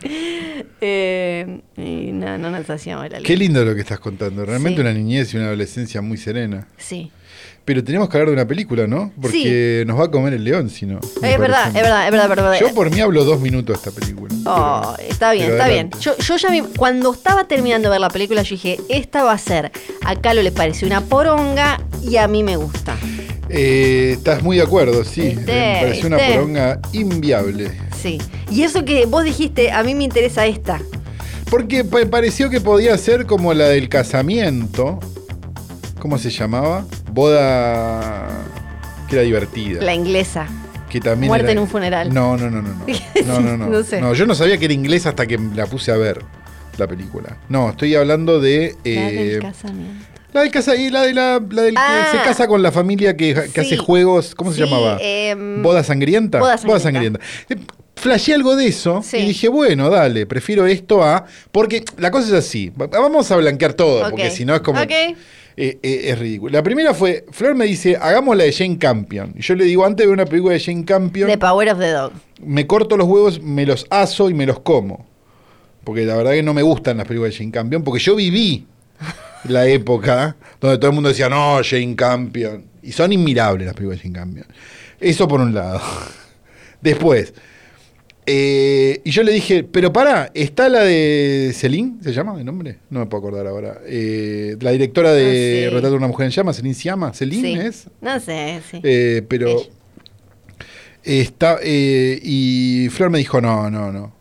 Eh, 0.82 1.62
y 1.78 2.12
no, 2.12 2.38
no 2.38 2.52
nos 2.52 2.70
hacíamos 2.70 3.10
la 3.10 3.20
Qué 3.22 3.36
lindo 3.36 3.64
lo 3.64 3.74
que 3.76 3.82
estás 3.82 4.00
contando, 4.00 4.46
realmente 4.46 4.82
una 4.82 4.94
niñez 4.94 5.34
y 5.34 5.38
una 5.38 5.48
adolescencia 5.48 6.02
muy 6.02 6.18
serena. 6.18 6.68
Sí. 6.78 7.12
Pero 7.68 7.84
tenemos 7.84 8.08
que 8.08 8.16
hablar 8.16 8.30
de 8.30 8.34
una 8.34 8.48
película, 8.48 8.88
¿no? 8.88 9.12
Porque 9.22 9.84
nos 9.86 10.00
va 10.00 10.06
a 10.06 10.08
comer 10.10 10.34
el 10.34 10.46
león, 10.46 10.70
si 10.70 10.86
no. 10.86 11.02
Es 11.02 11.38
verdad, 11.38 11.68
es 11.68 11.74
verdad, 11.74 12.06
es 12.06 12.12
verdad, 12.14 12.30
verdad, 12.30 12.60
Yo 12.62 12.74
por 12.74 12.90
mí 12.90 13.02
hablo 13.02 13.26
dos 13.26 13.42
minutos 13.42 13.76
de 13.84 13.90
esta 13.90 13.92
película. 13.92 14.34
Oh, 14.46 14.96
está 15.06 15.34
bien, 15.34 15.52
está 15.52 15.68
bien. 15.68 15.90
Yo, 16.00 16.16
ya 16.18 16.48
cuando 16.78 17.12
estaba 17.12 17.46
terminando 17.46 17.90
de 17.90 17.92
ver 17.92 18.00
la 18.00 18.08
película, 18.08 18.42
yo 18.44 18.52
dije, 18.52 18.80
esta 18.88 19.26
va 19.26 19.34
a 19.34 19.38
ser. 19.38 19.74
A 20.06 20.16
Calo 20.16 20.44
le 20.44 20.54
pareció 20.54 20.88
una 20.88 21.02
poronga 21.02 21.82
y 22.02 22.16
a 22.16 22.30
mí 22.30 22.42
me 22.42 22.56
gusta. 22.56 22.96
Eh, 23.50 24.12
estás 24.14 24.42
muy 24.44 24.56
de 24.56 24.64
acuerdo, 24.64 25.04
sí. 25.04 25.36
me 25.46 25.80
pareció 25.82 26.08
una 26.08 26.20
poronga 26.20 26.80
inviable. 26.94 27.70
Sí. 28.02 28.18
Y 28.50 28.64
eso 28.64 28.86
que 28.86 29.06
vos 29.08 29.26
dijiste, 29.26 29.72
a 29.72 29.84
mí 29.84 29.94
me 29.94 30.06
interesa 30.06 30.46
esta. 30.46 30.80
Porque 31.50 31.84
pareció 31.84 32.50
que 32.50 32.62
podía 32.62 32.98
ser 32.98 33.26
como 33.26 33.54
la 33.54 33.66
del 33.66 33.90
casamiento. 33.90 35.02
¿Cómo 36.00 36.18
se 36.18 36.30
llamaba? 36.30 36.86
Boda 37.18 38.28
que 39.10 39.16
era 39.16 39.24
divertida. 39.24 39.82
La 39.82 39.94
inglesa. 39.94 40.48
Que 40.90 41.02
también 41.02 41.30
Muerte 41.30 41.52
en 41.52 41.60
un 41.60 41.68
funeral. 41.68 42.14
No, 42.14 42.38
no, 42.38 42.50
no, 42.50 42.62
no. 42.62 42.86
No, 43.26 43.40
no, 43.42 43.58
no. 43.58 43.68
no, 43.68 43.84
sé. 43.84 44.00
no, 44.00 44.14
yo 44.14 44.26
no 44.26 44.36
sabía 44.36 44.58
que 44.58 44.66
era 44.66 44.74
inglesa 44.74 45.10
hasta 45.10 45.26
que 45.26 45.38
la 45.56 45.66
puse 45.66 45.92
a 45.92 45.98
ver 45.98 46.20
la 46.78 46.88
película. 46.88 47.38
No, 47.50 47.72
estoy 47.72 47.96
hablando 47.96 48.40
de. 48.40 48.76
Eh, 48.86 48.96
la 48.96 49.12
del 49.12 49.40
casamiento. 49.42 50.06
La 50.34 50.42
del 50.42 50.52
casa 50.52 50.76
y 50.76 50.90
la 50.90 51.02
de 51.02 51.14
la, 51.14 51.42
la 51.50 51.62
del 51.64 51.74
que 51.74 51.82
ah. 51.82 52.10
se 52.12 52.18
casa 52.18 52.48
con 52.48 52.62
la 52.62 52.72
familia 52.72 53.18
que, 53.18 53.32
hace 53.32 53.78
juegos, 53.78 54.36
¿cómo 54.36 54.54
se 54.54 54.64
llamaba? 54.64 54.98
Em, 55.02 55.64
boda 55.64 55.84
sangrienta. 55.84 56.40
Boda 56.40 56.58
sangrienta. 56.58 56.68
Boda 56.68 56.80
sangrienta. 56.80 57.20
Eh, 57.50 58.34
algo 58.34 58.56
de 58.56 58.68
eso 58.68 59.04
y 59.14 59.26
dije, 59.26 59.48
bueno, 59.48 59.90
dale, 59.90 60.26
prefiero 60.26 60.68
esto 60.68 61.04
a. 61.04 61.26
Porque 61.52 61.84
la 61.98 62.12
cosa 62.12 62.28
es 62.28 62.34
así. 62.34 62.72
Vamos 62.76 63.32
a 63.32 63.36
blanquear 63.38 63.74
todo, 63.74 64.10
porque 64.10 64.30
si 64.32 64.46
no 64.46 64.54
es 64.54 64.62
como. 64.62 64.82
Okay. 64.82 65.16
Eh, 65.60 65.80
eh, 65.82 66.02
es 66.12 66.20
ridículo. 66.20 66.54
La 66.54 66.62
primera 66.62 66.94
fue, 66.94 67.26
Flor 67.32 67.56
me 67.56 67.66
dice, 67.66 67.98
hagamos 68.00 68.38
la 68.38 68.44
de 68.44 68.54
Jane 68.54 68.78
Campion. 68.78 69.34
Y 69.36 69.42
yo 69.42 69.56
le 69.56 69.66
digo, 69.66 69.84
antes 69.84 70.04
de 70.04 70.06
ver 70.06 70.14
una 70.14 70.26
película 70.26 70.54
de 70.54 70.60
Jane 70.60 70.86
Campion... 70.86 71.28
The 71.28 71.38
Power 71.40 71.70
of 71.70 71.80
the 71.80 71.90
Dog. 71.90 72.12
Me 72.44 72.68
corto 72.68 72.96
los 72.96 73.08
huevos, 73.08 73.42
me 73.42 73.66
los 73.66 73.88
aso 73.90 74.30
y 74.30 74.36
me 74.36 74.46
los 74.46 74.60
como. 74.60 75.08
Porque 75.84 76.06
la 76.06 76.16
verdad 76.16 76.34
que 76.34 76.44
no 76.44 76.54
me 76.54 76.62
gustan 76.62 76.98
las 76.98 77.08
películas 77.08 77.34
de 77.34 77.40
Jane 77.40 77.52
Campion, 77.52 77.84
porque 77.84 78.00
yo 78.00 78.16
viví 78.16 78.68
la 79.46 79.66
época 79.66 80.36
donde 80.62 80.78
todo 80.78 80.92
el 80.92 80.94
mundo 80.94 81.10
decía, 81.10 81.28
no, 81.28 81.60
Jane 81.64 81.96
Campion. 81.96 82.64
Y 82.84 82.92
son 82.92 83.12
inmirables 83.12 83.66
las 83.66 83.76
películas 83.76 83.98
de 83.98 84.04
Jane 84.04 84.20
Campion. 84.20 84.46
Eso 85.00 85.28
por 85.28 85.42
un 85.42 85.56
lado. 85.56 85.82
Después, 86.82 87.34
eh, 88.30 89.00
y 89.06 89.12
yo 89.12 89.24
le 89.24 89.32
dije, 89.32 89.64
pero 89.64 89.94
para, 89.94 90.30
está 90.34 90.68
la 90.68 90.82
de 90.82 91.54
Celine, 91.56 91.94
¿se 92.04 92.12
llama 92.12 92.36
de 92.36 92.44
nombre? 92.44 92.80
No 92.90 93.00
me 93.00 93.06
puedo 93.06 93.26
acordar 93.26 93.48
ahora. 93.48 93.80
Eh, 93.86 94.58
la 94.60 94.72
directora 94.72 95.14
de 95.14 95.68
ah, 95.68 95.74
Retrato 95.74 95.92
de 95.92 95.98
una 95.98 96.08
mujer 96.08 96.26
en 96.26 96.32
llamas, 96.32 96.58
¿Celine 96.58 96.76
se 96.76 96.84
llama? 96.84 97.14
¿Celine 97.14 97.68
es? 97.68 97.88
No 98.02 98.20
sé, 98.20 98.60
sí. 98.70 98.82
Eh, 98.84 99.24
pero 99.30 99.62
está, 101.04 101.60
y 101.64 102.90
Flor 102.92 103.10
me 103.12 103.20
dijo, 103.20 103.40
no, 103.40 103.72
no, 103.72 103.94
no. 103.94 104.14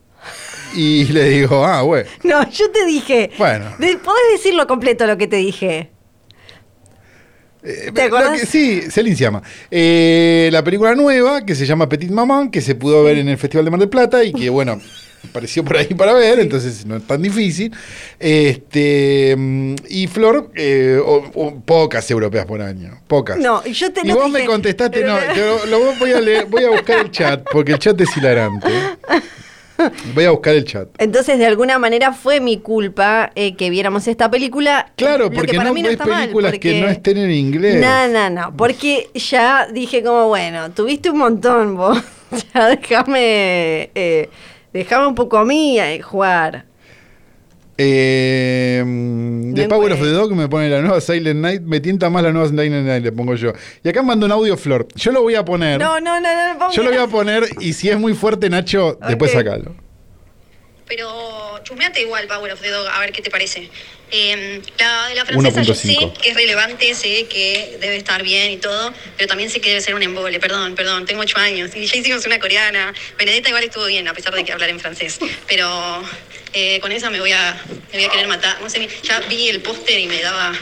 Y 0.76 1.06
le 1.06 1.28
digo, 1.28 1.64
ah, 1.64 1.82
bueno. 1.82 2.08
No, 2.22 2.48
yo 2.48 2.70
te 2.70 2.86
dije. 2.86 3.30
Bueno. 3.38 3.72
¿Podés 3.76 4.32
decirlo 4.32 4.68
completo 4.68 5.06
lo 5.08 5.16
que 5.16 5.26
te 5.26 5.36
dije? 5.36 5.90
Eh, 7.66 8.46
sí, 8.46 8.82
Celine 8.90 9.16
se 9.16 9.24
llama. 9.24 9.42
Eh, 9.70 10.48
la 10.52 10.62
película 10.62 10.94
nueva, 10.94 11.44
que 11.44 11.54
se 11.54 11.66
llama 11.66 11.88
Petit 11.88 12.10
Maman, 12.10 12.50
que 12.50 12.60
se 12.60 12.76
pudo 12.76 13.02
ver 13.02 13.18
en 13.18 13.28
el 13.28 13.38
Festival 13.38 13.64
de 13.64 13.70
Mar 13.70 13.80
del 13.80 13.88
Plata 13.88 14.22
y 14.22 14.32
que, 14.32 14.48
bueno, 14.50 14.80
apareció 15.28 15.64
por 15.64 15.76
ahí 15.76 15.92
para 15.94 16.12
ver, 16.12 16.38
entonces 16.38 16.86
no 16.86 16.96
es 16.96 17.06
tan 17.06 17.20
difícil. 17.20 17.72
Este, 18.20 19.34
mm, 19.36 19.74
y 19.88 20.06
Flor, 20.06 20.50
eh, 20.54 21.00
pocas 21.64 22.08
europeas 22.10 22.46
por 22.46 22.62
año, 22.62 23.00
pocas. 23.08 23.38
No, 23.38 23.64
yo 23.64 23.92
te 23.92 24.06
Y 24.06 24.12
vos 24.12 24.30
me 24.30 24.44
contestaste, 24.44 25.02
no, 25.02 25.18
lo, 25.68 25.94
voy, 25.94 26.12
a 26.12 26.20
leer, 26.20 26.46
voy 26.46 26.64
a 26.64 26.70
buscar 26.70 27.00
el 27.00 27.10
chat, 27.10 27.42
porque 27.50 27.72
el 27.72 27.78
chat 27.78 28.00
es 28.00 28.16
hilarante. 28.16 28.68
Voy 30.14 30.24
a 30.24 30.30
buscar 30.30 30.54
el 30.54 30.64
chat. 30.64 30.88
Entonces, 30.98 31.38
de 31.38 31.46
alguna 31.46 31.78
manera 31.78 32.12
fue 32.12 32.40
mi 32.40 32.58
culpa 32.58 33.30
eh, 33.34 33.54
que 33.56 33.70
viéramos 33.70 34.06
esta 34.08 34.30
película. 34.30 34.92
Claro, 34.96 35.30
porque 35.30 35.58
no 35.58 35.72
ves 35.74 35.96
películas 35.96 36.58
que 36.58 36.80
no 36.80 36.88
estén 36.88 37.18
en 37.18 37.30
inglés. 37.30 37.80
No, 37.80 38.08
no, 38.08 38.30
no. 38.30 38.56
Porque 38.56 39.10
ya 39.14 39.66
dije 39.66 40.02
como, 40.02 40.28
bueno, 40.28 40.70
tuviste 40.70 41.10
un 41.10 41.18
montón 41.18 41.76
vos. 41.76 42.02
ya 42.54 42.68
déjame, 42.68 43.90
eh, 43.94 44.30
déjame 44.72 45.06
un 45.06 45.14
poco 45.14 45.38
a 45.38 45.44
mí 45.44 45.78
eh, 45.78 46.00
jugar. 46.00 46.64
Eh, 47.78 48.82
The 49.54 49.68
Power 49.68 49.92
of 49.92 50.00
the 50.00 50.10
Dog 50.10 50.32
me 50.34 50.48
pone 50.48 50.70
la 50.70 50.80
nueva 50.80 51.00
Silent 51.00 51.40
Night. 51.40 51.62
Me 51.62 51.80
tienta 51.80 52.08
más 52.10 52.22
la 52.22 52.32
nueva 52.32 52.48
Silent 52.48 52.86
Night, 52.86 53.04
le 53.04 53.12
pongo 53.12 53.34
yo. 53.34 53.52
Y 53.84 53.88
acá 53.88 54.02
mando 54.02 54.26
un 54.26 54.32
audio 54.32 54.56
Flor. 54.56 54.86
Yo 54.94 55.12
lo 55.12 55.22
voy 55.22 55.34
a 55.34 55.44
poner. 55.44 55.78
No, 55.78 56.00
no, 56.00 56.20
no, 56.20 56.54
no. 56.54 56.72
Yo 56.72 56.82
lo 56.82 56.90
voy 56.90 56.98
a 57.00 57.06
poner 57.08 57.44
y 57.60 57.72
si 57.72 57.88
es 57.90 57.98
muy 57.98 58.14
fuerte, 58.14 58.48
Nacho, 58.48 58.98
después 59.06 59.32
sacalo. 59.32 59.74
Pero 60.86 61.58
chusmeate 61.64 62.00
igual 62.00 62.26
Power 62.28 62.52
of 62.52 62.60
the 62.60 62.70
Dog, 62.70 62.86
a 62.88 63.00
ver 63.00 63.12
qué 63.12 63.20
te 63.22 63.30
parece. 63.30 63.68
Eh, 64.10 64.62
la 64.78 65.08
de 65.08 65.14
la 65.16 65.24
francesa 65.24 65.62
yo 65.62 65.74
sé 65.74 65.96
que 66.22 66.30
es 66.30 66.34
relevante, 66.36 66.94
sé 66.94 67.26
que 67.26 67.76
debe 67.80 67.96
estar 67.96 68.22
bien 68.22 68.52
y 68.52 68.56
todo, 68.56 68.92
pero 69.16 69.26
también 69.26 69.50
sé 69.50 69.60
que 69.60 69.70
debe 69.70 69.80
ser 69.80 69.94
un 69.96 70.02
embole, 70.02 70.38
perdón, 70.38 70.76
perdón, 70.76 71.06
tengo 71.06 71.22
ocho 71.22 71.38
años 71.38 71.74
y 71.74 71.86
ya 71.86 71.96
hicimos 71.96 72.24
una 72.24 72.38
coreana. 72.38 72.94
Benedetta 73.18 73.48
igual 73.48 73.64
estuvo 73.64 73.86
bien, 73.86 74.06
a 74.06 74.14
pesar 74.14 74.32
de 74.34 74.44
que 74.44 74.52
hablar 74.52 74.70
en 74.70 74.78
francés, 74.78 75.18
pero 75.48 76.02
eh, 76.52 76.78
con 76.80 76.92
esa 76.92 77.10
me 77.10 77.18
voy, 77.18 77.32
a, 77.32 77.60
me 77.92 77.98
voy 77.98 78.04
a 78.04 78.08
querer 78.10 78.28
matar. 78.28 78.60
No 78.60 78.70
sé, 78.70 78.88
ya 79.02 79.20
vi 79.28 79.48
el 79.48 79.60
póster 79.60 79.98
y 79.98 80.06
me 80.06 80.22
daba, 80.22 80.52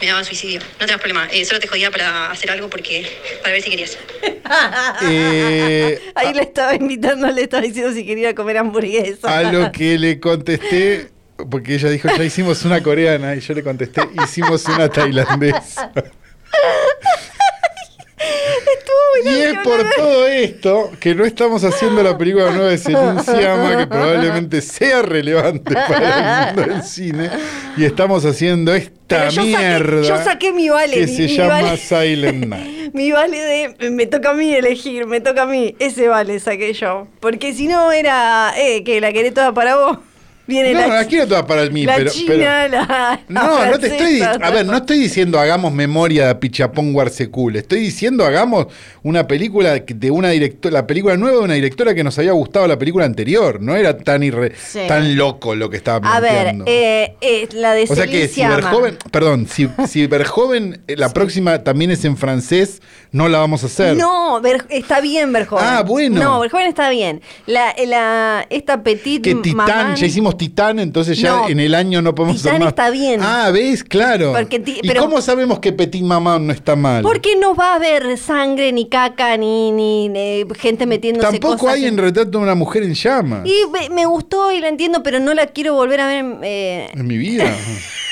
me 0.00 0.06
daba 0.06 0.22
suicidio. 0.22 0.60
No 0.78 0.86
tengas 0.86 0.98
problema, 0.98 1.28
eh, 1.32 1.44
solo 1.44 1.58
te 1.58 1.66
jodía 1.66 1.90
para 1.90 2.30
hacer 2.30 2.52
algo 2.52 2.70
porque 2.70 3.04
para 3.42 3.52
ver 3.52 3.62
si 3.62 3.70
querías. 3.70 3.98
Eh, 5.08 5.98
Ahí 6.14 6.34
le 6.34 6.42
estaba 6.42 6.74
invitando, 6.74 7.26
le 7.30 7.42
estaba 7.42 7.62
diciendo 7.62 7.92
si 7.92 8.04
quería 8.04 8.34
comer 8.34 8.58
hamburguesa. 8.58 9.38
A 9.38 9.50
lo 9.50 9.72
que 9.72 9.98
le 9.98 10.20
contesté, 10.20 11.08
porque 11.48 11.74
ella 11.74 11.88
dijo, 11.88 12.08
ya 12.08 12.24
hicimos 12.24 12.64
una 12.64 12.82
coreana, 12.82 13.34
y 13.34 13.40
yo 13.40 13.54
le 13.54 13.62
contesté, 13.62 14.02
hicimos 14.24 14.64
una 14.66 14.88
tailandesa. 14.88 15.92
y 19.24 19.28
es 19.28 19.54
por 19.62 19.78
todo 19.96 20.26
esto 20.26 20.90
que 20.98 21.14
no 21.14 21.24
estamos 21.24 21.62
haciendo 21.64 22.02
la 22.02 22.16
película 22.16 22.50
nueva 22.50 22.70
de 22.70 22.78
Celine 22.78 23.22
Siama, 23.22 23.76
que 23.76 23.86
probablemente 23.86 24.60
sea 24.60 25.02
relevante 25.02 25.74
para 25.74 26.50
el 26.50 26.56
mundo 26.56 26.74
del 26.74 26.82
cine, 26.82 27.30
y 27.76 27.84
estamos 27.84 28.24
haciendo 28.24 28.74
esta 28.74 29.30
mierda. 29.30 30.02
yo 30.02 30.16
saqué 30.22 30.52
mi 30.52 30.68
vale. 30.68 30.94
Que 30.94 31.08
se 31.08 31.28
llama 31.28 31.76
Silent 31.76 32.46
Night. 32.46 32.82
mi 32.94 33.12
vale 33.12 33.38
de 33.78 33.90
me 33.90 34.06
toca 34.06 34.30
a 34.30 34.34
mí 34.34 34.52
elegir, 34.54 35.06
me 35.06 35.20
toca 35.20 35.42
a 35.42 35.46
mí. 35.46 35.74
Ese 35.78 36.08
vale 36.08 36.38
saqué 36.40 36.72
yo. 36.72 37.08
Porque 37.20 37.54
si 37.54 37.66
no 37.66 37.92
era, 37.92 38.52
eh, 38.56 38.84
que 38.84 39.00
la 39.00 39.12
queré 39.12 39.30
toda 39.30 39.52
para 39.52 39.76
vos. 39.76 39.98
Viene 40.52 40.74
no, 40.74 40.80
la, 40.86 41.02
no 41.02 41.08
quiero 41.08 41.26
todas 41.26 41.44
para 41.44 41.64
mí, 41.70 41.86
pero, 41.86 42.10
no, 43.28 43.70
no 43.70 43.78
te 43.78 43.86
estoy, 43.86 44.20
a 44.20 44.50
ver, 44.50 44.66
no 44.66 44.76
estoy 44.76 44.98
diciendo 44.98 45.40
hagamos 45.40 45.72
memoria 45.72 46.26
de 46.26 46.34
Pichapón 46.34 46.92
Guarsecul, 46.92 47.56
estoy 47.56 47.80
diciendo 47.80 48.24
hagamos 48.26 48.66
una 49.02 49.26
película 49.26 49.78
de 49.78 50.10
una 50.10 50.28
directora, 50.28 50.74
la 50.74 50.86
película 50.86 51.16
nueva 51.16 51.38
de 51.38 51.44
una 51.44 51.54
directora 51.54 51.94
que 51.94 52.04
nos 52.04 52.18
había 52.18 52.32
gustado 52.32 52.66
la 52.66 52.78
película 52.78 53.06
anterior, 53.06 53.62
no 53.62 53.74
era 53.74 53.96
tan 53.96 54.22
tan 54.86 55.16
loco 55.16 55.54
lo 55.54 55.70
que 55.70 55.78
estaba 55.78 56.02
planteando. 56.02 56.64
A 56.64 56.66
ver, 56.66 56.74
eh, 56.74 57.16
eh, 57.22 57.48
la 57.54 57.72
de 57.72 57.84
O 57.88 57.94
sea 57.94 58.06
que 58.06 58.28
si 58.28 58.44
Verjoven, 58.44 58.98
perdón, 59.10 59.46
si, 59.48 59.70
si 59.88 60.06
Verjoven 60.12 60.82
eh, 60.86 60.96
la 60.96 61.14
próxima 61.14 61.64
también 61.64 61.90
es 61.90 62.04
en 62.04 62.18
francés, 62.18 62.82
no 63.12 63.28
la 63.28 63.38
vamos 63.38 63.62
a 63.62 63.66
hacer. 63.66 63.96
No, 63.96 64.40
está 64.70 65.00
bien 65.00 65.32
Verjoven. 65.32 65.64
Ah, 65.66 65.82
bueno. 65.82 66.22
No, 66.22 66.40
Verjoven 66.40 66.66
está 66.66 66.88
bien. 66.88 67.20
La, 67.46 67.74
la 67.86 68.46
esta 68.48 68.82
petit 68.82 69.22
que 69.22 69.34
Titán, 69.36 69.96
ya 69.96 70.06
hicimos 70.06 70.36
Titán, 70.38 70.78
entonces 70.78 71.18
ya 71.18 71.42
en 71.48 71.60
el 71.60 71.74
año 71.74 72.00
no 72.00 72.14
podemos 72.14 72.42
Titán 72.42 72.62
está 72.62 72.90
bien. 72.90 73.20
Ah, 73.22 73.50
¿ves? 73.52 73.84
Claro. 73.84 74.34
¿Y 74.50 74.94
cómo 74.94 75.20
sabemos 75.20 75.58
que 75.58 75.72
Petit 75.72 76.02
Mamán 76.02 76.46
no 76.46 76.52
está 76.52 76.74
mal? 76.74 77.02
Porque 77.02 77.36
no 77.36 77.54
va 77.54 77.72
a 77.72 77.74
haber 77.76 78.16
sangre, 78.16 78.72
ni 78.72 78.88
caca, 78.88 79.36
ni, 79.36 79.70
ni, 79.72 80.44
gente 80.58 80.86
metiéndose 80.86 81.38
Tampoco 81.38 81.68
hay 81.68 81.84
en... 81.84 81.98
retrato 81.98 82.30
de 82.30 82.36
una 82.38 82.54
mujer 82.54 82.82
en 82.82 82.94
llamas. 82.94 83.46
Y 83.46 83.64
me, 83.90 84.06
gustó 84.06 84.50
y 84.52 84.60
la 84.60 84.68
entiendo, 84.68 85.02
pero 85.02 85.20
no 85.20 85.34
la 85.34 85.46
quiero 85.46 85.74
volver 85.74 86.00
a 86.00 86.06
ver. 86.06 86.24
Eh... 86.42 86.90
En 86.94 87.06
mi 87.06 87.18
vida. 87.18 87.54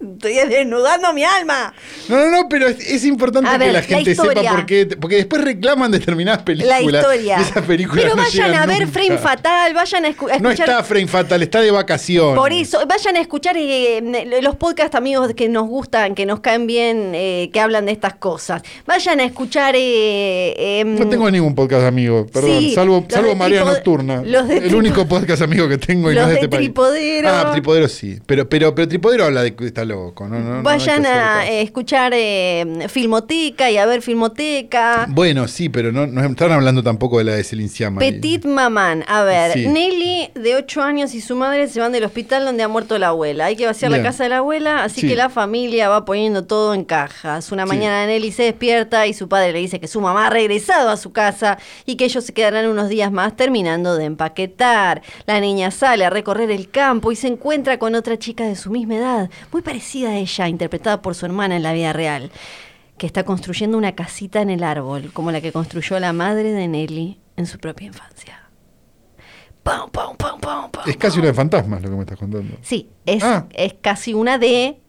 Estoy 0.00 0.32
desnudando 0.48 1.12
mi 1.12 1.24
alma. 1.24 1.74
No, 2.08 2.16
no, 2.16 2.30
no, 2.30 2.48
pero 2.48 2.68
es, 2.68 3.04
importante 3.04 3.50
que 3.58 3.70
la 3.70 3.82
gente 3.82 4.14
sepa 4.14 4.42
por 4.42 4.64
qué. 4.64 4.86
Porque 4.98 5.16
después 5.16 5.44
reclaman 5.44 5.90
determinadas 5.90 6.42
películas. 6.42 6.82
La 6.82 6.86
historia. 6.86 7.38
pero 7.66 8.16
vayan 8.16 8.54
a 8.54 8.64
ver 8.64 8.88
Frame 8.88 9.18
Fatal, 9.18 9.74
vayan 9.74 10.06
a, 10.06 10.08
escuchar. 10.08 10.40
No 10.40 10.50
está 10.50 10.82
Frame 10.84 11.06
Fatal, 11.06 11.42
está 11.42 11.60
de 11.60 11.70
vacación. 11.70 12.34
Por 12.34 12.50
eso, 12.50 12.86
vayan 12.86 13.16
a 13.16 13.20
escuchar 13.20 13.56
eh, 13.58 14.40
los 14.40 14.56
podcast 14.56 14.94
amigos 14.94 15.34
que 15.34 15.50
nos 15.50 15.68
gustan, 15.68 16.14
que 16.14 16.24
nos 16.24 16.40
caen 16.40 16.66
bien, 16.66 17.12
eh, 17.14 17.50
que 17.52 17.60
hablan 17.60 17.84
de 17.84 17.92
estas 17.92 18.14
cosas. 18.14 18.62
Vayan 18.86 19.20
a 19.20 19.24
escuchar. 19.24 19.74
Eh, 19.76 20.80
em, 20.80 20.98
no 20.98 21.10
tengo 21.10 21.30
ningún 21.30 21.54
podcast 21.54 21.84
amigo, 21.84 22.26
perdón. 22.26 22.70
salvo 22.74 23.04
salvo 23.06 23.34
María 23.34 23.64
Nocturna. 23.64 24.22
el 24.22 24.74
único 24.74 25.06
podcast 25.06 25.42
amigo 25.42 25.68
que 25.68 25.76
tengo 25.76 26.10
y 26.10 26.14
los 26.14 26.24
no 26.24 26.28
de, 26.30 26.34
este 26.36 26.48
Tripodero. 26.48 27.28
Ah, 27.28 27.52
Tripodero 27.52 27.86
sí. 27.86 28.18
Pero, 28.24 28.48
pero, 28.48 28.74
pero 28.74 28.88
Tripodero 28.88 29.26
habla 29.26 29.42
de 29.42 29.54
esta 29.60 29.84
Vayan 30.62 31.06
a 31.06 31.46
escuchar 31.48 32.12
eh, 32.14 32.86
Filmoteca 32.88 33.70
y 33.70 33.76
a 33.76 33.86
ver 33.86 34.02
Filmoteca. 34.02 35.06
Bueno, 35.08 35.48
sí, 35.48 35.68
pero 35.68 35.92
no, 35.92 36.06
no 36.06 36.24
están 36.24 36.52
hablando 36.52 36.82
tampoco 36.82 37.18
de 37.18 37.24
la 37.24 37.32
de 37.32 37.44
Celinciama. 37.44 37.98
Petit 37.98 38.44
Mamán. 38.44 39.04
A 39.08 39.22
ver, 39.24 39.56
Nelly, 39.56 40.30
de 40.34 40.56
8 40.56 40.82
años, 40.82 41.14
y 41.14 41.20
su 41.20 41.36
madre 41.36 41.68
se 41.68 41.80
van 41.80 41.92
del 41.92 42.04
hospital 42.04 42.44
donde 42.44 42.62
ha 42.62 42.68
muerto 42.68 42.98
la 42.98 43.08
abuela. 43.08 43.46
Hay 43.46 43.56
que 43.56 43.66
vaciar 43.66 43.90
la 43.90 44.02
casa 44.02 44.24
de 44.24 44.30
la 44.30 44.38
abuela, 44.38 44.84
así 44.84 45.02
que 45.02 45.16
la 45.16 45.28
familia 45.28 45.88
va 45.88 46.04
poniendo 46.04 46.44
todo 46.44 46.74
en 46.74 46.84
cajas. 46.84 47.50
Una 47.52 47.66
mañana 47.66 48.06
Nelly 48.06 48.32
se 48.32 48.44
despierta 48.44 49.06
y 49.06 49.14
su 49.14 49.28
padre 49.28 49.52
le 49.52 49.58
dice 49.58 49.80
que 49.80 49.88
su 49.88 50.00
mamá 50.00 50.28
ha 50.28 50.30
regresado 50.30 50.90
a 50.90 50.96
su 50.96 51.12
casa 51.12 51.58
y 51.84 51.96
que 51.96 52.04
ellos 52.04 52.24
se 52.24 52.32
quedarán 52.32 52.68
unos 52.68 52.88
días 52.88 53.10
más 53.10 53.36
terminando 53.36 53.96
de 53.96 54.04
empaquetar. 54.04 55.02
La 55.26 55.40
niña 55.40 55.70
sale 55.70 56.04
a 56.04 56.10
recorrer 56.10 56.50
el 56.50 56.70
campo 56.70 57.12
y 57.12 57.16
se 57.16 57.26
encuentra 57.26 57.78
con 57.78 57.94
otra 57.94 58.18
chica 58.18 58.44
de 58.44 58.56
su 58.56 58.70
misma 58.70 58.96
edad, 58.96 59.30
muy 59.52 59.62
parecida 59.62 59.79
a 60.06 60.16
ella, 60.16 60.48
interpretada 60.48 61.02
por 61.02 61.14
su 61.14 61.26
hermana 61.26 61.56
en 61.56 61.62
la 61.62 61.72
vida 61.72 61.92
real, 61.92 62.30
que 62.98 63.06
está 63.06 63.24
construyendo 63.24 63.78
una 63.78 63.94
casita 63.94 64.42
en 64.42 64.50
el 64.50 64.62
árbol, 64.62 65.10
como 65.12 65.32
la 65.32 65.40
que 65.40 65.52
construyó 65.52 65.98
la 65.98 66.12
madre 66.12 66.52
de 66.52 66.68
Nelly 66.68 67.20
en 67.36 67.46
su 67.46 67.58
propia 67.58 67.86
infancia. 67.86 68.50
es 70.86 70.96
casi 70.96 71.18
una 71.18 71.28
de 71.28 71.34
fantasmas 71.34 71.82
lo 71.82 71.90
que 71.90 71.96
me 71.96 72.02
estás 72.02 72.18
contando. 72.18 72.56
Sí, 72.62 72.90
es, 73.06 73.22
ah. 73.22 73.46
es 73.50 73.74
casi 73.80 74.14
una 74.14 74.38
de 74.38 74.80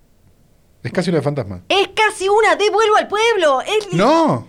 es 0.84 0.92
casi 0.92 1.10
una 1.10 1.20
de 1.20 1.24
fantasma. 1.24 1.62
Es 1.70 1.90
casi 1.90 2.28
una 2.28 2.56
de 2.56 2.70
vuelvo 2.70 2.96
al 2.96 3.08
pueblo. 3.08 3.60
No. 3.94 4.48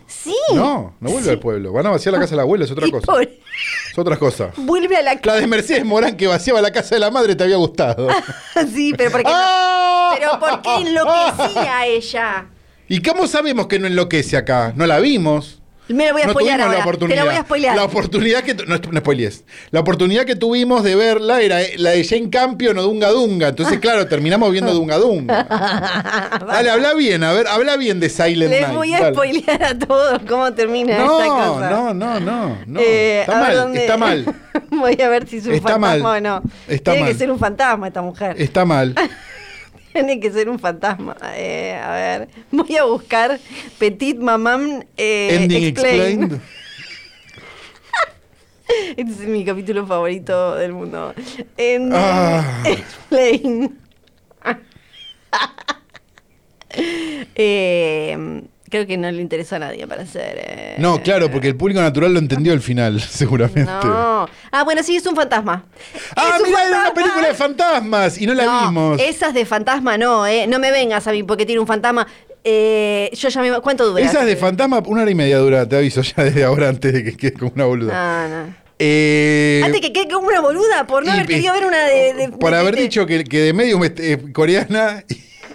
No, 0.54 0.94
no 1.00 1.10
vuelve 1.10 1.30
al 1.30 1.38
pueblo. 1.38 1.72
Van 1.72 1.86
a 1.86 1.90
vaciar 1.90 2.12
la 2.12 2.20
casa 2.20 2.30
de 2.30 2.36
la 2.36 2.42
abuela, 2.42 2.64
es 2.64 2.70
otra 2.70 2.88
cosa. 2.90 3.12
Es 3.22 3.98
otra 3.98 4.16
cosa. 4.16 4.52
Vuelve 4.56 4.96
a 4.96 5.02
la 5.02 5.16
casa. 5.16 5.26
La 5.26 5.40
de 5.40 5.46
Mercedes 5.46 5.84
Morán 5.84 6.16
que 6.16 6.26
vaciaba 6.26 6.60
la 6.60 6.70
casa 6.70 6.94
de 6.94 7.00
la 7.00 7.10
madre 7.10 7.34
te 7.34 7.44
había 7.44 7.56
gustado. 7.56 8.08
sí, 8.74 8.92
pero 8.96 9.10
¿por 9.10 9.22
qué? 9.22 9.30
¡Ah! 9.32 10.14
Pero 10.16 10.38
¿por 10.38 10.62
qué 10.62 10.74
enloquecía 10.76 11.86
ella? 11.86 12.46
¿Y 12.88 13.00
cómo 13.00 13.26
sabemos 13.26 13.68
que 13.68 13.78
no 13.78 13.86
enloquece 13.86 14.36
acá? 14.36 14.72
No 14.76 14.86
la 14.86 14.98
vimos. 14.98 15.61
Me 15.88 16.06
la 16.06 16.12
voy 16.12 16.22
a 16.22 16.26
no 16.26 16.32
spoilear 16.32 16.60
ahora. 16.60 16.78
La 16.78 16.80
oportunidad. 16.84 17.14
Te 17.14 17.24
la 17.24 17.30
voy 17.30 17.34
a 17.34 17.42
spoilear. 17.42 17.76
La 17.76 17.84
oportunidad 17.84 18.42
que... 18.42 18.54
No, 18.54 18.78
no 18.78 19.00
spoilees. 19.00 19.44
La 19.70 19.80
oportunidad 19.80 20.24
que 20.24 20.36
tuvimos 20.36 20.84
de 20.84 20.94
verla 20.94 21.42
era 21.42 21.58
la 21.76 21.90
de 21.90 22.04
Jane 22.04 22.30
Campion 22.30 22.78
o 22.78 22.82
Dunga 22.82 23.10
Dunga. 23.10 23.48
Entonces, 23.48 23.78
claro, 23.80 24.06
terminamos 24.06 24.52
viendo 24.52 24.72
Dunga 24.72 24.98
Dunga. 24.98 25.44
Dale, 26.46 26.70
habla 26.70 26.94
bien. 26.94 27.24
A 27.24 27.32
ver, 27.32 27.46
habla 27.48 27.76
bien 27.76 28.00
de 28.00 28.08
Silent 28.08 28.50
Les 28.50 28.50
Night. 28.50 28.66
Les 28.68 28.76
voy 28.76 28.94
a 28.94 29.12
spoilear 29.12 29.62
a 29.64 29.78
todos 29.78 30.20
cómo 30.28 30.52
termina 30.52 30.98
no, 30.98 31.20
esta 31.20 31.34
cosa. 31.34 31.70
No, 31.70 31.94
no, 31.94 32.20
no, 32.20 32.58
no. 32.66 32.80
Eh, 32.80 33.20
está, 33.22 33.40
mal, 33.40 33.76
está 33.76 33.96
mal. 33.96 34.34
voy 34.70 35.00
a 35.00 35.08
ver 35.08 35.28
si 35.28 35.38
es 35.38 35.46
un 35.46 35.54
está 35.54 35.70
fantasma 35.70 35.98
mal. 35.98 36.16
o 36.16 36.20
no. 36.20 36.42
Está 36.68 36.92
Tiene 36.92 37.06
mal. 37.06 37.12
que 37.12 37.18
ser 37.18 37.30
un 37.30 37.38
fantasma 37.38 37.88
esta 37.88 38.02
mujer. 38.02 38.36
Está 38.38 38.64
mal. 38.64 38.94
Tiene 39.92 40.20
que 40.20 40.30
ser 40.30 40.48
un 40.48 40.58
fantasma. 40.58 41.16
Eh, 41.34 41.74
a 41.74 41.92
ver, 41.92 42.28
voy 42.50 42.76
a 42.76 42.84
buscar 42.84 43.38
Petit 43.78 44.18
Mamam 44.18 44.82
eh, 44.96 45.38
Ending 45.40 45.64
Explained. 45.64 46.32
este 48.96 49.12
es 49.12 49.28
mi 49.28 49.44
capítulo 49.44 49.86
favorito 49.86 50.54
del 50.54 50.72
mundo. 50.72 51.12
Ending 51.56 51.92
ah. 51.94 52.62
Explained. 52.64 53.72
eh, 57.34 58.42
creo 58.72 58.86
que 58.86 58.96
no 58.96 59.10
le 59.10 59.20
interesó 59.20 59.56
a 59.56 59.58
nadie 59.58 59.86
para 59.86 60.02
hacer. 60.02 60.34
Eh, 60.38 60.74
no, 60.78 61.02
claro, 61.02 61.30
porque 61.30 61.46
el 61.46 61.56
público 61.56 61.82
natural 61.82 62.14
lo 62.14 62.18
entendió 62.18 62.54
al 62.54 62.62
final, 62.62 62.98
seguramente. 63.08 63.70
No. 63.70 64.26
Ah, 64.50 64.64
bueno, 64.64 64.82
sí, 64.82 64.96
es 64.96 65.04
un 65.06 65.14
fantasma. 65.14 65.66
Ah, 66.16 66.38
mira, 66.42 66.68
era 66.68 66.80
una 66.80 66.94
película 66.94 67.28
de 67.28 67.34
fantasmas 67.34 68.18
y 68.18 68.26
no 68.26 68.32
la 68.32 68.64
vimos. 68.64 68.98
Esas 68.98 69.34
de 69.34 69.44
fantasma 69.44 69.98
no, 69.98 70.26
¿eh? 70.26 70.46
No 70.46 70.58
me 70.58 70.70
vengas 70.72 71.06
a 71.06 71.12
mí 71.12 71.22
porque 71.22 71.44
tiene 71.44 71.60
un 71.60 71.66
fantasma. 71.66 72.06
Eh, 72.42 73.10
yo 73.12 73.28
ya 73.28 73.42
me. 73.42 73.60
¿Cuánto 73.60 73.86
dura? 73.86 74.02
Esas 74.02 74.24
de 74.24 74.36
fantasma, 74.36 74.82
una 74.86 75.02
hora 75.02 75.10
y 75.10 75.14
media 75.14 75.36
dura, 75.36 75.68
te 75.68 75.76
aviso 75.76 76.00
ya 76.00 76.24
desde 76.24 76.42
ahora 76.42 76.70
antes 76.70 76.94
de 76.94 77.04
que 77.04 77.14
quede 77.14 77.34
como 77.34 77.52
una 77.54 77.66
boluda. 77.66 77.92
Ah, 77.94 78.28
no. 78.28 78.62
Eh, 78.78 79.60
Antes 79.64 79.80
que 79.80 79.92
quede 79.92 80.08
como 80.08 80.26
una 80.26 80.40
boluda, 80.40 80.86
por 80.88 81.04
no 81.04 81.12
haber 81.12 81.26
querido 81.26 81.52
ver 81.52 81.66
una 81.66 81.84
de. 81.84 82.32
por 82.40 82.52
haber 82.54 82.74
dicho 82.74 83.06
que, 83.06 83.22
que 83.22 83.38
de 83.38 83.52
medio 83.52 83.78
eh, 83.84 84.18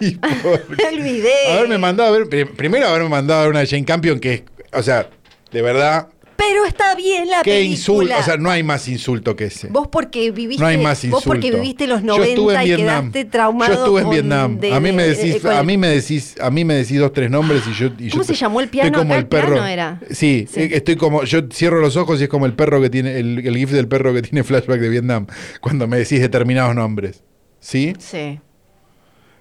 El 0.00 1.02
video. 1.02 1.52
Haberme 1.52 1.78
mandado 1.78 2.14
a 2.14 2.18
ver, 2.18 2.28
primero 2.50 2.88
haberme 2.88 3.08
mandado 3.08 3.40
a 3.40 3.42
ver 3.44 3.50
una 3.50 3.60
de 3.60 3.66
Jane 3.66 3.84
Campion 3.84 4.20
que 4.20 4.34
es, 4.34 4.42
o 4.72 4.82
sea, 4.82 5.08
de 5.50 5.62
verdad. 5.62 6.08
Pero 6.36 6.64
está 6.64 6.94
bien 6.94 7.28
la 7.28 7.42
Qué 7.42 7.62
insulto, 7.62 8.14
o 8.16 8.22
sea, 8.22 8.36
no 8.36 8.48
hay 8.48 8.62
más 8.62 8.86
insulto 8.86 9.34
que 9.34 9.46
ese. 9.46 9.66
Vos 9.68 9.88
porque 9.88 10.30
viviste, 10.30 10.62
no 10.62 10.68
hay 10.68 10.78
más 10.78 11.02
insulto. 11.02 11.16
vos 11.16 11.24
porque 11.24 11.50
viviste 11.50 11.88
los 11.88 12.04
90 12.04 12.64
y 12.64 12.76
quedaste 12.76 13.24
traumado. 13.24 13.74
Yo 13.74 13.78
estuve 13.80 14.02
en 14.02 14.10
Vietnam. 14.10 14.60
a 14.72 14.78
mí 14.78 14.92
me 14.92 15.02
decís, 15.02 15.44
a 15.44 15.62
mí 15.64 15.76
me 15.76 15.88
decís, 15.88 16.36
a 16.40 16.48
mí 16.52 16.64
me 16.64 16.74
decís 16.74 17.00
dos 17.00 17.12
tres 17.12 17.28
nombres 17.28 17.62
y 17.66 17.72
yo 17.72 17.90
¿Cómo 18.12 18.22
se 18.22 18.34
llamó 18.34 18.60
el 18.60 18.68
piano? 18.68 18.96
como 18.96 19.16
el 19.16 19.26
perro. 19.26 19.66
era. 19.66 20.00
Sí, 20.10 20.46
eh, 20.54 20.70
estoy 20.74 20.94
como 20.94 21.24
yo 21.24 21.40
cierro 21.52 21.80
los 21.80 21.96
ojos 21.96 22.20
y 22.20 22.24
es 22.24 22.28
como 22.28 22.46
el 22.46 22.52
perro 22.52 22.80
que 22.80 22.88
tiene 22.88 23.18
el, 23.18 23.44
el 23.44 23.56
gif 23.56 23.72
del 23.72 23.88
perro 23.88 24.14
que 24.14 24.22
tiene 24.22 24.44
flashback 24.44 24.80
de 24.80 24.88
Vietnam 24.90 25.26
cuando 25.60 25.88
me 25.88 25.98
decís 25.98 26.20
determinados 26.20 26.72
nombres. 26.72 27.24
¿Sí? 27.58 27.94
Sí. 27.98 28.38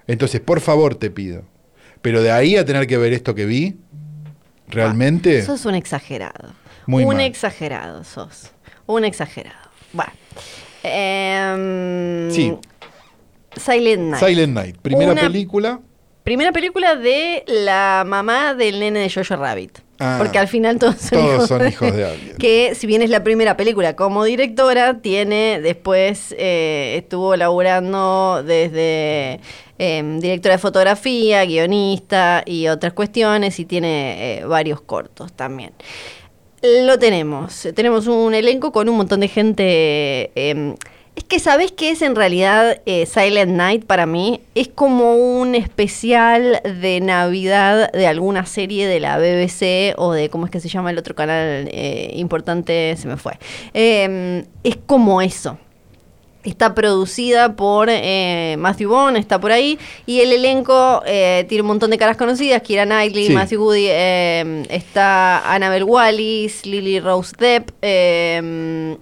Entonces, 0.07 0.41
por 0.41 0.61
favor, 0.61 0.95
te 0.95 1.09
pido. 1.09 1.43
Pero 2.01 2.21
de 2.21 2.31
ahí 2.31 2.55
a 2.55 2.65
tener 2.65 2.87
que 2.87 2.97
ver 2.97 3.13
esto 3.13 3.35
que 3.35 3.45
vi, 3.45 3.77
realmente. 4.67 5.41
sos 5.43 5.65
un 5.65 5.75
exagerado. 5.75 6.53
Muy 6.85 7.03
un 7.03 7.19
exagerado 7.19 8.03
sos. 8.03 8.51
Un 8.85 9.03
exagerado. 9.03 9.69
Bueno. 9.91 10.11
Em, 10.83 12.31
sí. 12.31 12.53
Silent 13.57 14.11
Night. 14.11 14.23
Silent 14.23 14.53
Night. 14.53 14.77
Primera 14.77 15.13
película. 15.15 15.81
Primera 16.23 16.51
película 16.51 16.95
de 16.95 17.43
la 17.47 18.03
mamá 18.05 18.53
del 18.53 18.79
nene 18.79 18.99
de 18.99 19.09
Jojo 19.09 19.35
Rabbit. 19.35 19.79
Ah, 19.99 20.17
porque 20.19 20.37
al 20.37 20.47
final 20.47 20.77
todos 20.77 20.97
son, 20.97 21.67
hijos, 21.67 21.95
de, 21.95 22.05
alguien. 22.05 22.35
Que 22.37 22.75
si 22.75 22.85
bien 22.85 23.01
es 23.01 23.09
la 23.09 23.23
primera 23.23 23.57
película 23.57 23.95
como 23.95 24.23
directora, 24.23 24.99
tiene 25.01 25.59
después 25.61 26.35
eh, 26.37 26.95
estuvo 26.97 27.35
laburando 27.35 28.43
desde 28.45 29.39
Em, 29.79 30.19
directora 30.19 30.55
de 30.55 30.59
fotografía, 30.59 31.45
guionista 31.45 32.41
y 32.45 32.67
otras 32.67 32.93
cuestiones, 32.93 33.59
y 33.59 33.65
tiene 33.65 34.39
eh, 34.39 34.45
varios 34.45 34.81
cortos 34.81 35.33
también. 35.33 35.71
Lo 36.63 36.97
tenemos, 36.97 37.67
tenemos 37.75 38.07
un 38.07 38.33
elenco 38.33 38.71
con 38.71 38.89
un 38.89 38.97
montón 38.97 39.19
de 39.19 39.27
gente. 39.27 40.31
Es 41.17 41.23
que, 41.23 41.39
¿sabes 41.39 41.71
qué 41.71 41.89
es 41.89 42.03
en 42.03 42.15
realidad 42.15 42.79
eh, 42.85 43.07
Silent 43.07 43.51
Night 43.53 43.85
para 43.85 44.05
mí? 44.05 44.39
Es 44.53 44.67
como 44.67 45.15
un 45.15 45.55
especial 45.55 46.61
de 46.63 46.99
Navidad 47.01 47.91
de 47.91 48.05
alguna 48.05 48.45
serie 48.45 48.85
de 48.85 48.99
la 48.99 49.17
BBC 49.17 49.95
o 49.97 50.13
de, 50.13 50.29
¿cómo 50.29 50.45
es 50.45 50.51
que 50.51 50.59
se 50.59 50.69
llama 50.69 50.91
el 50.91 50.99
otro 50.99 51.15
canal 51.15 51.69
eh, 51.71 52.11
importante? 52.13 52.95
Se 52.97 53.07
me 53.07 53.17
fue. 53.17 53.39
Em, 53.73 54.45
es 54.63 54.77
como 54.85 55.19
eso 55.19 55.57
Está 56.47 56.73
producida 56.73 57.57
por 57.57 57.89
eh, 57.91 58.55
Matthew 58.57 58.91
Vaughn, 58.91 59.17
está 59.17 59.37
por 59.37 59.51
ahí. 59.51 59.77
Y 60.05 60.21
el 60.21 60.31
elenco 60.31 61.03
eh, 61.05 61.45
tiene 61.49 61.63
un 61.63 61.67
montón 61.67 61.89
de 61.91 61.97
caras 61.97 62.15
conocidas. 62.15 62.61
Kira 62.61 62.85
Knightley, 62.85 63.31
Matthew 63.31 63.61
Woody, 63.61 63.87
eh, 63.89 64.63
está 64.69 65.53
Annabelle 65.53 65.83
Wallis, 65.83 66.65
Lily 66.65 67.01
Rose 67.01 67.35
Depp. 67.37 67.71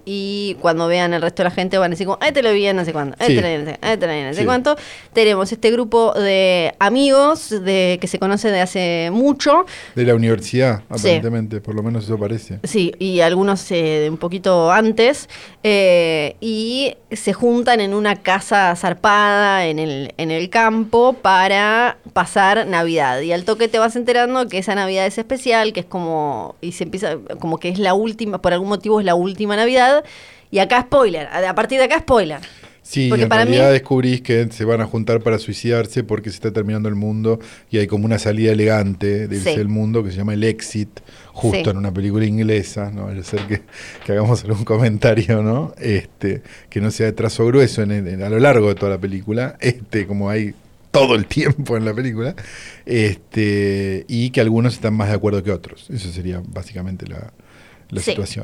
y 0.04 0.56
cuando 0.60 0.88
vean 0.88 1.14
el 1.14 1.22
resto 1.22 1.44
de 1.44 1.48
la 1.48 1.50
gente 1.52 1.78
van 1.78 1.92
a 1.92 1.94
decir 1.94 2.06
como, 2.06 2.18
te 2.18 2.42
lo 2.42 2.52
vi 2.52 2.66
no 2.72 2.84
sé 2.84 2.92
cuándo, 2.92 3.16
te 3.16 3.32
lo 3.32 3.48
vi 3.48 4.22
no 4.24 4.34
sé, 4.34 4.44
cuánto. 4.44 4.76
Tenemos 5.12 5.52
este 5.52 5.70
grupo 5.70 6.14
de 6.14 6.74
amigos 6.80 7.50
de 7.50 7.98
que 8.00 8.08
se 8.08 8.18
conocen 8.18 8.50
de 8.50 8.60
hace 8.60 9.10
mucho. 9.12 9.66
De 9.94 10.04
la 10.04 10.16
universidad, 10.16 10.82
aparentemente, 10.88 11.60
por 11.60 11.76
lo 11.76 11.84
menos 11.84 12.06
eso 12.06 12.18
parece. 12.18 12.58
Sí, 12.64 12.92
y 12.98 13.20
algunos 13.20 13.70
un 13.70 14.16
poquito 14.16 14.72
antes. 14.72 15.28
y 15.62 16.96
se 17.12 17.35
juntan 17.36 17.80
en 17.80 17.94
una 17.94 18.16
casa 18.16 18.74
zarpada 18.74 19.66
en 19.66 19.78
el, 19.78 20.14
en 20.16 20.30
el 20.30 20.50
campo 20.50 21.12
para 21.12 21.98
pasar 22.12 22.66
Navidad. 22.66 23.20
Y 23.20 23.32
al 23.32 23.44
toque 23.44 23.68
te 23.68 23.78
vas 23.78 23.94
enterando 23.94 24.48
que 24.48 24.58
esa 24.58 24.74
Navidad 24.74 25.06
es 25.06 25.18
especial, 25.18 25.72
que 25.72 25.80
es 25.80 25.86
como. 25.86 26.56
y 26.60 26.72
se 26.72 26.84
empieza. 26.84 27.18
como 27.38 27.58
que 27.58 27.68
es 27.68 27.78
la 27.78 27.94
última, 27.94 28.40
por 28.40 28.52
algún 28.52 28.70
motivo 28.70 28.98
es 28.98 29.06
la 29.06 29.14
última 29.14 29.54
Navidad. 29.54 30.04
Y 30.50 30.58
acá 30.60 30.82
spoiler, 30.82 31.26
a 31.28 31.54
partir 31.54 31.78
de 31.78 31.84
acá 31.84 31.98
spoiler. 31.98 32.40
Sí, 32.86 33.08
porque 33.08 33.24
en 33.24 33.28
para 33.28 33.44
realidad 33.44 33.72
descubrís 33.72 34.20
que 34.20 34.46
se 34.52 34.64
van 34.64 34.80
a 34.80 34.86
juntar 34.86 35.20
para 35.20 35.40
suicidarse 35.40 36.04
porque 36.04 36.30
se 36.30 36.36
está 36.36 36.52
terminando 36.52 36.88
el 36.88 36.94
mundo 36.94 37.40
y 37.68 37.78
hay 37.78 37.88
como 37.88 38.04
una 38.04 38.20
salida 38.20 38.52
elegante 38.52 39.26
del 39.26 39.68
mundo 39.68 40.04
que 40.04 40.12
se 40.12 40.16
llama 40.18 40.34
el 40.34 40.44
exit, 40.44 41.00
justo 41.36 41.70
en 41.70 41.76
una 41.76 41.92
película 41.92 42.24
inglesa, 42.24 42.90
no 42.90 43.04
vaya 43.04 43.20
a 43.20 43.24
ser 43.24 43.40
que, 43.46 43.60
hagamos 44.10 44.42
algún 44.44 44.64
comentario, 44.64 45.42
¿no? 45.42 45.74
Este, 45.78 46.42
que 46.70 46.80
no 46.80 46.90
sea 46.90 47.06
de 47.06 47.12
trazo 47.12 47.44
grueso 47.44 47.82
en, 47.82 48.22
a 48.22 48.30
lo 48.30 48.38
largo 48.38 48.68
de 48.68 48.74
toda 48.74 48.92
la 48.92 48.98
película, 48.98 49.58
este, 49.60 50.06
como 50.06 50.30
hay 50.30 50.54
todo 50.90 51.14
el 51.14 51.26
tiempo 51.26 51.76
en 51.76 51.84
la 51.84 51.92
película, 51.92 52.34
este, 52.86 54.06
y 54.08 54.30
que 54.30 54.40
algunos 54.40 54.72
están 54.74 54.94
más 54.94 55.10
de 55.10 55.14
acuerdo 55.14 55.42
que 55.42 55.52
otros. 55.52 55.90
Eso 55.90 56.10
sería 56.10 56.40
básicamente 56.42 57.06
la, 57.06 57.32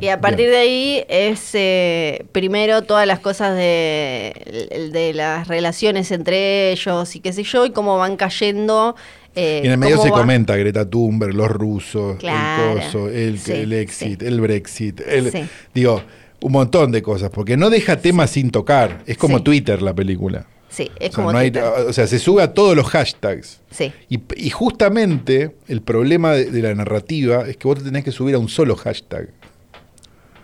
y 0.00 0.08
a 0.08 0.20
partir 0.20 0.50
de 0.50 0.56
ahí 0.56 1.04
es 1.08 1.50
eh, 1.54 2.26
primero 2.30 2.82
todas 2.82 3.08
las 3.08 3.18
cosas 3.18 3.56
de, 3.56 4.90
de, 4.92 5.12
las 5.14 5.48
relaciones 5.48 6.12
entre 6.12 6.70
ellos 6.70 7.16
y 7.16 7.20
qué 7.20 7.32
sé 7.32 7.42
yo, 7.42 7.66
y 7.66 7.70
cómo 7.70 7.98
van 7.98 8.16
cayendo. 8.16 8.94
Eh, 9.34 9.60
y 9.62 9.66
en 9.66 9.72
el 9.72 9.78
medio 9.78 10.00
se 10.02 10.10
comenta 10.10 10.56
Greta 10.56 10.88
Thunberg, 10.88 11.34
los 11.34 11.50
rusos, 11.50 12.18
el 12.22 12.80
coso, 12.80 13.08
el, 13.08 13.40
el 13.46 13.72
exit, 13.72 14.22
el 14.22 14.40
Brexit, 14.40 15.00
el, 15.00 15.48
digo, 15.72 16.02
un 16.42 16.52
montón 16.52 16.92
de 16.92 17.02
cosas, 17.02 17.30
porque 17.30 17.56
no 17.56 17.70
deja 17.70 17.96
temas 17.96 18.30
sin 18.30 18.50
tocar. 18.50 19.02
Es 19.06 19.16
como 19.16 19.42
Twitter 19.42 19.80
la 19.80 19.94
película. 19.94 20.46
Sí, 20.68 20.90
es 20.98 21.14
como 21.14 21.28
o 21.28 21.92
sea, 21.92 22.06
se 22.06 22.18
sube 22.18 22.42
a 22.42 22.54
todos 22.54 22.74
los 22.74 22.86
hashtags. 22.86 23.60
Sí. 23.70 23.92
Y, 24.08 24.50
justamente 24.50 25.54
el 25.68 25.82
problema 25.82 26.32
de, 26.32 26.62
la 26.62 26.74
narrativa 26.74 27.46
es 27.46 27.58
que 27.58 27.68
vos 27.68 27.78
te 27.78 27.84
tenés 27.84 28.04
que 28.04 28.12
subir 28.12 28.34
a 28.34 28.38
un 28.38 28.48
solo 28.48 28.74
hashtag. 28.76 29.28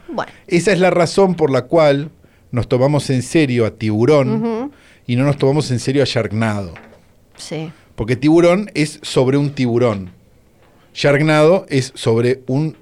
Bueno. 0.09 0.30
Esa 0.47 0.72
es 0.72 0.80
la 0.80 0.91
razón 0.91 1.34
por 1.34 1.51
la 1.51 1.62
cual 1.62 2.11
nos 2.51 2.68
tomamos 2.68 3.09
en 3.09 3.22
serio 3.22 3.64
a 3.64 3.70
Tiburón 3.70 4.70
y 5.07 5.16
no 5.16 5.24
nos 5.24 5.39
tomamos 5.39 5.70
en 5.70 5.78
serio 5.78 6.03
a 6.03 6.07
Sharknado. 6.07 6.74
Sí. 7.36 7.72
Porque 7.99 8.15
Tiburón 8.15 8.71
es 8.75 9.01
sobre 9.03 9.39
un 9.39 9.51
tiburón. 9.51 10.13
Sharknado 10.95 11.67
es 11.69 11.91
sobre 11.97 12.45
un 12.47 12.77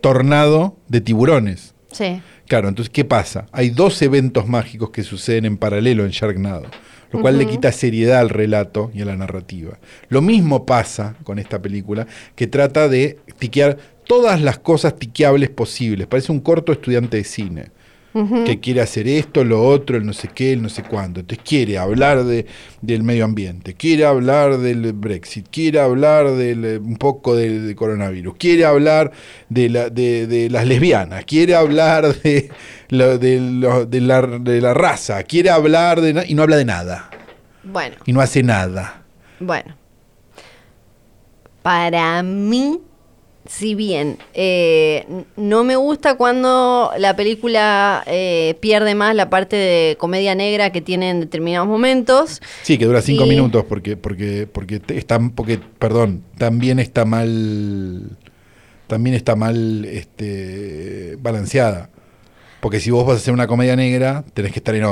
tornado 0.00 0.78
de 0.88 1.02
tiburones. 1.02 1.74
Sí. 1.92 2.22
Claro, 2.46 2.70
entonces, 2.70 2.90
¿qué 2.90 3.04
pasa? 3.04 3.48
Hay 3.52 3.68
dos 3.68 4.00
eventos 4.00 4.48
mágicos 4.48 4.88
que 4.88 5.02
suceden 5.02 5.44
en 5.44 5.58
paralelo 5.58 6.06
en 6.06 6.10
Sharknado, 6.10 6.64
lo 7.12 7.20
cual 7.20 7.36
le 7.36 7.46
quita 7.46 7.70
seriedad 7.70 8.20
al 8.20 8.30
relato 8.30 8.90
y 8.94 9.02
a 9.02 9.04
la 9.04 9.14
narrativa. 9.14 9.78
Lo 10.08 10.22
mismo 10.22 10.64
pasa 10.64 11.14
con 11.22 11.38
esta 11.38 11.60
película, 11.60 12.06
que 12.34 12.46
trata 12.46 12.88
de 12.88 13.18
tiquear 13.38 13.76
todas 14.06 14.40
las 14.40 14.58
cosas 14.58 14.96
tiqueables 14.96 15.50
posibles. 15.50 16.06
Parece 16.06 16.32
un 16.32 16.40
corto 16.40 16.72
estudiante 16.72 17.18
de 17.18 17.24
cine 17.24 17.77
que 18.12 18.58
quiere 18.58 18.80
hacer 18.80 19.06
esto, 19.06 19.44
lo 19.44 19.62
otro, 19.62 19.96
el 19.96 20.06
no 20.06 20.12
sé 20.12 20.28
qué, 20.34 20.52
el 20.52 20.62
no 20.62 20.68
sé 20.68 20.82
cuándo. 20.82 21.20
Entonces 21.20 21.44
quiere 21.46 21.78
hablar 21.78 22.24
de, 22.24 22.46
del 22.80 23.02
medio 23.02 23.24
ambiente, 23.24 23.74
quiere 23.74 24.06
hablar 24.06 24.58
del 24.58 24.92
Brexit, 24.92 25.46
quiere 25.50 25.78
hablar 25.80 26.32
del, 26.32 26.64
eh, 26.64 26.78
un 26.78 26.96
poco 26.96 27.36
del, 27.36 27.74
coronavirus, 27.76 28.36
quiere 28.36 28.64
hablar 28.64 29.12
de, 29.48 29.68
la, 29.68 29.90
de, 29.90 30.48
las 30.50 30.66
lesbianas, 30.66 31.24
quiere 31.26 31.54
hablar 31.54 32.14
de, 32.22 32.50
de, 32.88 34.00
la, 34.00 34.20
de 34.26 34.60
la 34.60 34.74
raza, 34.74 35.22
quiere 35.22 35.50
hablar 35.50 36.00
de... 36.00 36.24
y 36.26 36.34
no 36.34 36.42
habla 36.42 36.56
de 36.56 36.64
nada. 36.64 37.10
Bueno. 37.62 37.96
Y 38.06 38.12
no 38.12 38.20
hace 38.20 38.42
nada. 38.42 39.02
Bueno. 39.38 39.76
Para 41.62 42.22
mí 42.22 42.80
si 43.48 43.74
bien 43.74 44.18
eh, 44.34 45.06
no 45.36 45.64
me 45.64 45.76
gusta 45.76 46.16
cuando 46.16 46.92
la 46.98 47.16
película 47.16 48.04
eh, 48.06 48.56
pierde 48.60 48.94
más 48.94 49.14
la 49.14 49.30
parte 49.30 49.56
de 49.56 49.96
comedia 49.98 50.34
negra 50.34 50.70
que 50.70 50.82
tiene 50.82 51.10
en 51.10 51.20
determinados 51.20 51.66
momentos. 51.66 52.42
Sí, 52.62 52.76
que 52.76 52.84
dura 52.84 53.00
cinco 53.00 53.24
minutos 53.24 53.64
porque, 53.64 53.96
porque, 53.96 54.46
porque 54.46 54.82
está, 54.88 55.18
porque, 55.34 55.58
perdón, 55.78 56.22
también 56.36 56.78
está 56.78 57.06
mal, 57.06 58.18
también 58.86 59.16
está 59.16 59.34
mal 59.34 59.86
este, 59.86 61.16
balanceada. 61.20 61.88
Porque 62.60 62.80
si 62.80 62.90
vos 62.90 63.06
vas 63.06 63.14
a 63.14 63.18
hacer 63.18 63.32
una 63.32 63.46
comedia 63.46 63.76
negra, 63.76 64.24
tenés 64.34 64.52
que 64.52 64.58
estar 64.58 64.74
en 64.74 64.84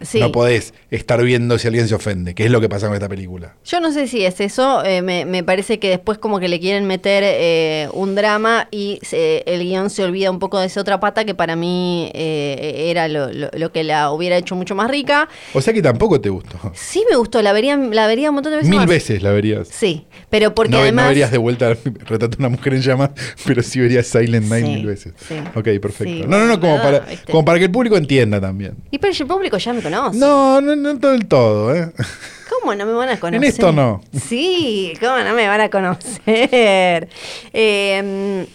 11. 0.00 0.20
No 0.20 0.32
podés 0.32 0.74
estar 0.90 1.22
viendo 1.22 1.58
si 1.58 1.66
alguien 1.68 1.88
se 1.88 1.94
ofende, 1.94 2.34
que 2.34 2.44
es 2.44 2.50
lo 2.50 2.60
que 2.60 2.68
pasa 2.68 2.86
con 2.86 2.94
esta 2.94 3.08
película. 3.08 3.54
Yo 3.64 3.80
no 3.80 3.92
sé 3.92 4.08
si 4.08 4.24
es 4.24 4.40
eso, 4.40 4.84
eh, 4.84 5.02
me, 5.02 5.44
parece 5.44 5.78
que 5.78 5.88
después 5.88 6.18
como 6.18 6.40
que 6.40 6.48
le 6.48 6.60
quieren 6.60 6.86
meter 6.86 7.22
eh, 7.26 7.88
un 7.92 8.14
drama 8.14 8.68
y 8.70 8.98
el 9.12 9.62
guion 9.62 9.90
se 9.90 10.04
olvida 10.04 10.30
un 10.30 10.38
poco 10.38 10.58
de 10.58 10.66
esa 10.66 10.80
otra 10.80 11.00
pata 11.00 11.24
que 11.24 11.34
para 11.34 11.56
mí 11.56 12.10
eh, 12.14 12.86
era 12.90 13.08
lo, 13.08 13.72
que 13.72 13.84
la 13.84 14.10
hubiera 14.10 14.36
hecho 14.36 14.54
mucho 14.54 14.74
más 14.74 14.90
rica. 14.90 15.28
O 15.52 15.60
sea 15.60 15.72
que 15.72 15.82
tampoco 15.82 16.20
te 16.20 16.30
gustó. 16.30 16.58
Sí 16.74 17.04
me 17.08 17.16
gustó, 17.16 17.42
la 17.42 17.52
vería, 17.52 17.76
la 17.76 18.06
vería 18.06 18.30
un 18.30 18.36
montón 18.36 18.52
de 18.52 18.58
veces 18.58 18.70
Mil 18.70 18.86
veces 18.86 19.22
la 19.22 19.32
verías. 19.32 19.68
Sí, 19.68 20.06
pero 20.28 20.54
porque 20.54 20.72
no, 20.72 20.78
además... 20.78 21.04
No 21.04 21.08
verías 21.10 21.30
de 21.30 21.38
vuelta 21.38 21.74
Retrato 22.06 22.36
una 22.38 22.48
mujer 22.48 22.74
en 22.74 22.82
llamas, 22.82 23.10
pero 23.44 23.62
sí 23.62 23.80
verías 23.80 24.06
Silent 24.06 24.46
Night 24.46 24.66
mil 24.66 24.86
veces. 24.86 25.12
Sí. 25.28 25.34
Ok, 25.54 25.68
perfecto. 25.80 26.26
no, 26.26 26.38
no, 26.38 26.46
no, 26.46 26.60
como, 26.60 26.76
para, 26.80 27.04
como 27.26 27.44
para 27.44 27.58
que 27.58 27.66
el 27.66 27.70
público 27.70 27.96
entienda 27.96 28.40
también. 28.40 28.74
Y 28.90 28.98
pero 28.98 29.12
el 29.18 29.26
público 29.26 29.58
ya 29.58 29.72
me 29.72 29.82
no, 29.90 30.60
no, 30.60 30.76
no 30.76 30.98
todo 30.98 31.14
el 31.14 31.26
todo, 31.26 31.74
¿eh? 31.74 31.92
¿Cómo 32.48 32.74
no 32.74 32.86
me 32.86 32.92
van 32.92 33.08
a 33.10 33.20
conocer? 33.20 33.42
En 33.42 33.48
esto 33.48 33.72
no. 33.72 34.02
Sí, 34.12 34.92
¿cómo 35.00 35.18
no 35.18 35.34
me 35.34 35.46
van 35.46 35.60
a 35.60 35.70
conocer? 35.70 37.08
Eh, 37.52 38.46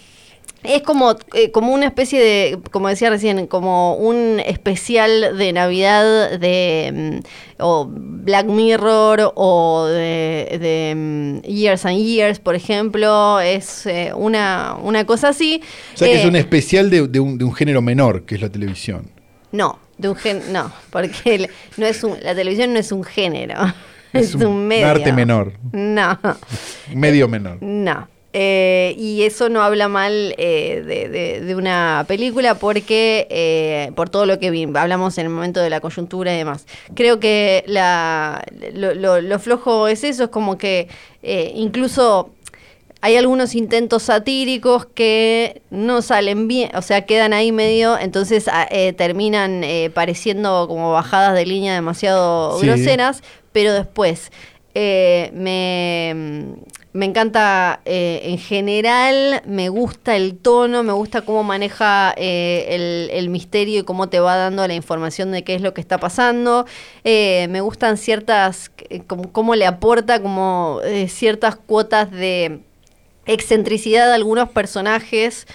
es 0.67 0.81
como, 0.81 1.15
eh, 1.33 1.51
como 1.51 1.73
una 1.73 1.85
especie 1.85 2.19
de, 2.19 2.59
como 2.71 2.89
decía 2.89 3.09
recién, 3.09 3.47
como 3.47 3.95
un 3.95 4.41
especial 4.43 5.37
de 5.37 5.53
Navidad 5.53 6.39
de 6.39 7.21
mm, 7.21 7.63
o 7.63 7.87
Black 7.89 8.47
Mirror 8.47 9.33
o 9.35 9.85
de, 9.85 10.93
mm, 10.95 11.47
Years 11.47 11.85
and 11.85 11.97
Years, 11.99 12.39
por 12.39 12.55
ejemplo. 12.55 13.39
Es 13.39 13.85
eh, 13.85 14.11
una, 14.15 14.75
una 14.81 15.05
cosa 15.05 15.29
así. 15.29 15.61
O 15.93 15.97
sea 15.97 16.07
que 16.07 16.19
es 16.19 16.25
un 16.25 16.35
especial 16.35 16.89
de, 16.89 17.01
un, 17.01 17.37
de 17.37 17.45
un 17.45 17.53
género 17.53 17.81
menor, 17.81 18.23
que 18.23 18.35
es 18.35 18.41
la 18.41 18.49
televisión. 18.49 19.11
No, 19.51 19.79
de 19.97 20.09
un 20.09 20.15
gen 20.15 20.41
no, 20.51 20.71
porque 20.89 21.49
no 21.77 21.85
es 21.85 22.03
un, 22.03 22.17
la 22.21 22.35
televisión 22.35 22.73
no 22.73 22.79
es 22.79 22.91
un 22.91 23.03
género, 23.03 23.55
es, 24.13 24.35
un, 24.35 24.67
medio. 24.67 24.87
arte 24.87 25.13
menor. 25.13 25.53
No. 25.71 26.19
medio 26.93 27.27
menor. 27.27 27.57
No. 27.61 28.07
Eh, 28.37 28.93
y 28.97 29.21
eso 29.21 29.47
no 29.47 29.61
habla 29.61 29.87
mal 29.87 30.35
eh, 30.37 30.83
de, 30.85 31.39
de, 31.39 31.55
una 31.55 32.03
película 32.05 32.55
porque 32.55 33.27
eh, 33.29 33.93
por 33.95 34.09
todo 34.09 34.25
lo 34.25 34.39
que 34.39 34.47
hablamos 34.75 35.17
en 35.17 35.27
el 35.27 35.31
momento 35.31 35.61
de 35.61 35.69
la 35.69 35.79
coyuntura 35.79 36.33
y 36.33 36.37
demás. 36.39 36.65
Creo 36.95 37.21
que 37.21 37.63
la, 37.65 38.43
lo, 38.73 39.21
lo 39.21 39.39
flojo 39.39 39.87
es 39.87 40.03
eso, 40.03 40.25
es 40.25 40.29
como 40.31 40.57
que 40.57 40.89
incluso 41.55 42.34
hay 43.05 43.17
algunos 43.17 43.53
intentos 43.53 44.01
satíricos 44.01 44.87
que 44.87 45.61
no 45.69 46.01
salen 46.01 46.47
bien, 46.47 46.75
o 46.75 46.81
sea, 46.81 47.05
quedan 47.05 47.33
ahí 47.33 47.51
medio, 47.51 47.99
entonces 47.99 48.47
ah, 48.51 48.67
eh, 48.71 48.93
terminan 48.93 49.63
eh, 49.63 49.91
pareciendo 49.93 50.67
como 50.67 50.91
bajadas 50.91 51.35
de 51.35 51.45
línea 51.45 51.75
demasiado 51.75 52.57
groseras, 52.57 53.21
pero 53.51 53.73
después 53.73 54.31
eh, 54.73 55.29
me, 55.35 56.55
me, 56.93 57.05
encanta 57.05 57.79
en 57.85 58.39
general, 58.39 59.43
me 59.45 59.69
gusta 59.69 60.15
el 60.15 60.35
tono, 60.39 60.81
me 60.81 60.93
gusta 60.93 61.21
cómo 61.21 61.43
maneja 61.43 62.09
el, 62.17 63.11
el, 63.11 63.29
misterio 63.29 63.81
y 63.81 63.83
cómo 63.83 64.09
te 64.09 64.19
va 64.19 64.35
dando 64.35 64.67
la 64.67 64.73
información 64.73 65.31
de 65.31 65.43
qué 65.43 65.53
es 65.53 65.61
lo 65.61 65.75
que 65.75 65.81
está 65.81 65.99
pasando. 65.99 66.65
me 67.03 67.61
gustan 67.61 67.97
ciertas, 67.97 68.71
como, 69.05 69.31
cómo 69.31 69.53
le 69.53 69.67
aporta 69.67 70.19
como 70.23 70.79
ciertas 71.07 71.55
cuotas 71.55 72.09
de 72.09 72.61
excentricidad 73.25 74.07
de 74.07 74.13
algunos 74.13 74.49
personajes 74.49 75.45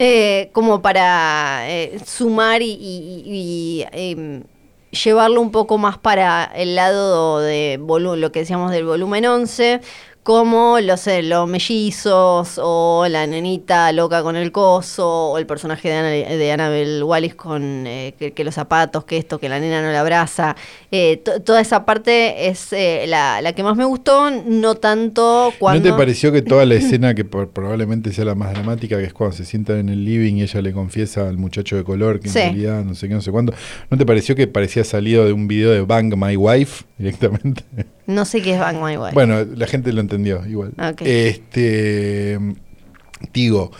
Eh, 0.00 0.50
como 0.52 0.82
para 0.82 1.70
eh, 1.70 2.00
sumar 2.04 2.62
y, 2.62 3.86
em, 3.92 4.42
llevarlo 4.90 5.40
un 5.40 5.52
poco 5.52 5.78
más 5.78 5.98
para 5.98 6.44
el 6.44 6.74
lado 6.74 7.38
de 7.40 7.78
lo 7.78 8.32
que 8.32 8.40
decíamos 8.40 8.72
del 8.72 8.84
volumen 8.86 9.24
11, 9.24 9.80
como 10.24 10.80
los, 10.80 11.06
los 11.22 11.46
mellizos 11.46 12.58
o 12.60 13.06
la 13.10 13.26
nenita 13.26 13.92
loca 13.92 14.22
con 14.22 14.36
el 14.36 14.52
coso 14.52 15.28
o 15.28 15.38
el 15.38 15.46
personaje 15.46 15.90
de, 15.90 16.38
de 16.38 16.52
Annabelle 16.52 17.02
Wallis 17.02 17.34
con 17.34 17.86
eh, 17.86 18.14
que, 18.34 18.42
los 18.42 18.54
zapatos, 18.54 19.04
que 19.04 19.18
esto, 19.18 19.38
que 19.38 19.50
la 19.50 19.60
nena 19.60 19.82
no 19.82 19.92
la 19.92 20.00
abraza. 20.00 20.56
Eh, 20.90 21.18
toda 21.44 21.60
esa 21.60 21.84
parte 21.84 22.48
es 22.48 22.72
eh, 22.72 23.04
la, 23.06 23.52
que 23.54 23.62
más 23.62 23.76
me 23.76 23.84
gustó, 23.84 24.30
no 24.30 24.76
tanto 24.76 25.52
cuando... 25.58 25.90
¿No 25.90 25.94
te 25.94 25.98
pareció 25.98 26.32
que 26.32 26.40
toda 26.40 26.64
la 26.64 26.76
escena 26.76 27.14
que 27.14 27.26
probablemente 27.26 28.10
sea 28.10 28.24
la 28.24 28.34
más 28.34 28.54
dramática, 28.54 28.96
que 28.96 29.04
es 29.04 29.12
cuando 29.12 29.36
se 29.36 29.44
sientan 29.44 29.76
en 29.76 29.88
el 29.90 30.06
living 30.06 30.36
y 30.36 30.42
ella 30.42 30.62
le 30.62 30.72
confiesa 30.72 31.28
al 31.28 31.36
muchacho 31.36 31.76
de 31.76 31.84
color 31.84 32.20
que 32.20 32.28
en 32.28 32.34
realidad 32.34 32.82
no 32.82 32.94
sé 32.94 33.08
qué, 33.08 33.14
no 33.14 33.20
sé 33.20 33.30
cuándo, 33.30 33.52
¿no 33.90 33.98
te 33.98 34.06
pareció 34.06 34.34
que 34.34 34.46
parecía 34.46 34.84
salido 34.84 35.26
de 35.26 35.34
un 35.34 35.48
video 35.48 35.70
de 35.70 35.82
Bang 35.82 36.16
My 36.16 36.34
Wife 36.34 36.86
directamente? 36.96 37.62
No 38.06 38.24
sé 38.24 38.42
qué 38.42 38.54
es 38.54 38.60
Bang 38.60 38.76
My 38.76 38.96
Wife. 38.96 39.14
Bueno, 39.14 39.44
la 39.44 39.66
gente 39.66 39.92
lo 39.92 40.00
entendió 40.00 40.46
igual. 40.46 40.72
Este, 41.00 42.38
digo, 43.32 43.70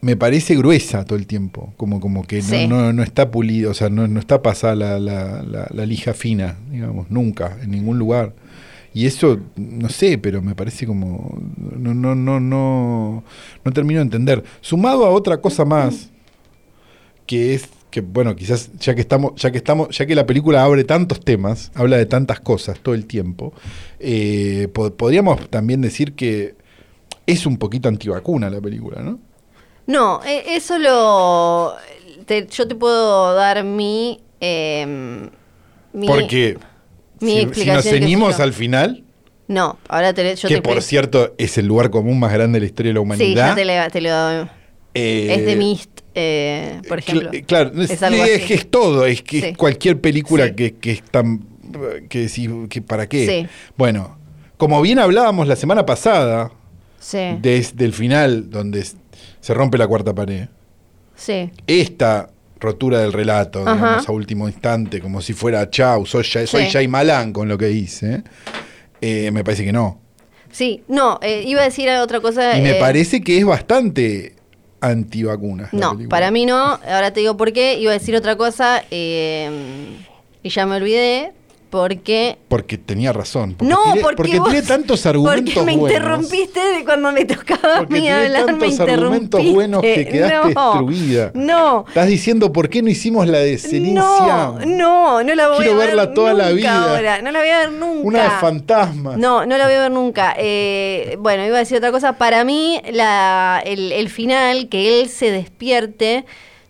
me 0.00 0.16
parece 0.16 0.56
gruesa 0.56 1.04
todo 1.04 1.18
el 1.18 1.26
tiempo, 1.26 1.72
como, 1.76 2.00
como 2.00 2.24
que 2.24 2.42
no, 2.68 2.92
no, 2.92 3.02
está 3.02 3.30
pulido, 3.30 3.70
o 3.70 3.74
sea, 3.74 3.88
no, 3.88 4.06
no 4.06 4.20
está 4.20 4.42
pasada 4.42 4.74
la, 4.74 4.98
la, 4.98 5.68
la, 5.70 5.86
lija 5.86 6.14
fina, 6.14 6.56
digamos, 6.70 7.10
nunca, 7.10 7.58
en 7.62 7.70
ningún 7.70 7.98
lugar. 7.98 8.34
Y 8.94 9.06
eso, 9.06 9.38
no 9.56 9.88
sé, 9.88 10.18
pero 10.18 10.42
me 10.42 10.54
parece 10.54 10.86
como. 10.86 11.38
No, 11.56 11.94
no, 11.94 12.14
no, 12.14 12.40
no. 12.40 13.22
No 13.64 13.72
termino 13.72 14.00
de 14.00 14.04
entender. 14.04 14.42
Sumado 14.60 15.04
a 15.04 15.10
otra 15.10 15.40
cosa 15.40 15.64
más, 15.64 16.10
que 17.26 17.54
es 17.54 17.68
que 17.90 18.00
bueno, 18.00 18.36
quizás 18.36 18.70
ya 18.78 18.94
que 18.94 19.00
estamos, 19.00 19.34
ya 19.36 19.50
que 19.50 19.58
estamos, 19.58 19.96
ya 19.96 20.06
que 20.06 20.14
la 20.14 20.26
película 20.26 20.62
abre 20.62 20.84
tantos 20.84 21.20
temas, 21.20 21.70
habla 21.74 21.96
de 21.96 22.06
tantas 22.06 22.40
cosas 22.40 22.78
todo 22.80 22.94
el 22.94 23.06
tiempo, 23.06 23.52
eh, 23.98 24.68
podríamos 24.72 25.48
también 25.48 25.80
decir 25.80 26.14
que 26.14 26.54
es 27.26 27.46
un 27.46 27.56
poquito 27.58 27.88
antivacuna 27.88 28.50
la 28.50 28.60
película, 28.60 29.02
¿no? 29.02 29.18
No, 29.86 30.20
e, 30.24 30.56
eso 30.56 30.78
lo, 30.78 31.74
yo 32.50 32.68
te 32.68 32.74
puedo 32.74 33.34
dar 33.34 33.64
mi, 33.64 34.20
eh, 34.40 35.28
porque 36.06 36.58
si, 37.20 37.66
nos 37.66 37.84
ceñimos 37.84 38.40
al 38.40 38.52
final. 38.52 39.04
No, 39.46 39.78
ahora 39.88 40.12
te, 40.12 40.36
yo 40.36 40.48
Que 40.48 40.60
por 40.60 40.82
cierto 40.82 41.34
es 41.38 41.56
el 41.56 41.66
lugar 41.66 41.90
común 41.90 42.18
más 42.18 42.32
grande 42.32 42.56
de 42.56 42.60
la 42.60 42.66
historia 42.66 42.90
de 42.90 42.94
la 42.94 43.00
humanidad. 43.00 43.56
Sí, 43.56 43.64
ya 43.64 43.88
te, 43.88 44.00
lo 44.02 44.10
doy. 44.10 44.48
Eh, 44.94 45.34
es 45.34 45.46
de 45.46 45.56
Mist 45.56 46.00
eh, 46.20 46.80
por 46.88 46.98
ejemplo. 46.98 47.30
claro, 47.46 47.70
es, 47.80 48.50
es 48.50 48.70
todo, 48.70 49.06
es 49.06 49.22
que 49.22 49.54
cualquier 49.54 50.00
película 50.00 50.52
que, 50.54 50.74
que, 50.74 50.92
es 50.92 51.02
tan. 51.02 51.44
que, 52.08 52.28
que 52.68 52.82
¿para 52.82 53.08
qué? 53.08 53.48
Bueno, 53.76 54.18
como 54.56 54.82
bien 54.82 54.98
hablábamos 54.98 55.46
la 55.46 55.54
semana 55.54 55.86
pasada, 55.86 56.50
desde 57.40 57.84
el 57.84 57.92
final, 57.92 58.50
donde 58.50 58.84
se 59.40 59.54
rompe 59.54 59.78
la 59.78 59.86
cuarta 59.86 60.12
pared, 60.12 60.48
esta 61.66 62.30
rotura 62.58 62.98
del 62.98 63.12
relato, 63.12 63.60
digamos, 63.60 64.08
a 64.08 64.12
último 64.12 64.48
instante, 64.48 65.00
como 65.00 65.22
si 65.22 65.34
fuera 65.34 65.70
chau, 65.70 66.04
soy, 66.04 66.24
soy 66.24 66.68
Jay 66.68 66.88
Malán 66.88 67.32
con 67.32 67.48
lo 67.48 67.56
que 67.56 67.66
dice, 67.66 68.24
eh, 69.00 69.30
me 69.30 69.44
parece 69.44 69.64
que 69.64 69.72
no. 69.72 70.00
Sí, 70.50 70.82
no, 70.88 71.20
eh, 71.22 71.44
iba 71.46 71.60
a 71.60 71.64
decir 71.64 71.88
otra 71.90 72.20
cosa. 72.20 72.58
Y 72.58 72.62
me 72.62 72.74
parece 72.74 73.20
que 73.20 73.38
es 73.38 73.44
bastante 73.44 74.37
antivacunas. 74.80 75.72
No, 75.72 75.96
para 76.08 76.30
mí 76.30 76.46
no. 76.46 76.56
Ahora 76.56 77.12
te 77.12 77.20
digo 77.20 77.36
por 77.36 77.52
qué. 77.52 77.78
Iba 77.78 77.92
a 77.92 77.94
decir 77.94 78.16
otra 78.16 78.36
cosa 78.36 78.82
eh, 78.90 79.50
y 80.42 80.48
ya 80.48 80.66
me 80.66 80.76
olvidé. 80.76 81.32
Porque. 81.70 82.38
Porque 82.48 82.78
tenía 82.78 83.12
razón. 83.12 83.54
Porque 83.54 83.72
no, 83.72 83.78
porque, 84.00 84.16
porque 84.16 84.40
tiene 84.40 84.62
tantos 84.62 85.04
argumentos 85.04 85.52
Porque 85.54 85.66
me 85.66 85.72
interrumpiste 85.74 86.60
de 86.60 86.84
cuando 86.84 87.12
me 87.12 87.24
tocaba 87.26 87.78
a 87.78 87.82
mí 87.82 88.08
hablar, 88.08 88.46
tantos 88.46 88.80
argumentos 88.80 89.52
buenos 89.52 89.82
que 89.82 90.06
quedaste 90.06 90.48
destruida. 90.48 91.30
No. 91.34 91.84
Estás 91.88 92.06
diciendo 92.06 92.52
por 92.52 92.70
qué 92.70 92.80
no 92.82 92.88
hicimos 92.88 93.26
la 93.26 93.38
de 93.38 93.58
Celine 93.58 93.92
No, 93.92 94.58
no, 94.64 95.22
no 95.22 95.34
la 95.34 95.48
voy 95.48 95.58
Quiero 95.58 95.74
a 95.74 95.76
ver 95.76 95.86
verla 95.88 96.14
toda 96.14 96.32
la 96.32 96.50
vida. 96.50 96.94
Ahora. 96.94 97.20
No 97.20 97.30
la 97.32 97.40
voy 97.40 97.48
a 97.48 97.58
ver 97.58 97.72
nunca. 97.72 98.08
Una 98.08 98.22
de 98.24 98.30
fantasmas. 98.30 99.18
No, 99.18 99.44
no 99.44 99.58
la 99.58 99.64
voy 99.64 99.74
a 99.74 99.80
ver 99.80 99.90
nunca. 99.90 100.34
Eh, 100.38 101.16
bueno, 101.20 101.44
iba 101.44 101.56
a 101.56 101.60
decir 101.60 101.76
otra 101.76 101.92
cosa. 101.92 102.14
Para 102.14 102.44
mí, 102.44 102.80
la, 102.90 103.62
el, 103.64 103.92
el 103.92 104.08
final, 104.08 104.68
que 104.68 105.00
él 105.00 105.08
se 105.08 105.30
despierte 105.30 106.24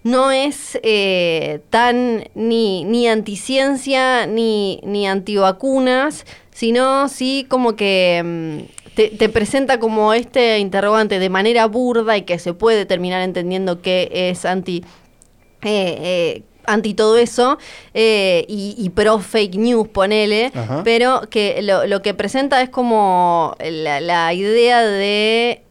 no 0.04 0.30
es 0.30 0.78
eh, 0.82 1.60
tan 1.70 2.24
ni, 2.34 2.84
ni 2.84 3.08
anticiencia 3.08 4.26
ni, 4.26 4.80
ni 4.84 5.06
antivacunas, 5.06 6.24
sino 6.50 7.08
sí 7.08 7.46
como 7.48 7.76
que 7.76 8.22
mm, 8.24 9.16
te, 9.18 9.28
presenta 9.28 9.78
como 9.78 10.14
este 10.14 10.58
interrogante 10.58 11.18
de 11.18 11.28
manera 11.28 11.66
burda 11.66 12.16
y 12.16 12.22
que 12.22 12.38
se 12.38 12.54
puede 12.54 12.86
terminar 12.86 13.22
entendiendo 13.22 13.82
que 13.82 14.10
es 14.12 14.44
anti... 14.44 14.84
Eh, 15.62 15.98
eh, 16.00 16.42
anti 16.64 16.92
todo 16.92 17.16
eso 17.16 17.56
y, 17.94 18.92
pro 18.94 19.20
fake 19.20 19.54
news, 19.54 19.88
ponele, 19.88 20.52
pero 20.84 21.22
que 21.30 21.62
lo, 21.62 22.02
que 22.02 22.12
presenta 22.12 22.60
es 22.60 22.68
como 22.68 23.56
la, 23.58 24.02
la 24.02 24.34
idea 24.34 24.82
de 24.82 25.62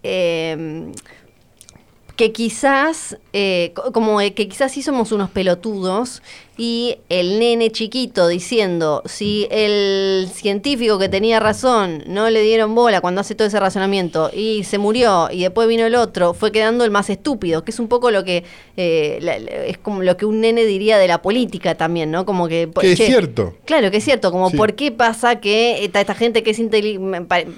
que 2.18 2.32
quizás, 2.32 3.16
eh, 3.32 3.74
como 3.94 4.18
que 4.18 4.48
quizás 4.48 4.72
sí 4.72 4.82
somos 4.82 5.12
unos 5.12 5.30
pelotudos 5.30 6.24
y 6.58 6.98
el 7.10 7.38
nene 7.38 7.70
chiquito 7.70 8.28
diciendo, 8.28 9.04
si 9.06 9.48
el 9.52 10.28
científico 10.34 10.98
que 10.98 11.10
tenía 11.10 11.40
razón 11.40 12.04
no 12.08 12.32
le 12.32 12.42
dieron 12.42 12.74
bola 12.74 13.02
cuando 13.02 13.22
hace 13.22 13.36
todo 13.36 13.48
ese 13.48 13.60
razonamiento 13.60 14.32
y 14.34 14.64
se 14.64 14.80
murió 14.80 15.30
y 15.32 15.44
después 15.44 15.68
vino 15.68 15.86
el 15.86 15.94
otro, 15.94 16.34
fue 16.34 16.52
quedando 16.52 16.84
el 16.84 16.90
más 16.90 17.12
estúpido, 17.12 17.64
que 17.64 17.70
es 17.70 17.80
un 17.80 17.88
poco 17.88 18.10
lo 18.10 18.24
que 18.24 18.44
eh, 18.78 19.68
es 19.68 19.78
como 19.78 20.02
lo 20.02 20.18
que 20.18 20.26
un 20.26 20.42
nene 20.42 20.66
diría 20.66 20.98
de 20.98 21.08
la 21.08 21.22
política 21.22 21.76
también, 21.76 22.10
¿no? 22.10 22.26
Como 22.26 22.48
que... 22.48 22.68
Que 22.82 22.94
es 22.94 22.98
cierto. 22.98 23.54
Claro, 23.66 23.92
que 23.92 23.98
es 23.98 24.04
cierto, 24.04 24.32
como 24.32 24.50
por 24.50 24.74
qué 24.74 24.92
pasa 24.92 25.40
que 25.40 25.86
esta, 25.86 26.02
esta 26.02 26.16
gente 26.16 26.42
que 26.42 26.50
es 26.50 26.62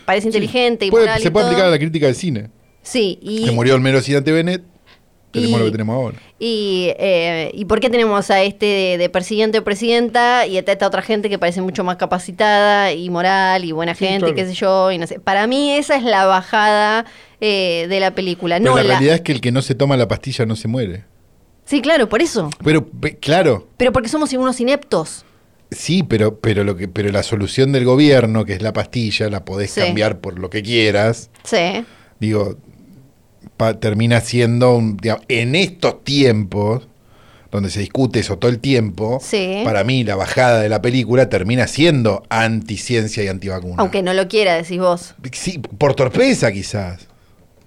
parece 0.05 0.27
inteligente 0.27 0.85
y 0.85 0.89
Se 1.21 1.31
puede 1.31 1.45
aplicar 1.45 1.67
a 1.67 1.69
la 1.69 1.79
crítica 1.79 2.07
del 2.07 2.15
cine. 2.15 2.58
Sí, 2.81 3.19
y... 3.21 3.45
Que 3.45 3.51
murió 3.51 3.75
el 3.75 3.81
mero 3.81 4.01
Cidante 4.01 4.31
Bennett. 4.31 4.63
Tenemos 5.31 5.59
lo 5.59 5.65
que 5.65 5.71
tenemos 5.71 5.95
ahora. 5.95 6.17
Y, 6.39 6.91
eh, 6.97 7.51
¿Y 7.53 7.65
por 7.65 7.79
qué 7.79 7.89
tenemos 7.89 8.31
a 8.31 8.41
este 8.41 8.97
de, 8.97 9.09
presidente 9.09 9.59
o 9.59 9.63
presidenta 9.63 10.47
y 10.47 10.57
a 10.57 10.61
esta 10.61 10.87
otra 10.87 11.03
gente 11.03 11.29
que 11.29 11.37
parece 11.37 11.61
mucho 11.61 11.83
más 11.83 11.97
capacitada 11.97 12.93
y 12.93 13.09
moral 13.11 13.63
y 13.63 13.71
buena 13.71 13.93
gente, 13.93 14.33
qué 14.33 14.45
sé 14.47 14.53
yo? 14.53 14.91
Y 14.91 14.97
no 14.97 15.05
sé. 15.05 15.19
Para 15.19 15.45
mí 15.45 15.73
esa 15.73 15.97
es 15.97 16.03
la 16.03 16.25
bajada 16.25 17.05
eh, 17.41 17.85
de 17.87 17.99
la 17.99 18.15
película. 18.15 18.57
Pero 18.57 18.75
la, 18.75 18.83
realidad 18.83 19.15
es 19.15 19.21
que 19.21 19.31
el 19.31 19.41
que 19.41 19.51
no 19.51 19.61
se 19.61 19.75
toma 19.75 19.97
la 19.97 20.07
pastilla 20.07 20.47
no 20.47 20.55
se 20.55 20.67
muere. 20.67 21.03
Sí, 21.65 21.81
claro, 21.81 22.09
por 22.09 22.23
eso. 22.23 22.49
Pero, 22.63 22.87
claro. 23.19 23.67
Pero 23.77 23.91
porque 23.91 24.09
somos 24.09 24.33
unos 24.33 24.59
ineptos. 24.59 25.25
Sí, 25.69 26.01
pero, 26.01 26.39
pero, 26.39 26.63
lo 26.63 26.75
que, 26.75 26.87
pero 26.87 27.11
la 27.11 27.21
solución 27.21 27.71
del 27.71 27.85
gobierno, 27.85 28.45
que 28.45 28.53
es 28.53 28.63
la 28.63 28.73
pastilla, 28.73 29.29
la 29.29 29.45
podés 29.45 29.75
cambiar 29.75 30.19
por 30.19 30.39
lo 30.39 30.49
que 30.49 30.63
quieras. 30.63 31.29
Sí. 31.43 31.85
Digo, 32.19 32.57
termina 33.79 34.21
siendo, 34.21 34.75
un, 34.75 34.97
en 35.27 35.55
estos 35.55 36.03
tiempos, 36.03 36.87
donde 37.51 37.69
se 37.69 37.79
discute 37.79 38.19
eso 38.19 38.37
todo 38.37 38.51
el 38.51 38.59
tiempo, 38.59 39.21
para 39.63 39.83
mí 39.83 40.03
la 40.03 40.15
bajada 40.15 40.61
de 40.61 40.69
la 40.69 40.81
película 40.81 41.29
termina 41.29 41.67
siendo 41.67 42.23
anticiencia 42.29 43.23
y 43.23 43.27
antivacuna. 43.27 43.75
Aunque 43.77 44.01
no 44.03 44.13
lo 44.13 44.27
quiera, 44.27 44.55
decís 44.55 44.79
vos. 44.79 45.15
Sí, 45.31 45.59
por 45.77 45.95
torpeza 45.95 46.51
quizás. 46.51 47.07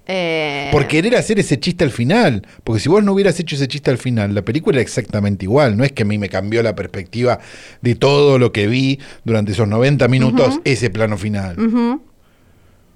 Eh... 0.06 0.68
Por 0.72 0.88
querer 0.88 1.16
hacer 1.16 1.38
ese 1.38 1.58
chiste 1.60 1.84
al 1.84 1.90
final. 1.90 2.46
Porque 2.64 2.80
si 2.80 2.88
vos 2.88 3.02
no 3.04 3.12
hubieras 3.12 3.38
hecho 3.38 3.56
ese 3.56 3.68
chiste 3.68 3.90
al 3.90 3.98
final, 3.98 4.34
la 4.34 4.42
película 4.42 4.76
era 4.76 4.82
exactamente 4.82 5.44
igual. 5.44 5.76
No 5.76 5.84
es 5.84 5.92
que 5.92 6.02
a 6.02 6.06
mí 6.06 6.18
me 6.18 6.28
cambió 6.28 6.62
la 6.62 6.74
perspectiva 6.74 7.38
de 7.80 7.94
todo 7.94 8.38
lo 8.38 8.52
que 8.52 8.66
vi 8.66 8.98
durante 9.24 9.52
esos 9.52 9.68
90 9.68 10.08
minutos, 10.08 10.60
ese 10.64 10.90
plano 10.90 11.16
final. 11.18 11.56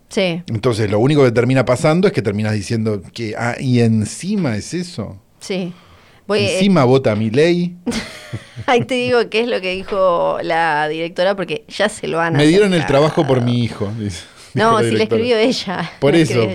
Sí. 0.08 0.42
Entonces, 0.46 0.90
lo 0.90 0.98
único 0.98 1.24
que 1.24 1.32
termina 1.32 1.64
pasando 1.64 2.06
es 2.06 2.12
que 2.12 2.22
terminas 2.22 2.52
diciendo 2.52 3.02
que, 3.12 3.34
ah, 3.36 3.56
y 3.58 3.80
encima 3.80 4.56
es 4.56 4.74
eso. 4.74 5.20
Sí. 5.40 5.72
encima 6.28 6.84
vota 6.84 7.14
mi 7.14 7.30
ley. 7.30 7.76
Ahí 8.66 8.84
te 8.84 8.94
digo 8.94 9.28
qué 9.30 9.40
es 9.40 9.48
lo 9.48 9.60
que 9.60 9.72
dijo 9.72 10.38
la 10.42 10.88
directora, 10.88 11.36
porque 11.36 11.64
ya 11.68 11.88
se 11.88 12.08
lo 12.08 12.20
han 12.20 12.34
Me 12.34 12.46
dieron 12.46 12.74
el 12.74 12.86
trabajo 12.86 13.26
por 13.26 13.42
mi 13.42 13.62
hijo. 13.62 13.90
no, 14.54 14.80
si 14.80 14.90
le 14.90 15.04
escribió 15.04 15.38
ella. 15.38 15.90
Por 16.00 16.14
eso. 16.14 16.48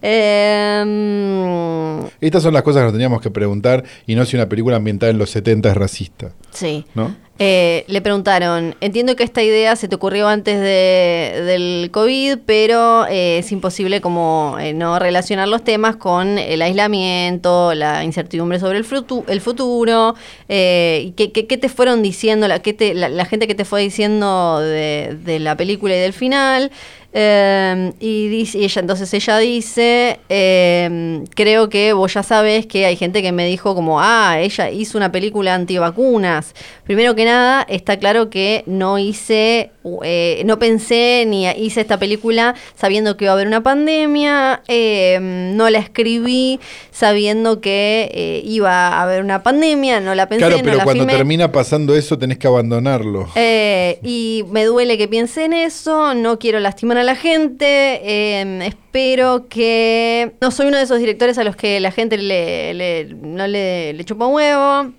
Em, 0.00 2.04
Estas 2.20 2.42
son 2.42 2.54
las 2.54 2.62
cosas 2.62 2.80
que 2.80 2.84
nos 2.84 2.92
teníamos 2.92 3.20
que 3.20 3.30
preguntar 3.30 3.84
y 4.06 4.14
no 4.14 4.24
si 4.24 4.36
una 4.36 4.48
película 4.48 4.76
ambientada 4.76 5.10
en 5.10 5.18
los 5.18 5.30
70 5.30 5.70
es 5.70 5.76
racista. 5.76 6.32
Sí. 6.52 6.84
¿No? 6.94 7.14
Eh, 7.40 7.84
le 7.86 8.00
preguntaron, 8.00 8.74
entiendo 8.80 9.14
que 9.14 9.22
esta 9.22 9.44
idea 9.44 9.76
se 9.76 9.86
te 9.86 9.94
ocurrió 9.94 10.26
antes 10.26 10.58
de, 10.58 11.42
del 11.44 11.88
COVID, 11.92 12.38
pero 12.44 13.06
eh, 13.06 13.38
es 13.38 13.52
imposible 13.52 14.00
como 14.00 14.56
eh, 14.58 14.72
no 14.74 14.98
relacionar 14.98 15.46
los 15.46 15.62
temas 15.62 15.94
con 15.94 16.36
el 16.36 16.60
aislamiento, 16.62 17.74
la 17.74 18.02
incertidumbre 18.02 18.58
sobre 18.58 18.78
el, 18.78 18.86
el 19.28 19.40
futuro. 19.40 20.16
¿qué, 20.48 21.12
qué, 21.14 21.56
te 21.56 21.68
fueron 21.68 22.02
diciendo, 22.02 22.48
la, 22.48 22.58
te, 22.58 22.94
la, 22.94 23.24
gente 23.24 23.46
que 23.46 23.54
te 23.54 23.64
fue 23.64 23.82
diciendo 23.82 24.58
de, 24.58 25.16
de 25.24 25.38
la 25.38 25.56
película 25.56 25.94
y 25.94 26.00
del 26.00 26.12
final? 26.12 26.72
Em, 27.10 27.94
y, 28.00 28.28
dice, 28.28 28.58
ella 28.58 28.80
entonces 28.82 29.14
ella 29.14 29.38
dice, 29.38 30.20
em, 30.28 31.24
creo 31.34 31.70
que 31.70 31.94
vos 31.94 32.12
ya 32.12 32.22
sabes 32.22 32.66
que 32.66 32.84
hay 32.84 32.96
gente 32.96 33.22
que 33.22 33.32
me 33.32 33.46
dijo 33.46 33.74
como, 33.74 33.98
ah, 33.98 34.38
ella 34.38 34.70
hizo 34.70 34.98
una 34.98 35.10
película 35.10 35.54
antivacunas. 35.54 36.54
Primero 36.84 37.14
que 37.14 37.24
nada, 37.24 37.62
está 37.66 37.98
claro 37.98 38.28
que 38.28 38.62
no 38.66 38.98
hice, 38.98 39.70
eh, 40.04 40.42
no 40.44 40.58
pensé 40.58 41.24
ni 41.26 41.48
hice 41.48 41.80
esta 41.80 41.98
película 41.98 42.54
sabiendo 42.76 43.16
que 43.16 43.24
iba 43.24 43.32
a 43.32 43.34
haber 43.34 43.46
una 43.46 43.62
pandemia, 43.62 44.62
em, 44.68 45.56
no 45.56 45.70
la 45.70 45.78
escribí 45.78 46.60
sabiendo 46.90 47.62
que 47.62 48.10
eh, 48.12 48.42
iba 48.44 48.88
a 48.88 49.02
haber 49.02 49.22
una 49.22 49.42
pandemia, 49.42 50.00
no 50.00 50.14
la 50.14 50.28
pensé. 50.28 50.46
Claro, 50.46 50.60
pero 50.62 50.80
cuando 50.84 51.06
termina 51.06 51.50
pasando 51.50 51.96
eso 51.96 52.18
tenés 52.18 52.36
que 52.36 52.46
abandonarlo. 52.46 53.28
Eh, 53.34 53.98
y 54.02 54.44
me 54.50 54.64
duele 54.64 54.98
que 54.98 55.08
piense 55.08 55.46
en 55.46 55.54
eso, 55.54 56.12
no 56.12 56.38
quiero 56.38 56.60
lastimar 56.60 56.97
a 57.00 57.04
la 57.04 57.16
gente. 57.16 58.40
Em, 58.40 58.62
espero 58.62 59.48
que. 59.48 60.32
No 60.40 60.50
soy 60.50 60.66
uno 60.66 60.76
de 60.76 60.84
esos 60.84 60.98
directores 60.98 61.38
a 61.38 61.44
los 61.44 61.56
que 61.56 61.80
la 61.80 61.90
gente 61.90 62.18
le, 62.18 63.14
no 63.22 63.46
le, 63.46 63.92
le 63.92 64.04
chupa 64.04 64.26
huevo. 64.26 64.92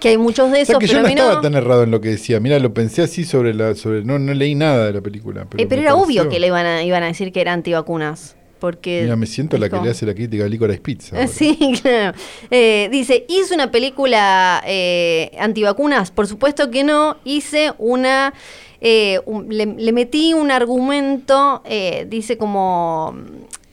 Que 0.00 0.10
hay 0.10 0.18
muchos 0.18 0.52
de 0.52 0.60
esos, 0.60 0.78
que 0.78 0.86
yo 0.86 1.02
no 1.02 1.08
estaba 1.08 1.40
tan 1.40 1.54
errado 1.54 1.82
en 1.82 1.90
lo 1.90 2.00
que 2.00 2.10
decía. 2.10 2.38
Mira, 2.38 2.60
lo 2.60 2.72
pensé 2.72 3.02
así 3.02 3.24
sobre 3.24 3.52
la. 3.52 3.74
sobre 3.74 4.04
No, 4.04 4.18
no 4.18 4.32
leí 4.32 4.54
nada 4.54 4.86
de 4.86 4.92
la 4.92 5.00
película. 5.00 5.46
Pero, 5.50 5.62
eh, 5.62 5.80
era 5.80 5.96
obvio 5.96 6.28
que 6.28 6.38
le 6.38 6.46
iban 6.46 6.66
a, 6.66 6.84
iban 6.84 7.02
a 7.02 7.06
decir 7.06 7.32
que 7.32 7.40
era 7.40 7.52
antivacunas. 7.52 8.36
Porque 8.60 9.02
Mira, 9.02 9.16
me 9.16 9.26
siento 9.26 9.56
la 9.56 9.68
que 9.68 9.80
le 9.80 9.90
hace 9.90 10.04
la 10.04 10.14
crítica 10.14 10.44
a 10.44 10.48
Licorice 10.48 10.80
Pizza. 10.80 11.26
Sí, 11.28 11.56
claro. 11.80 12.16
Eh, 12.50 12.88
dice, 12.90 13.24
¿hice 13.28 13.54
una 13.54 13.70
película 13.70 14.62
eh, 14.66 15.30
antivacunas? 15.38 16.10
Por 16.10 16.26
supuesto 16.26 16.70
que 16.70 16.84
no. 16.84 17.16
Hice 17.24 17.72
una 17.78 18.34
eh, 18.80 19.20
le, 19.48 19.92
metí 19.92 20.34
un 20.34 20.50
argumento, 20.50 21.62
eh, 21.64 22.06
dice 22.08 22.36
como... 22.38 23.14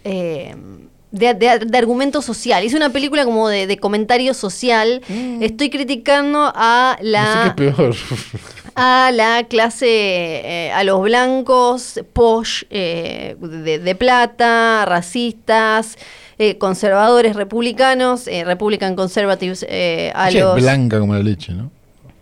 Eh, 0.03 0.56
de, 1.12 1.78
argumento 1.78 2.22
social. 2.22 2.66
Hice 2.66 2.76
una 2.76 2.89
película 2.89 3.24
como 3.24 3.47
de, 3.47 3.78
comentario 3.78 4.34
social. 4.34 5.01
Mm. 5.08 5.41
Estoy 5.41 5.70
criticando 5.70 6.51
a 6.53 6.97
la. 7.01 7.56
A 8.78 9.12
la 9.14 9.45
clase, 9.47 10.70
a 10.76 10.84
los 10.84 11.01
blancos, 11.01 12.01
posh, 12.12 12.66
de, 12.68 13.95
plata, 13.97 14.84
racistas, 14.86 15.97
conservadores, 16.58 17.38
republicanos, 17.38 18.26
Republican 18.26 18.97
Conservatives, 18.97 19.66
a 20.14 20.30
los. 20.32 20.56
blanca 20.62 20.99
como 20.99 21.14
la 21.14 21.24
leche, 21.24 21.53
¿no? 21.53 21.72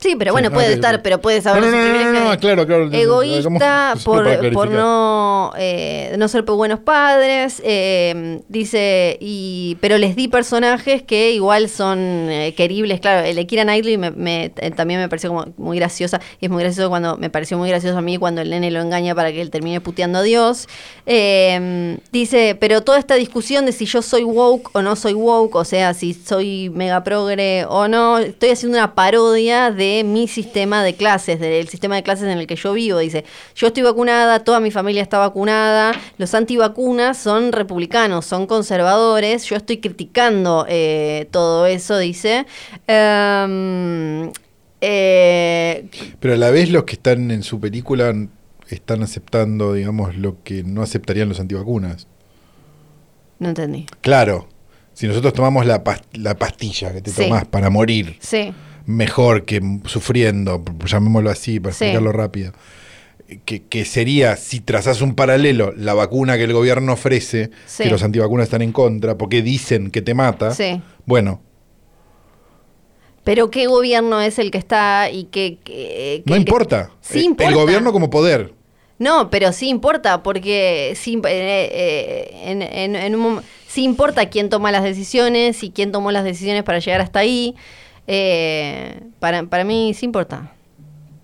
Sí, 0.04 0.18
pero 0.18 0.34
bueno, 0.34 0.52
puede 0.52 0.74
estar, 0.74 1.02
pero 1.02 1.22
puede 1.22 1.42
saber. 1.42 1.64
No, 1.64 1.72
no, 1.72 2.30
no, 2.32 2.38
claro, 2.38 2.68
claro. 2.68 2.92
Egoísta 2.92 3.96
por, 4.04 4.52
por 4.52 4.70
no, 4.70 5.54
eh, 5.58 6.14
no 6.18 6.28
ser 6.28 6.42
buenos 6.42 6.80
padres. 6.80 7.62
Eh, 7.64 8.42
dice, 8.50 9.18
y 9.22 9.78
pero 9.80 9.98
les 9.98 10.18
di 10.18 10.28
personajes 10.28 11.04
que 11.04 11.32
igual 11.32 11.70
son 11.70 12.00
eh, 12.30 12.54
queribles. 12.54 13.00
Claro, 13.00 13.26
el 13.26 13.38
de 13.38 13.48
Kira 13.48 13.64
Knightley 13.64 13.98
me, 13.98 14.50
también 14.76 15.00
me 15.00 15.08
pareció 15.08 15.30
como 15.30 15.46
muy 15.56 15.78
graciosa. 15.78 16.20
Y 16.42 16.48
es 16.48 16.52
muy 16.52 16.62
gracioso 16.62 16.90
cuando, 16.90 17.16
me 17.16 17.30
pareció 17.30 17.58
muy 17.58 17.70
gracioso 17.70 17.98
a 17.98 18.02
mí 18.02 18.18
cuando 18.18 18.42
el 18.42 18.50
nene 18.50 18.72
lo 18.72 18.82
engaña 18.82 19.16
para 19.16 19.32
que 19.32 19.40
él 19.40 19.52
termine 19.52 19.80
puteando 19.80 20.20
a 20.20 20.22
Dios. 20.22 20.68
dice, 21.06 22.58
pero 22.60 22.82
toda 22.82 23.00
esta 23.00 23.16
discusión 23.16 23.66
de 23.66 23.72
si 23.72 23.86
yo 23.86 24.02
soy 24.02 24.26
woke 24.26 24.70
o 24.74 24.82
no 24.82 24.98
soy 24.98 25.14
woke, 25.14 25.56
o 25.56 25.64
sea, 25.64 25.94
si 25.94 26.14
soy 26.14 26.70
mega 26.72 27.06
progre 27.06 27.64
o 27.70 27.88
no, 27.88 28.18
estoy 28.18 28.50
haciendo 28.50 28.78
una 28.78 28.96
parodia 28.96 29.72
de 29.72 29.93
mi 30.04 30.28
sistema 30.28 30.84
de 30.84 30.96
clases, 30.96 31.40
del 31.40 31.68
sistema 31.68 31.96
de 31.96 32.04
clases 32.04 32.26
en 32.26 32.40
el 32.40 32.48
que 32.48 32.56
yo 32.56 32.74
vivo. 32.74 33.00
Dice, 33.00 33.26
yo 33.56 33.68
estoy 33.68 33.84
vacunada, 33.84 34.40
toda 34.40 34.60
mi 34.60 34.72
familia 34.72 35.02
está 35.02 35.20
vacunada, 35.20 35.94
los 36.18 36.34
antivacunas 36.34 37.18
son 37.18 37.52
republicanos, 37.52 38.26
son 38.26 38.48
conservadores, 38.48 39.44
yo 39.46 39.56
estoy 39.56 39.78
criticando 39.78 40.66
eh, 40.70 41.28
todo 41.32 41.68
eso, 41.68 41.98
dice. 41.98 42.46
Em, 42.88 44.32
eh, 44.82 45.86
Pero 46.20 46.34
a 46.34 46.38
la 46.38 46.50
vez 46.50 46.70
los 46.70 46.86
que 46.86 46.94
están 46.94 47.30
en 47.30 47.44
su 47.44 47.60
película 47.60 48.14
están 48.70 49.04
aceptando, 49.04 49.74
digamos, 49.74 50.16
lo 50.16 50.42
que 50.44 50.64
no 50.64 50.82
aceptarían 50.82 51.30
los 51.30 51.40
antivacunas. 51.40 52.08
No 53.40 53.50
entendí. 53.50 53.86
Claro, 54.02 54.48
si 54.94 55.08
nosotros 55.08 55.34
tomamos 55.34 55.66
la, 55.66 55.84
pastilla 55.84 56.94
que 56.94 57.02
te 57.02 57.12
tomás 57.12 57.46
para 57.46 57.70
morir. 57.70 58.18
Sí 58.20 58.54
mejor 58.86 59.46
que 59.46 59.62
sufriendo, 59.86 60.64
llamémoslo 60.86 61.30
así 61.30 61.60
para 61.60 61.72
explicarlo 61.72 62.12
rápido. 62.12 62.54
Que, 63.46 63.86
sería, 63.86 64.36
si 64.36 64.60
trazas 64.60 65.02
un 65.02 65.16
paralelo, 65.16 65.74
la 65.76 65.94
vacuna 65.94 66.38
que 66.38 66.44
el 66.44 66.54
gobierno 66.54 66.94
ofrece, 66.94 67.50
que 67.78 67.90
los 67.90 68.04
antivacunas 68.04 68.46
están 68.46 68.62
en 68.62 68.72
contra, 68.72 69.18
porque 69.18 69.42
dicen 69.42 69.90
que 69.90 70.02
te 70.02 70.14
mata, 70.14 70.56
bueno. 71.06 71.42
Pero 73.24 73.50
¿qué 73.50 73.68
gobierno 73.68 74.22
es 74.22 74.38
el 74.38 74.52
que 74.52 74.58
está 74.58 75.10
y 75.10 75.26
qué... 75.26 76.24
no 76.26 76.36
importa. 76.36 76.92
Sí 77.02 77.24
importa. 77.24 77.50
El 77.50 77.56
gobierno 77.56 77.92
como 77.92 78.10
poder. 78.10 78.54
No, 79.00 79.30
pero 79.30 79.52
sí 79.52 79.70
importa, 79.70 80.24
porque 80.24 80.94
sí, 80.96 81.20
eh, 81.28 81.70
eh, 81.74 83.02
en, 83.06 83.16
un, 83.16 83.42
sí 83.68 83.84
importa 83.84 84.30
quién 84.30 84.50
toma 84.50 84.72
las 84.72 84.84
decisiones 84.84 85.64
y 85.64 85.72
quién 85.72 85.92
tomó 85.92 86.12
las 86.12 86.24
decisiones 86.24 86.64
para 86.64 86.80
llegar 86.80 87.02
hasta 87.02 87.20
ahí. 87.20 87.56
Eh, 88.08 89.00
para, 89.20 89.44
para 89.44 89.64
mí 89.64 89.94
sí 89.94 90.06
importa. 90.06 90.52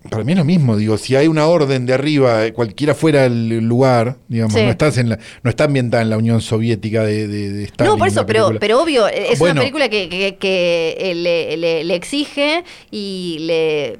Para 0.08 0.24
mí 0.24 0.32
es 0.32 0.38
lo 0.38 0.46
mismo, 0.46 0.78
digo, 0.78 0.96
si 0.96 1.14
hay 1.14 1.28
una 1.28 1.46
orden 1.46 1.84
de 1.84 1.92
arriba, 1.92 2.46
eh, 2.46 2.54
cualquiera 2.54 2.94
fuera 2.94 3.26
el 3.26 3.58
lugar, 3.58 4.16
digamos, 4.28 4.54
no 4.54 4.70
estás 4.70 4.96
en 4.96 5.10
la, 5.10 5.18
no 5.42 5.50
está 5.50 5.64
ambientada 5.64 6.02
en 6.02 6.08
la 6.08 6.16
Unión 6.16 6.40
Soviética 6.40 7.02
de, 7.04 7.28
de, 7.28 7.70
No, 7.80 7.98
por 7.98 8.08
eso, 8.08 8.24
pero, 8.24 8.50
pero 8.58 8.82
obvio, 8.82 9.06
es 9.08 9.38
una 9.38 9.54
película 9.56 9.90
que, 9.90 10.36
que, 10.40 10.96
eh, 10.98 11.14
le, 11.14 11.84
le, 11.84 11.94
exige 11.94 12.64
y 12.90 13.36
le 13.40 13.98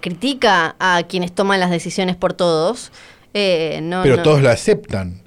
critica 0.00 0.76
a 0.78 1.02
quienes 1.08 1.32
toman 1.32 1.60
las 1.60 1.70
decisiones 1.70 2.16
por 2.16 2.34
todos. 2.34 2.92
pero 3.32 4.22
todos 4.22 4.42
la 4.42 4.52
aceptan. 4.52 5.22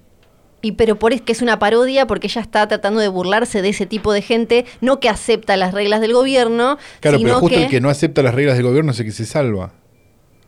Y 0.63 0.71
pero 0.71 0.97
por 0.97 1.11
es 1.11 1.21
que 1.21 1.33
es 1.33 1.41
una 1.41 1.59
parodia 1.59 2.07
porque 2.07 2.27
ella 2.27 2.41
está 2.41 2.65
tratando 2.67 3.01
de 3.01 3.09
burlarse 3.09 3.61
de 3.61 3.67
ese 3.69 3.85
tipo 3.85 4.13
de 4.13 4.21
gente, 4.21 4.65
no 4.79 5.01
que 5.01 5.09
acepta 5.09 5.57
las 5.57 5.73
reglas 5.73 5.99
del 5.99 6.13
gobierno. 6.13 6.77
Claro, 7.01 7.19
pero 7.21 7.39
justo 7.41 7.59
el 7.59 7.67
que 7.67 7.81
no 7.81 7.89
acepta 7.89 8.23
las 8.23 8.33
reglas 8.33 8.55
del 8.55 8.65
gobierno 8.65 8.93
es 8.93 8.99
el 8.99 9.05
que 9.05 9.11
se 9.11 9.25
salva. 9.25 9.73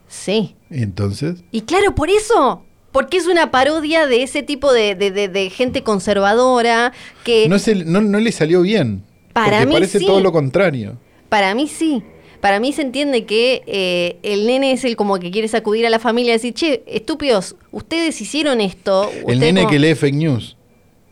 Sí. 0.08 0.56
¿Y 0.72 0.84
entonces? 0.84 1.44
Y 1.52 1.62
claro, 1.62 1.94
por 1.96 2.10
eso. 2.10 2.64
Porque 2.94 3.18
es 3.18 3.28
una 3.28 3.52
parodia 3.52 4.08
de 4.08 4.24
ese 4.24 4.42
tipo 4.42 4.72
de, 4.72 4.96
de, 4.96 5.50
gente 5.50 5.84
conservadora 5.84 6.94
que... 7.26 7.50
No, 7.50 7.60
se, 7.60 7.76
no, 7.76 8.00
no 8.00 8.20
le 8.20 8.32
salió 8.32 8.62
bien. 8.62 9.04
Para 9.34 9.58
porque 9.58 9.66
mí 9.66 9.74
parece 9.74 10.00
todo 10.00 10.22
lo 10.22 10.32
contrario. 10.32 10.98
Para 11.28 11.54
mí 11.56 11.68
sí 11.68 12.02
para 12.46 12.60
mí 12.60 12.74
se 12.74 12.84
entiende 12.84 13.26
que 13.26 13.64
eh, 13.66 14.18
el 14.22 14.46
nene 14.46 14.72
es 14.72 14.86
el 14.86 14.96
como 14.96 15.18
que 15.18 15.32
quiere 15.32 15.48
sacudir 15.48 15.88
a 15.88 15.90
la 15.90 15.98
familia 15.98 16.30
y 16.30 16.34
decir, 16.34 16.54
che, 16.54 16.84
estúpidos, 16.86 17.56
ustedes 17.72 18.22
hicieron 18.22 18.62
esto. 18.62 19.12
El 19.28 19.40
nene 19.40 19.66
que 19.66 19.80
lee 19.80 19.96
fake 19.96 20.14
news, 20.14 20.56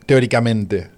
teóricamente. 0.06 0.90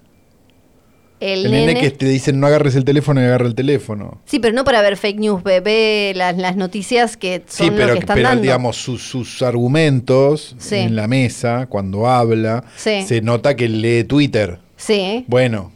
El, 1.21 1.49
nene, 1.49 1.79
que 1.79 1.89
te 1.89 2.09
dicen 2.09 2.41
no 2.41 2.47
agarres 2.47 2.75
el 2.75 2.83
teléfono 2.83 3.21
y 3.21 3.23
agarra 3.23 3.47
el 3.47 3.55
teléfono. 3.55 4.19
Sí, 4.25 4.39
pero 4.39 4.53
no 4.53 4.65
para 4.65 4.81
ver 4.81 4.97
fake 4.97 5.19
news, 5.19 5.41
ve, 5.41 6.11
las, 6.13 6.57
noticias 6.57 7.15
que 7.15 7.41
son 7.47 7.67
sí, 7.67 7.73
pero, 7.73 7.87
lo 7.87 7.93
que 7.93 7.99
están 7.99 8.17
pero, 8.17 8.35
digamos, 8.35 8.75
sus, 8.75 9.41
argumentos 9.41 10.53
en 10.69 10.97
la 10.97 11.07
mesa, 11.07 11.67
cuando 11.67 12.09
habla, 12.09 12.65
se 12.75 13.21
nota 13.21 13.55
que 13.55 13.69
lee 13.69 14.03
Twitter. 14.03 14.59
Sí. 14.75 15.23
Bueno, 15.29 15.71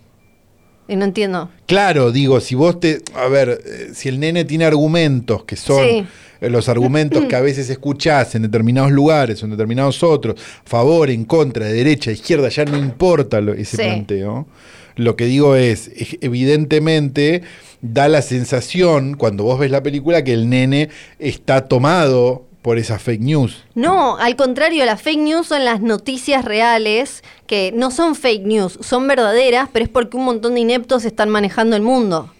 no 0.96 1.06
entiendo. 1.06 1.50
Claro, 1.66 2.12
digo, 2.12 2.40
si 2.40 2.56
vos 2.56 2.80
te. 2.80 3.02
A 3.16 3.28
ver, 3.28 3.62
eh, 3.66 3.90
si 3.94 4.10
el 4.10 4.20
nene 4.20 4.46
tiene 4.46 4.66
argumentos 4.66 5.44
que 5.44 5.56
son. 5.56 5.86
Eh, 5.86 6.06
los 6.42 6.70
argumentos 6.70 7.26
que 7.26 7.36
a 7.36 7.42
veces 7.42 7.70
escuchás 7.70 8.34
en 8.36 8.44
determinados 8.44 8.92
lugares 8.92 9.42
o 9.42 9.46
en 9.46 9.52
determinados 9.52 10.02
otros, 10.04 10.40
favor, 10.64 11.10
en 11.10 11.26
contra, 11.26 11.66
de 11.66 11.74
derecha, 11.74 12.12
izquierda, 12.12 12.48
ya 12.48 12.64
no 12.64 12.78
importa 12.78 13.40
ese 13.58 13.76
planteo. 13.76 14.48
Lo 14.96 15.18
que 15.18 15.26
digo 15.26 15.56
es, 15.56 15.92
evidentemente 16.22 17.42
da 17.82 18.08
la 18.08 18.22
sensación, 18.22 19.16
cuando 19.16 19.44
vos 19.44 19.60
ves 19.60 19.72
la 19.72 19.84
película, 19.84 20.24
que 20.24 20.34
el 20.34 20.50
nene 20.50 20.90
está 21.20 21.68
tomado 21.68 22.49
esas 22.78 23.01
fake 23.01 23.22
news. 23.22 23.63
No, 23.76 24.17
al 24.17 24.36
contrario, 24.36 24.86
las 24.86 25.01
fake 25.01 25.20
news 25.20 25.47
son 25.47 25.65
las 25.65 25.82
noticias 25.82 26.45
reales, 26.45 27.24
que 27.47 27.72
no 27.74 27.91
son 27.91 28.15
fake 28.15 28.45
news, 28.45 28.78
son 28.82 29.07
verdaderas, 29.07 29.70
pero 29.72 29.86
es 29.86 29.89
porque 29.89 30.17
un 30.17 30.26
montón 30.26 30.53
de 30.53 30.61
ineptos 30.61 31.05
están 31.05 31.30
manejando 31.30 31.76
el 31.76 31.82
mundo. 31.82 32.32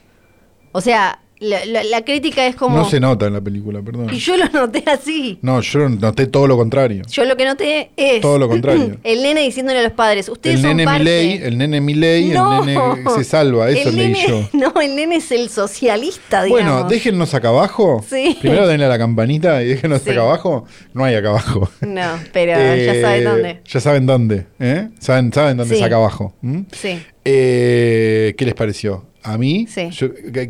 O 0.71 0.82
sea, 0.82 1.21
la, 1.39 2.01
crítica 2.03 2.45
es 2.45 2.55
como. 2.55 2.77
No 2.77 2.89
se 2.89 2.99
nota 2.99 3.27
en 3.27 3.33
la 3.33 3.41
película, 3.41 3.81
perdón. 3.81 4.13
Y 4.13 4.17
yo 4.17 4.35
lo 4.35 4.47
noté 4.49 4.83
así. 4.87 5.39
No, 5.41 5.61
yo 5.61 5.87
noté 5.87 6.27
todo 6.27 6.47
lo 6.47 6.57
contrario. 6.57 7.03
Yo 7.09 7.23
lo 7.25 7.37
que 7.37 7.45
noté 7.45 7.91
es. 7.95 8.21
Todo 8.21 8.37
lo 8.37 8.49
contrario. 8.49 8.97
el 9.03 9.21
nene 9.21 9.41
diciéndole 9.41 9.79
a 9.79 9.83
los 9.83 9.93
padres: 9.93 10.27
Ustedes 10.27 10.57
el 10.57 10.61
son 10.61 10.69
nene 10.71 10.85
parte. 10.85 11.47
el 11.47 11.57
nene 11.57 11.79
Milei, 11.81 12.31
el 12.31 12.43
nene 12.65 12.77
se 13.15 13.23
salva. 13.23 13.69
Eso 13.69 13.91
leí 13.91 14.13
yo. 14.27 14.49
No, 14.59 14.73
el 14.81 14.95
nene 14.95 15.17
es 15.17 15.31
el 15.31 15.49
socialista, 15.49 16.43
digamos. 16.43 16.49
Bueno, 16.49 16.89
déjennos 16.89 17.33
acá 17.33 17.49
abajo. 17.49 18.03
Sí. 18.07 18.37
Primero 18.41 18.67
denle 18.67 18.85
a 18.85 18.89
la 18.89 18.97
campanita 18.97 19.63
y 19.63 19.67
déjennos 19.67 20.05
acá 20.05 20.21
abajo. 20.21 20.65
No 20.93 21.05
hay 21.05 21.15
acá 21.15 21.29
abajo. 21.29 21.69
No, 21.81 22.19
pero 22.33 22.51
ya 22.51 23.01
saben 23.01 23.21
eh, 23.21 23.23
dónde. 23.23 23.61
Ya 23.65 23.79
saben 23.79 24.05
dónde. 24.05 24.45
¿eh? 24.59 24.89
Saben, 24.99 25.31
saben 25.31 25.57
dónde 25.57 25.75
es 25.75 25.81
acá 25.81 25.95
abajo. 25.95 26.33
Sí. 26.71 26.99
Eh, 27.23 28.33
¿Qué 28.37 28.45
les 28.45 28.55
pareció? 28.55 29.09
A 29.24 29.38
mí, 29.38 29.67
sí. 29.67 29.89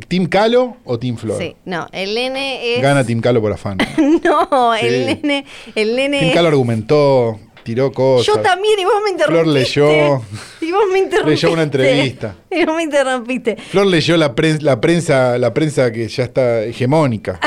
¿Team 0.08 0.28
Calo 0.28 0.78
o 0.86 1.00
Team 1.00 1.18
Flor? 1.18 1.40
Sí, 1.40 1.56
no, 1.66 1.88
el 1.92 2.14
nene 2.14 2.76
es. 2.76 2.82
Gana 2.82 3.04
Team 3.04 3.20
Calo 3.20 3.42
por 3.42 3.52
afán. 3.52 3.78
no, 4.24 4.76
el 4.76 5.06
nene. 5.06 5.46
El 5.76 5.96
nene 5.96 6.20
Team 6.20 6.34
Calo 6.34 6.50
argumentó, 6.50 7.40
tiró 7.64 7.92
cosas. 7.92 8.28
Yo 8.28 8.42
también, 8.42 8.80
y 8.80 8.86
vos 8.86 8.94
me 9.04 9.12
interrumpiste. 9.12 9.74
Flor 9.74 9.88
leyó. 9.88 10.22
Y 10.62 10.72
vos 10.72 10.84
me 10.92 11.00
interrumpiste. 11.00 11.48
Leyó 11.48 11.54
una 11.54 11.64
entrevista. 11.64 12.36
Y 12.52 12.66
vos 12.66 12.76
me 12.76 12.84
interrumpiste. 12.84 13.56
Flor 13.56 13.88
leyó 13.88 14.18
la, 14.18 14.36
la 14.60 14.82
prensa, 14.82 15.38
la 15.40 15.54
prensa 15.54 15.92
que 15.92 16.08
ya 16.08 16.24
está 16.24 16.64
hegemónica. 16.64 17.40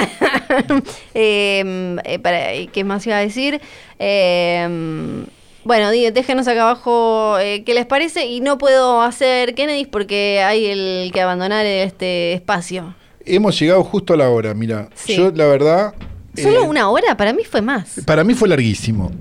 Em, 1.15 1.99
eh, 2.01 2.19
para, 2.21 2.49
¿Qué 2.73 2.85
más 2.85 3.07
iba 3.07 3.17
a 3.17 3.21
decir? 3.21 3.61
Eh, 3.99 5.25
bueno, 5.65 5.91
déjenos 5.91 6.49
acá 6.49 6.63
abajo 6.63 7.39
eh, 7.39 7.63
qué 7.65 7.75
les 7.75 7.87
parece 7.87 8.27
y 8.27 8.41
no 8.41 8.59
puedo 8.59 9.03
hacer 9.03 9.55
Kennedy 9.55 9.87
porque 9.87 10.43
hay 10.43 10.67
el 10.67 11.11
que 11.13 11.21
abandonar 11.21 11.67
este 11.67 12.33
espacio. 12.35 12.95
Hemos 13.25 13.59
llegado 13.59 13.85
justo 13.85 14.15
a 14.15 14.17
la 14.17 14.29
hora, 14.29 14.55
mira. 14.55 14.89
Yo 15.07 15.31
la 15.31 15.47
verdad... 15.47 15.95
¿Solo 16.37 16.65
eh, 16.65 16.67
una 16.67 16.89
hora? 16.89 17.17
Para 17.17 17.33
mí 17.33 17.43
fue 17.45 17.61
más. 17.61 18.01
Para 18.07 18.25
mí 18.25 18.35
fue 18.35 18.49
larguísimo. 18.49 19.13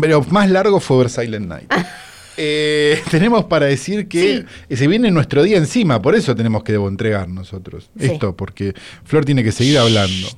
pero 0.00 0.24
más 0.30 0.50
largo 0.50 0.80
fue 0.80 0.98
ver 0.98 1.10
Silent 1.10 1.46
Night. 1.46 1.72
Eh, 2.36 3.00
tenemos 3.10 3.44
para 3.44 3.66
decir 3.66 4.08
que 4.08 4.44
se 4.68 4.86
viene 4.86 5.10
nuestro 5.10 5.42
día 5.42 5.56
encima, 5.56 6.02
por 6.02 6.14
eso 6.14 6.34
tenemos 6.34 6.62
que 6.62 6.74
entregar 6.74 7.28
nosotros 7.28 7.90
esto, 7.98 8.36
porque 8.36 8.74
Flor 9.04 9.24
tiene 9.24 9.42
que 9.42 9.52
seguir 9.52 9.78
hablando. 9.78 10.28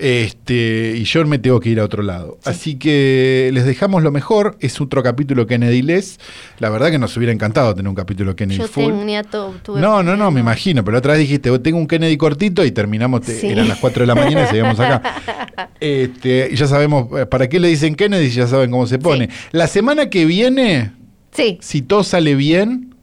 Este, 0.00 0.94
y 0.96 1.04
yo 1.04 1.26
me 1.26 1.38
tengo 1.38 1.60
que 1.60 1.68
ir 1.68 1.78
a 1.78 1.84
otro 1.84 2.02
lado. 2.02 2.38
Así 2.44 2.76
que 2.76 3.50
les 3.52 3.66
dejamos 3.66 4.02
lo 4.02 4.10
mejor. 4.10 4.56
Es 4.60 4.80
otro 4.80 5.02
capítulo 5.02 5.46
Kennedy 5.46 5.82
Les. 5.82 6.18
La 6.58 6.70
verdad 6.70 6.90
que 6.90 6.98
nos 6.98 7.14
hubiera 7.18 7.34
encantado 7.34 7.74
tener 7.74 7.88
un 7.88 7.94
capítulo 7.94 8.34
Kennedy 8.34 8.60
yo 8.60 8.68
full. 8.68 8.94
Tenía 8.94 9.22
todo, 9.22 9.54
no, 9.76 10.02
no, 10.02 10.16
no, 10.16 10.30
me 10.30 10.40
imagino. 10.40 10.82
Pero 10.84 10.96
otra 10.96 11.12
vez 11.12 11.20
dijiste, 11.20 11.56
tengo 11.58 11.76
un 11.76 11.86
Kennedy 11.86 12.16
cortito 12.16 12.64
y 12.64 12.70
terminamos, 12.70 13.28
eran 13.28 13.68
las 13.68 13.78
4 13.78 14.00
de 14.00 14.06
la 14.06 14.14
mañana 14.14 14.44
y 14.44 14.46
seguimos 14.46 14.80
acá. 14.80 15.02
Este, 15.78 16.54
ya 16.54 16.66
sabemos 16.66 17.08
eh, 17.18 17.26
para 17.26 17.48
qué 17.48 17.60
le 17.60 17.68
dicen 17.68 17.94
Kennedy, 17.94 18.30
ya 18.30 18.46
saben 18.46 18.70
cómo 18.70 18.86
se 18.86 18.98
pone. 18.98 19.28
La 19.52 19.66
semana 19.66 20.08
que 20.08 20.24
viene, 20.24 20.92
si 21.60 21.82
todo 21.82 22.04
sale 22.04 22.34
bien, 22.34 22.94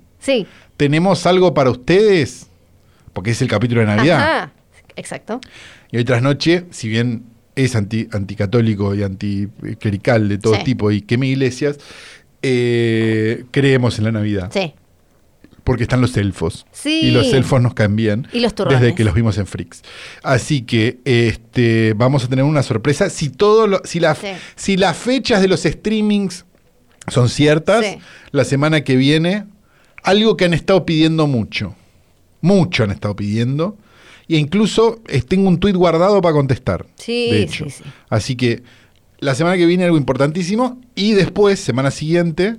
tenemos 0.76 1.26
algo 1.28 1.54
para 1.54 1.70
ustedes, 1.70 2.48
porque 3.14 3.32
es 3.32 3.42
el 3.42 3.48
capítulo 3.48 3.82
de 3.82 3.88
Navidad. 3.88 4.20
Ajá. 4.20 4.52
Exacto. 4.98 5.40
Y 5.92 5.98
hoy 5.98 6.04
tras 6.04 6.22
noche, 6.22 6.66
si 6.72 6.90
bien 6.90 7.24
es 7.56 7.76
anti, 7.76 8.08
anticatólico 8.12 8.94
y 8.94 9.04
anticlerical 9.04 10.30
de 10.30 10.38
todo 10.38 10.64
tipo 10.64 10.92
y 10.92 11.02
queme 11.02 11.28
iglesias, 11.28 11.78
eh, 12.42 13.46
creemos 13.52 13.98
en 13.98 14.06
la 14.06 14.12
Navidad. 14.12 14.52
Sí. 14.54 14.74
Porque 15.64 15.84
están 15.84 16.00
los 16.00 16.16
elfos. 16.16 16.66
Sí. 16.72 17.02
Y 17.04 17.12
los 17.12 17.34
elfos 17.34 17.62
nos 17.62 17.74
cambian. 17.74 18.28
Y 18.32 18.40
los 18.40 18.54
Desde 18.56 18.96
que 18.96 19.04
los 19.04 19.14
vimos 19.14 19.38
en 19.38 19.48
Freaks. 19.48 19.82
Así 20.24 20.62
que 20.62 21.00
este, 21.04 21.94
vamos 21.94 22.24
a 22.24 22.30
tener 22.30 22.46
una 22.46 22.64
sorpresa. 22.64 23.10
Si, 23.10 23.30
todo 23.30 23.82
si, 23.84 24.00
la, 24.00 24.16
si 24.56 24.78
las 24.78 24.96
fechas 24.96 25.42
de 25.42 25.50
los 25.50 25.64
streamings 25.64 26.46
son 27.08 27.28
ciertas, 27.28 27.86
la 28.32 28.46
semana 28.46 28.82
que 28.82 28.96
viene, 28.96 29.46
algo 30.04 30.38
que 30.38 30.46
han 30.46 30.54
estado 30.54 30.86
pidiendo 30.86 31.28
mucho. 31.28 31.76
Mucho 32.40 32.84
han 32.84 32.92
estado 32.92 33.16
pidiendo 33.16 33.78
e 34.36 34.38
incluso 34.38 35.02
eh, 35.08 35.22
tengo 35.22 35.48
un 35.48 35.60
tuit 35.60 35.76
guardado 35.76 36.22
para 36.22 36.34
contestar. 36.34 36.86
Sí, 36.96 37.30
de 37.32 37.42
hecho. 37.44 37.66
sí, 37.66 37.84
sí. 37.84 37.84
Así 38.10 38.36
que 38.36 38.64
la 39.20 39.36
semana 39.36 39.58
que 39.58 39.66
viene 39.66 39.84
algo 39.84 39.98
importantísimo 39.98 40.80
y 40.96 41.14
después, 41.14 41.60
semana 41.60 41.92
siguiente, 41.92 42.58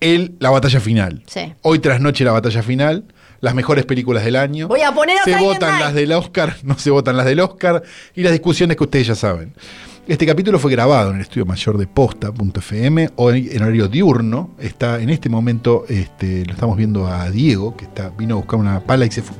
el, 0.00 0.34
la 0.38 0.50
batalla 0.50 0.80
final. 0.80 1.22
Sí. 1.26 1.52
Hoy 1.62 1.78
tras 1.78 2.00
noche 2.00 2.24
la 2.24 2.32
batalla 2.32 2.62
final, 2.62 3.04
las 3.40 3.54
mejores 3.54 3.84
películas 3.84 4.24
del 4.24 4.36
año. 4.36 4.68
Voy 4.68 4.82
a 4.82 4.92
poner 4.92 5.18
Se 5.24 5.36
votan 5.36 5.80
las 5.80 5.94
del 5.94 6.12
Oscar, 6.12 6.56
no 6.62 6.78
se 6.78 6.90
votan 6.90 7.16
las 7.16 7.26
del 7.26 7.40
Oscar 7.40 7.82
y 8.14 8.22
las 8.22 8.32
discusiones 8.32 8.76
que 8.76 8.84
ustedes 8.84 9.08
ya 9.08 9.14
saben. 9.14 9.54
Este 10.06 10.26
capítulo 10.26 10.58
fue 10.58 10.70
grabado 10.70 11.10
en 11.10 11.16
el 11.16 11.22
estudio 11.22 11.46
mayor 11.46 11.78
de 11.78 11.86
posta.fm, 11.86 13.10
hoy 13.16 13.48
en 13.50 13.62
horario 13.62 13.88
diurno. 13.88 14.50
Está 14.58 15.00
en 15.00 15.08
este 15.08 15.30
momento, 15.30 15.86
este, 15.88 16.44
lo 16.44 16.52
estamos 16.52 16.76
viendo 16.76 17.06
a 17.06 17.30
Diego, 17.30 17.74
que 17.74 17.86
está, 17.86 18.10
vino 18.10 18.34
a 18.34 18.36
buscar 18.36 18.60
una 18.60 18.80
pala 18.80 19.06
y 19.06 19.10
se 19.10 19.22
fue. 19.22 19.36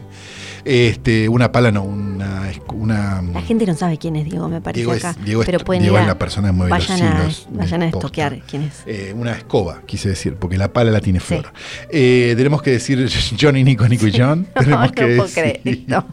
Este, 0.65 1.29
una 1.29 1.53
pala, 1.53 1.71
no, 1.71 1.83
una, 1.83 2.51
una. 2.73 3.23
La 3.23 3.43
gente 3.43 3.67
no 3.67 3.75
sabe 3.75 3.99
quién 3.99 4.17
es 4.17 4.25
Diego, 4.25 4.49
me 4.49 4.61
parece 4.61 4.81
Diego 4.81 4.93
acá. 4.93 5.15
Diego 5.23 5.43
pero 5.45 5.59
pueden 5.61 5.83
Diego 5.83 5.99
es 5.99 6.07
la 6.07 6.19
persona 6.19 6.49
que 6.49 6.53
mueve 6.53 6.71
vayan 6.71 7.01
los 7.01 7.11
hilos. 7.11 7.49
A, 7.53 7.59
vayan 7.59 7.83
a 7.83 7.87
estoquear 7.89 8.41
quién 8.49 8.63
es. 8.63 8.83
Eh, 8.87 9.15
una 9.15 9.33
escoba, 9.33 9.83
quise 9.85 10.09
decir, 10.09 10.37
porque 10.37 10.57
la 10.57 10.73
pala 10.73 10.91
la 10.91 11.01
tiene 11.01 11.21
Flor. 11.21 11.53
Eh, 11.91 12.35
tenemos 12.37 12.63
que 12.63 12.71
decir 12.73 13.09
Johnny, 13.41 13.63
Nico, 13.63 13.87
Nico 13.87 14.07
y 14.07 14.13
John. 14.17 14.47
tenemos 14.55 14.87
no, 14.87 14.93
que 14.93 15.07
no 15.07 15.17
puedo 15.17 15.35
creer 15.35 15.61
esto. 15.65 16.07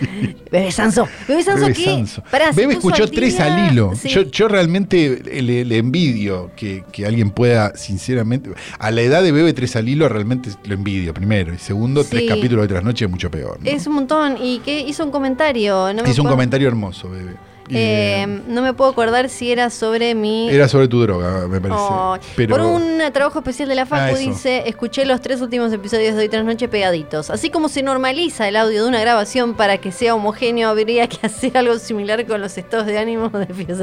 Bebe 0.52 0.70
Sanso. 0.70 1.08
Bebe 1.26 1.42
Sanso, 1.42 1.66
¿qué? 1.72 2.04
Bebe 2.54 2.74
escuchó 2.74 3.08
tres 3.08 3.40
al 3.40 3.72
hilo. 3.72 3.92
Yo, 4.04 4.22
yo, 4.22 4.48
realmente 4.48 5.20
le, 5.42 5.76
envidio 5.76 6.52
que, 6.56 6.84
que, 6.92 7.06
alguien 7.06 7.30
pueda, 7.30 7.76
sinceramente. 7.76 8.50
A 8.78 8.90
la 8.90 9.02
edad 9.02 9.22
de 9.22 9.32
Bebe 9.32 9.52
tres 9.52 9.74
al 9.76 9.88
hilo, 9.88 10.08
realmente 10.08 10.50
lo 10.64 10.74
envidio, 10.74 11.12
primero. 11.12 11.52
Y 11.52 11.58
segundo, 11.58 12.04
tres 12.04 12.28
capítulos 12.28 12.62
de 12.62 12.68
trasnoche 12.68 13.04
es 13.04 13.10
mucho 13.10 13.30
peor. 13.30 13.58
Es 13.64 13.86
un 13.86 13.95
montón. 13.96 14.36
Y 14.40 14.60
que 14.60 14.80
hizo 14.80 15.04
un 15.04 15.10
comentario. 15.10 15.92
No 15.92 16.08
hizo 16.08 16.22
un 16.22 16.28
comentario 16.28 16.68
hermoso, 16.68 17.10
bebé. 17.10 17.34
Eh, 17.70 18.42
no 18.48 18.62
me 18.62 18.72
puedo 18.72 18.90
acordar 18.90 19.28
si 19.28 19.50
era 19.50 19.70
sobre 19.70 20.14
mi. 20.14 20.48
Era 20.48 20.68
sobre 20.68 20.88
tu 20.88 21.00
droga, 21.00 21.46
me 21.48 21.60
parece. 21.60 21.80
Oh, 21.80 22.16
por 22.48 22.60
un 22.60 23.00
trabajo 23.12 23.38
especial 23.38 23.68
de 23.68 23.74
la 23.74 23.86
Facu 23.86 24.14
ah, 24.14 24.18
dice: 24.18 24.64
Escuché 24.66 25.04
los 25.04 25.20
tres 25.20 25.40
últimos 25.40 25.72
episodios 25.72 26.14
de 26.14 26.22
hoy 26.22 26.28
tras 26.28 26.44
noche 26.44 26.68
pegaditos. 26.68 27.30
Así 27.30 27.50
como 27.50 27.68
se 27.68 27.82
normaliza 27.82 28.48
el 28.48 28.56
audio 28.56 28.82
de 28.82 28.88
una 28.88 29.00
grabación 29.00 29.54
para 29.54 29.78
que 29.78 29.92
sea 29.92 30.14
homogéneo, 30.14 30.68
habría 30.68 31.08
que 31.08 31.26
hacer 31.26 31.56
algo 31.56 31.78
similar 31.78 32.26
con 32.26 32.40
los 32.40 32.56
estados 32.58 32.86
de 32.86 32.98
ánimo 32.98 33.28
de 33.30 33.46
Fios 33.46 33.78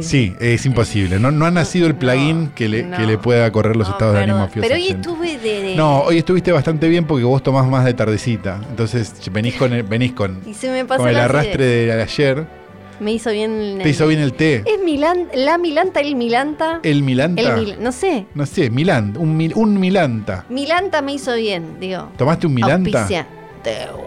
Sí, 0.00 0.34
es 0.40 0.64
imposible. 0.66 1.18
No, 1.18 1.30
no 1.30 1.46
ha 1.46 1.50
nacido 1.50 1.86
el 1.86 1.94
plugin 1.94 2.50
que, 2.54 2.68
le, 2.68 2.88
que 2.90 3.06
le 3.06 3.18
pueda 3.18 3.50
correr 3.50 3.76
los 3.76 3.88
estados 3.88 4.14
de 4.14 4.22
ánimo 4.22 4.42
a 4.42 4.48
Pero 4.48 4.74
hoy 4.74 4.88
estuve 4.88 5.38
de, 5.38 5.74
No, 5.76 6.00
hoy 6.02 6.18
estuviste 6.18 6.52
bastante 6.52 6.88
bien 6.88 7.06
porque 7.06 7.24
vos 7.24 7.42
tomás 7.42 7.66
más 7.66 7.84
de 7.84 7.94
tardecita. 7.94 8.60
Entonces 8.70 9.14
venís 9.30 9.54
con 9.54 9.72
el, 9.72 9.82
venís 9.82 10.12
con, 10.12 10.40
con 10.88 11.08
el 11.08 11.16
arrastre 11.16 11.64
de 11.64 12.02
ayer. 12.02 12.61
Me 13.02 13.12
hizo 13.12 13.30
bien. 13.30 13.80
Te 13.82 13.88
hizo 13.88 14.06
bien 14.06 14.20
el 14.20 14.32
té. 14.32 14.62
¿Es 14.64 14.80
Milan, 14.84 15.26
la 15.34 15.58
Milanta, 15.58 16.00
el 16.00 16.14
Milanta? 16.14 16.78
¿El 16.84 17.02
Milanta? 17.02 17.42
no 17.80 17.90
sé. 17.90 18.26
No 18.34 18.46
sé, 18.46 18.70
Milan, 18.70 19.16
un, 19.18 19.52
un 19.56 19.80
Milanta. 19.80 20.46
Milanta 20.48 21.02
me 21.02 21.14
hizo 21.14 21.34
bien, 21.34 21.80
digo. 21.80 22.10
¿Tomaste 22.16 22.46
un 22.46 22.54
Milanta? 22.54 23.00
Auspicia. 23.00 23.26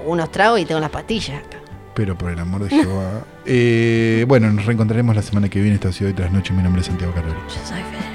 unos 0.06 0.32
tragos 0.32 0.62
y 0.62 0.66
tengo 0.66 0.80
las 0.80 0.90
pastillas 0.90 1.42
Pero 1.94 2.18
por 2.18 2.32
el 2.32 2.40
amor 2.40 2.64
de 2.64 2.70
Jehová. 2.70 3.26
eh, 3.46 4.24
bueno, 4.28 4.50
nos 4.52 4.66
reencontraremos 4.66 5.14
la 5.14 5.22
semana 5.22 5.50
que 5.50 5.60
viene. 5.60 5.76
Esta 5.76 5.92
ciudad 5.92 6.12
de 6.12 6.16
trasnoche. 6.16 6.54
Mi 6.54 6.64
nombre 6.64 6.80
es 6.82 6.88
Santiago 6.88 7.14
Carrero. 7.14 7.38
Yo 7.48 7.66
soy 7.66 7.82
Fede. 7.84 8.15